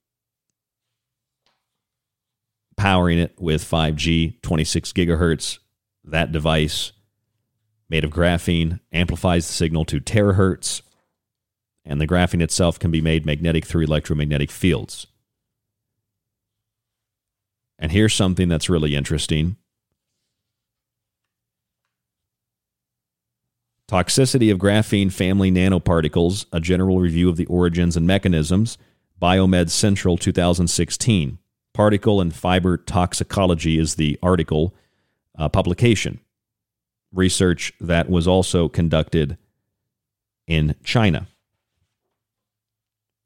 [2.83, 5.61] powering it with 5G, 26 gigahertz.
[6.03, 6.91] That device,
[7.89, 10.83] made of graphene, amplifies the signal to terahertz,
[11.85, 15.07] and the graphene itself can be made magnetic through electromagnetic fields.
[17.79, 19.55] And here's something that's really interesting.
[23.89, 28.77] Toxicity of graphene family nanoparticles, a general review of the origins and mechanisms,
[29.21, 31.39] Biomed Central 2016.
[31.75, 34.75] Particle and Fiber Toxicology is the article
[35.39, 36.21] uh, publication.
[37.13, 39.39] Research that was also conducted
[40.47, 41.29] in China.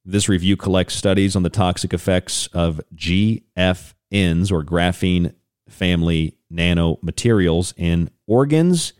[0.05, 5.35] This review collects studies on the toxic effects of GFNs or graphene
[5.69, 8.93] family nanomaterials in organs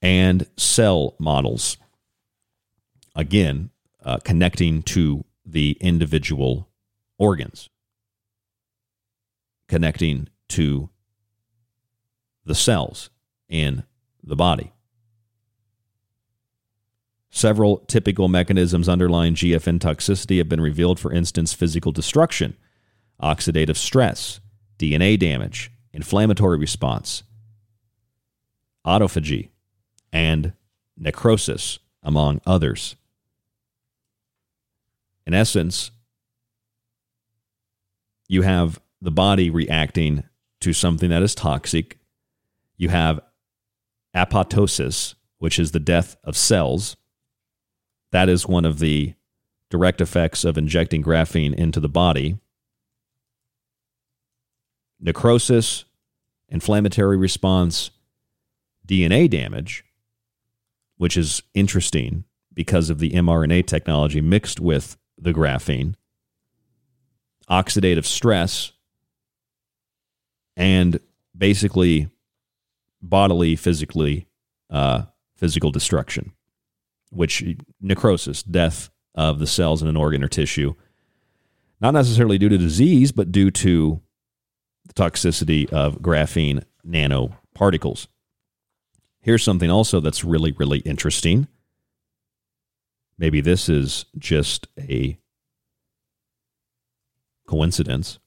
[0.00, 1.76] and cell models.
[3.16, 3.70] Again,
[4.04, 6.68] uh, connecting to the individual
[7.18, 7.68] organs
[9.68, 10.88] connecting to
[12.44, 13.10] the cells
[13.48, 13.84] in
[14.22, 14.72] the body.
[17.30, 22.56] Several typical mechanisms underlying GFN toxicity have been revealed, for instance, physical destruction,
[23.20, 24.40] oxidative stress,
[24.78, 27.24] DNA damage, inflammatory response,
[28.86, 29.50] autophagy,
[30.12, 30.52] and
[30.96, 32.96] necrosis, among others.
[35.26, 35.90] In essence,
[38.28, 40.24] you have the body reacting
[40.60, 41.98] to something that is toxic.
[42.76, 43.20] You have
[44.14, 46.96] apoptosis, which is the death of cells.
[48.12, 49.14] That is one of the
[49.70, 52.38] direct effects of injecting graphene into the body.
[55.00, 55.84] Necrosis,
[56.48, 57.90] inflammatory response,
[58.86, 59.84] DNA damage,
[60.96, 62.24] which is interesting
[62.54, 65.94] because of the mRNA technology mixed with the graphene,
[67.50, 68.72] oxidative stress,
[70.56, 70.98] and
[71.36, 72.08] basically
[73.02, 74.26] bodily, physically,
[74.70, 75.02] uh,
[75.36, 76.32] physical destruction,
[77.10, 77.44] which
[77.80, 80.74] necrosis, death of the cells in an organ or tissue,
[81.80, 84.00] not necessarily due to disease, but due to
[84.86, 88.06] the toxicity of graphene nanoparticles.
[89.20, 91.48] Here's something also that's really, really interesting.
[93.18, 95.18] Maybe this is just a
[97.46, 98.18] coincidence.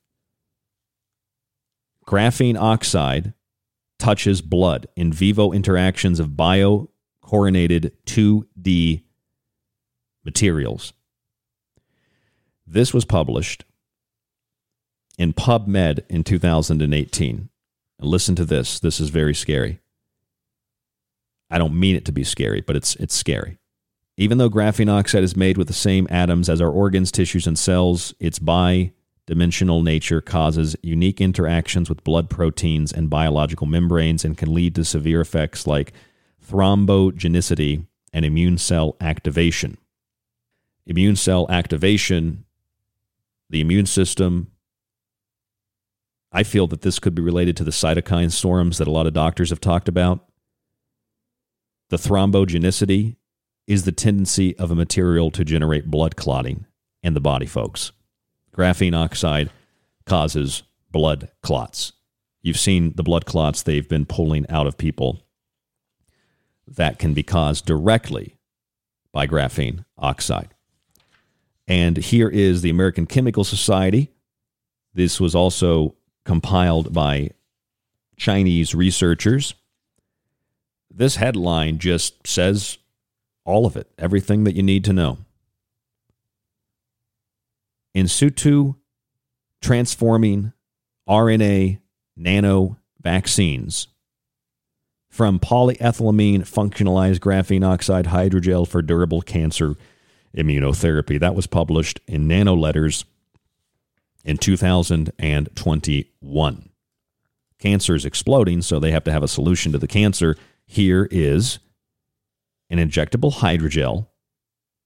[2.10, 3.34] Graphene oxide
[4.00, 9.04] touches blood in vivo interactions of bio-coronated 2D
[10.26, 10.94] materials.
[12.66, 13.64] This was published
[15.20, 17.50] in PubMed in 2018.
[18.00, 18.80] And listen to this.
[18.80, 19.80] This is very scary.
[21.52, 23.60] I don't mean it to be scary, but it's it's scary.
[24.18, 27.60] Even though graphene oxide is made with the same atoms as our organs, tissues, and
[27.60, 28.40] cells, its
[29.30, 34.84] bi-dimensional nature causes unique interactions with blood proteins and biological membranes and can lead to
[34.84, 35.94] severe effects like
[36.46, 39.78] thrombogenicity and immune cell activation.
[40.88, 42.46] Immune cell activation,
[43.52, 44.52] the immune system,
[46.32, 49.14] I feel that this could be related to the cytokine storms that a lot of
[49.14, 50.26] doctors have talked about.
[51.90, 53.16] The thrombogenicity
[53.68, 56.66] is the tendency of a material to generate blood clotting
[57.04, 57.92] in the body, folks.
[58.60, 59.52] Graphene oxide
[60.06, 61.94] causes blood clots.
[62.42, 65.24] You've seen the blood clots they've been pulling out of people
[66.68, 68.36] that can be caused directly
[69.14, 70.54] by graphene oxide.
[71.70, 74.12] And here is the American Chemical Society.
[74.94, 75.96] This was also
[76.26, 77.30] compiled by
[78.18, 79.54] Chinese researchers.
[80.92, 82.78] This headline just says
[83.46, 85.20] all of it, everything that you need to know.
[87.94, 88.76] In situ
[89.62, 90.54] transforming
[91.08, 91.80] RNA
[92.16, 93.88] nano vaccines
[95.10, 99.76] from polyethylamine functionalized graphene oxide hydrogel for durable cancer
[100.38, 101.20] immunotherapy.
[101.20, 103.06] That was published in Nano Letters
[104.24, 106.70] in 2021.
[107.58, 110.36] Cancer is exploding, so they have to have a solution to the cancer.
[110.66, 111.60] Here is
[112.70, 114.06] an injectable hydrogel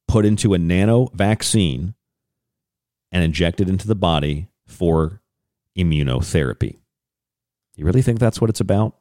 [0.07, 1.95] put into a nano vaccine
[3.14, 5.22] and injected into the body for
[5.77, 6.80] immunotherapy.
[7.77, 8.98] You really think that's what it's about?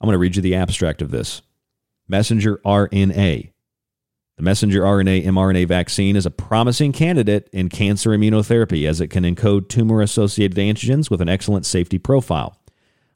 [0.00, 1.40] I'm going to read you the abstract of this.
[2.06, 3.52] Messenger RNA
[4.38, 9.24] the messenger RNA mRNA vaccine is a promising candidate in cancer immunotherapy as it can
[9.24, 12.56] encode tumor associated antigens with an excellent safety profile.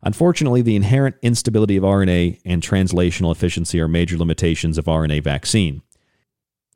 [0.02, 5.82] Unfortunately, the inherent instability of RNA and translational efficiency are major limitations of RNA vaccine.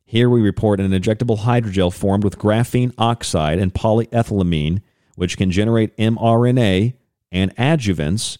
[0.09, 4.81] Here we report an injectable hydrogel formed with graphene oxide and polyethylamine,
[5.15, 6.93] which can generate mRNA
[7.29, 8.37] and adjuvants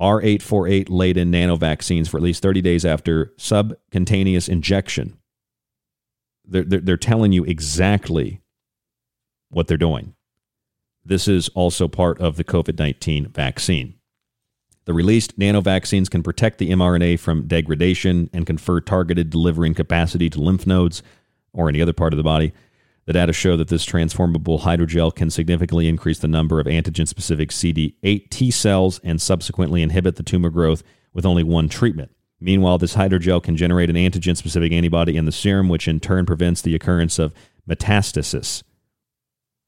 [0.00, 5.16] R848 laden nanovaccines for at least 30 days after subcutaneous injection.
[6.44, 8.40] They're, they're, they're telling you exactly
[9.50, 10.16] what they're doing.
[11.04, 13.99] This is also part of the COVID 19 vaccine.
[14.86, 20.40] The released nanovaccines can protect the mRNA from degradation and confer targeted delivering capacity to
[20.40, 21.02] lymph nodes
[21.52, 22.52] or any other part of the body.
[23.06, 27.50] The data show that this transformable hydrogel can significantly increase the number of antigen specific
[27.50, 30.82] CD8 T cells and subsequently inhibit the tumor growth
[31.12, 32.12] with only one treatment.
[32.40, 36.24] Meanwhile, this hydrogel can generate an antigen specific antibody in the serum, which in turn
[36.24, 37.34] prevents the occurrence of
[37.68, 38.62] metastasis.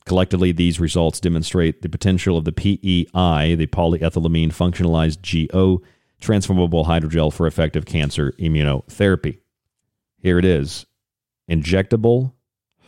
[0.05, 5.83] Collectively, these results demonstrate the potential of the PEI, the polyethylamine functionalized GO
[6.21, 9.41] transformable hydrogel for effective cancer immunotherapy.
[10.19, 10.87] Here it is
[11.51, 12.33] injectable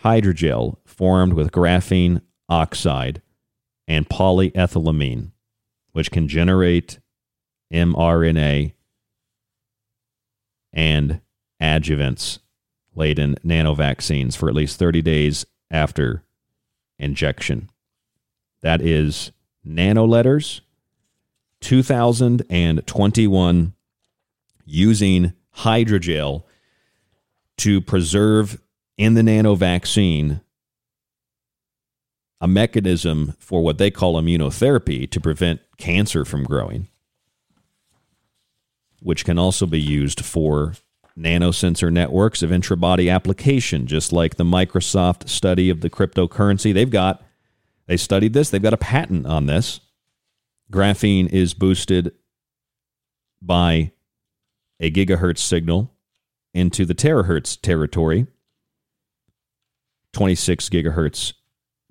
[0.05, 3.21] hydrogel formed with graphene oxide
[3.87, 5.33] and polyethylamine,
[5.93, 7.01] which can generate
[7.73, 8.73] mRNA
[10.73, 11.21] and
[11.61, 12.39] adjuvants
[12.95, 16.24] laden nanovaccines for at least 30 days after
[16.99, 17.71] injection.
[18.63, 19.33] That is
[19.65, 20.63] nano letters
[21.61, 23.75] 2021
[24.67, 26.43] using hydrogel
[27.57, 28.61] to preserve
[28.97, 30.41] in the nano vaccine
[32.41, 36.89] a mechanism for what they call immunotherapy to prevent cancer from growing,
[39.01, 40.75] which can also be used for
[41.19, 46.75] nanosensor networks of intrabody application, just like the Microsoft study of the cryptocurrency.
[46.75, 47.23] They've got,
[47.87, 49.81] they studied this, they've got a patent on this.
[50.73, 52.13] Graphene is boosted
[53.41, 53.93] by
[54.81, 55.93] a gigahertz signal
[56.53, 58.27] into the terahertz territory
[60.13, 61.35] 26 gigahertz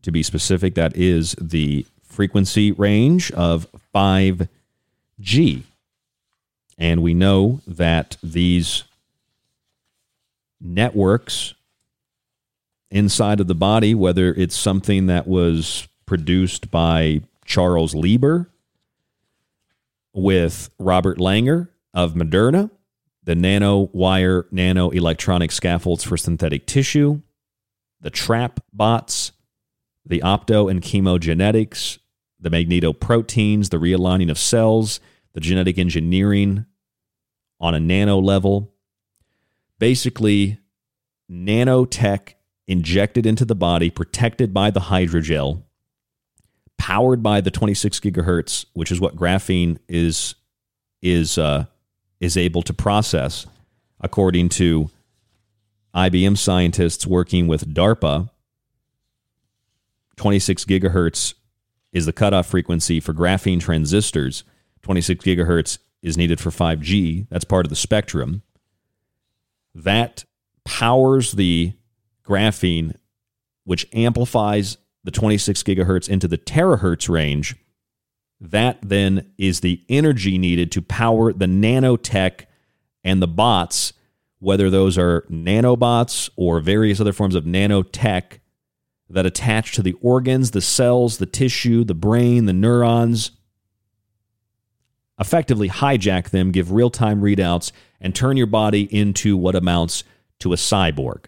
[0.02, 0.76] to be specific.
[0.76, 5.64] That is the frequency range of 5G.
[6.78, 8.84] And we know that these
[10.64, 11.54] networks
[12.90, 18.50] inside of the body, whether it's something that was produced by Charles Lieber
[20.14, 22.70] with Robert Langer of Moderna,
[23.24, 27.22] the nanowire nano electronic scaffolds for synthetic tissue,
[28.02, 29.32] the trap bots,
[30.06, 32.00] the opto and chemogenetics,
[32.40, 35.00] the magnetoproteins, the realigning of cells,
[35.34, 36.66] the genetic engineering
[37.60, 38.73] on a nano level.
[39.84, 40.60] Basically,
[41.30, 42.36] nanotech
[42.70, 45.64] injected into the body, protected by the hydrogel,
[46.78, 50.36] powered by the 26 gigahertz, which is what graphene is
[51.02, 51.66] is uh,
[52.22, 53.46] is able to process,
[54.00, 54.90] according to
[55.94, 58.30] IBM scientists working with DARPA.
[60.16, 61.34] 26 gigahertz
[61.92, 64.46] is the cutoff frequency for graphene transistors.
[64.84, 67.28] 26 gigahertz is needed for 5G.
[67.30, 68.44] That's part of the spectrum.
[69.76, 70.26] That
[70.66, 71.74] powers the
[72.26, 72.96] graphene,
[73.64, 77.56] which amplifies the 26 gigahertz into the terahertz range.
[78.40, 82.46] That then is the energy needed to power the nanotech
[83.04, 83.94] and the bots,
[84.40, 88.40] whether those are nanobots or various other forms of nanotech
[89.10, 93.32] that attach to the organs, the cells, the tissue, the brain, the neurons.
[95.20, 97.72] Effectively hijack them, give real time readouts,
[98.04, 100.04] and turn your body into what amounts
[100.40, 101.26] to a cyborg.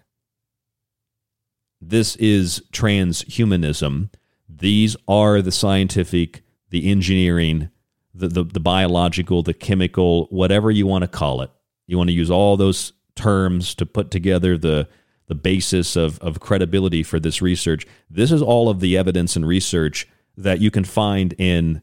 [1.81, 4.11] This is transhumanism.
[4.47, 7.69] These are the scientific, the engineering,
[8.13, 11.49] the, the, the biological, the chemical, whatever you want to call it.
[11.87, 14.87] You want to use all those terms to put together the
[15.27, 17.87] the basis of, of credibility for this research.
[18.09, 20.07] This is all of the evidence and research
[20.37, 21.81] that you can find in,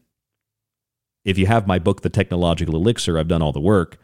[1.25, 3.97] if you have my book, The Technological Elixir, I've done all the work,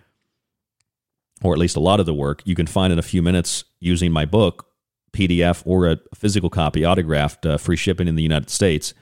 [1.44, 2.42] or at least a lot of the work.
[2.46, 4.68] You can find in a few minutes using my book,
[5.14, 8.94] PDF, or a physical copy, autographed, uh, free shipping in the United States.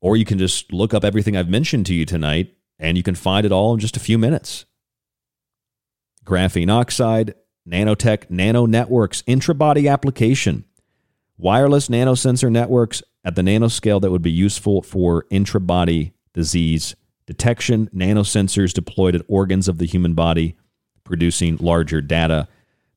[0.00, 3.14] Or you can just look up everything I've mentioned to you tonight, and you can
[3.14, 4.64] find it all in just a few minutes.
[6.24, 7.34] Graphene oxide,
[7.68, 10.64] nanotech, nano networks, intrabody application,
[11.36, 16.94] wireless nanosensor networks at the nanoscale that would be useful for intrabody disease
[17.28, 20.56] detection, nanosensors deployed at organs of the human body,
[21.04, 22.48] producing larger data.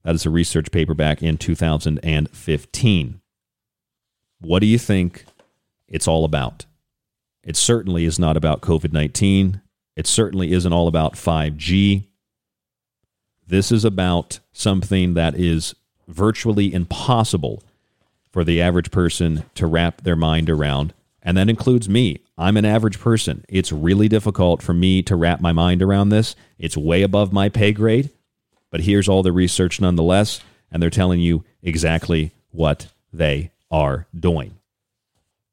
[0.04, 3.22] That is a research paper back in 2015.
[4.40, 5.26] What do you think
[5.90, 6.66] it's all about?
[7.44, 9.60] It certainly is not about COVID 19.
[9.98, 12.06] It certainly isn't all about 5G.
[13.46, 15.76] This is about something that is
[16.08, 17.64] virtually impossible
[18.32, 20.94] for the average person to wrap their mind around.
[21.22, 22.24] And that includes me.
[22.38, 23.46] I'm an average person.
[23.48, 26.36] It's really difficult for me to wrap my mind around this.
[26.58, 28.10] It's way above my pay grade.
[28.72, 30.42] But here's all the research nonetheless.
[30.72, 34.58] And they're telling you exactly what they are doing.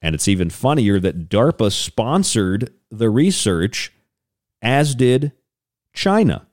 [0.01, 3.93] And it's even funnier that DARPA sponsored the research,
[4.63, 5.33] as did
[5.93, 6.47] China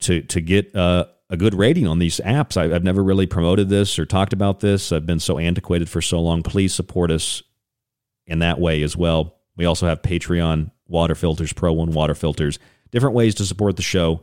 [0.00, 2.56] to to get uh, a good rating on these apps.
[2.56, 4.92] I, have never really promoted this or talked about this.
[4.92, 6.42] I've been so antiquated for so long.
[6.42, 7.42] Please support us
[8.26, 9.36] in that way as well.
[9.56, 12.58] We also have Patreon, water filters, Pro One water filters,
[12.90, 14.22] different ways to support the show.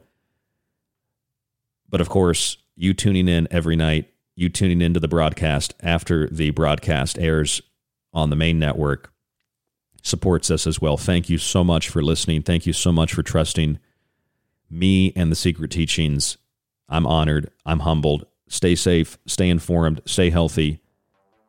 [1.89, 6.51] But of course, you tuning in every night, you tuning into the broadcast after the
[6.51, 7.61] broadcast airs
[8.13, 9.11] on the main network
[10.03, 10.97] supports us as well.
[10.97, 12.43] Thank you so much for listening.
[12.43, 13.79] Thank you so much for trusting
[14.69, 16.37] me and the secret teachings
[16.89, 17.51] I'm honored.
[17.65, 18.25] I'm humbled.
[18.47, 20.79] Stay safe, stay informed, stay healthy,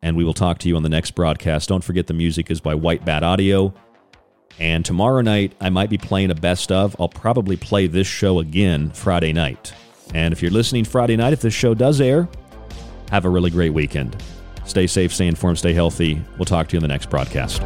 [0.01, 1.69] and we will talk to you on the next broadcast.
[1.69, 3.73] Don't forget the music is by White Bat Audio.
[4.59, 6.95] And tomorrow night, I might be playing a best of.
[6.99, 9.73] I'll probably play this show again Friday night.
[10.13, 12.27] And if you're listening Friday night, if this show does air,
[13.09, 14.21] have a really great weekend.
[14.65, 16.21] Stay safe, stay informed, stay healthy.
[16.37, 17.61] We'll talk to you in the next broadcast.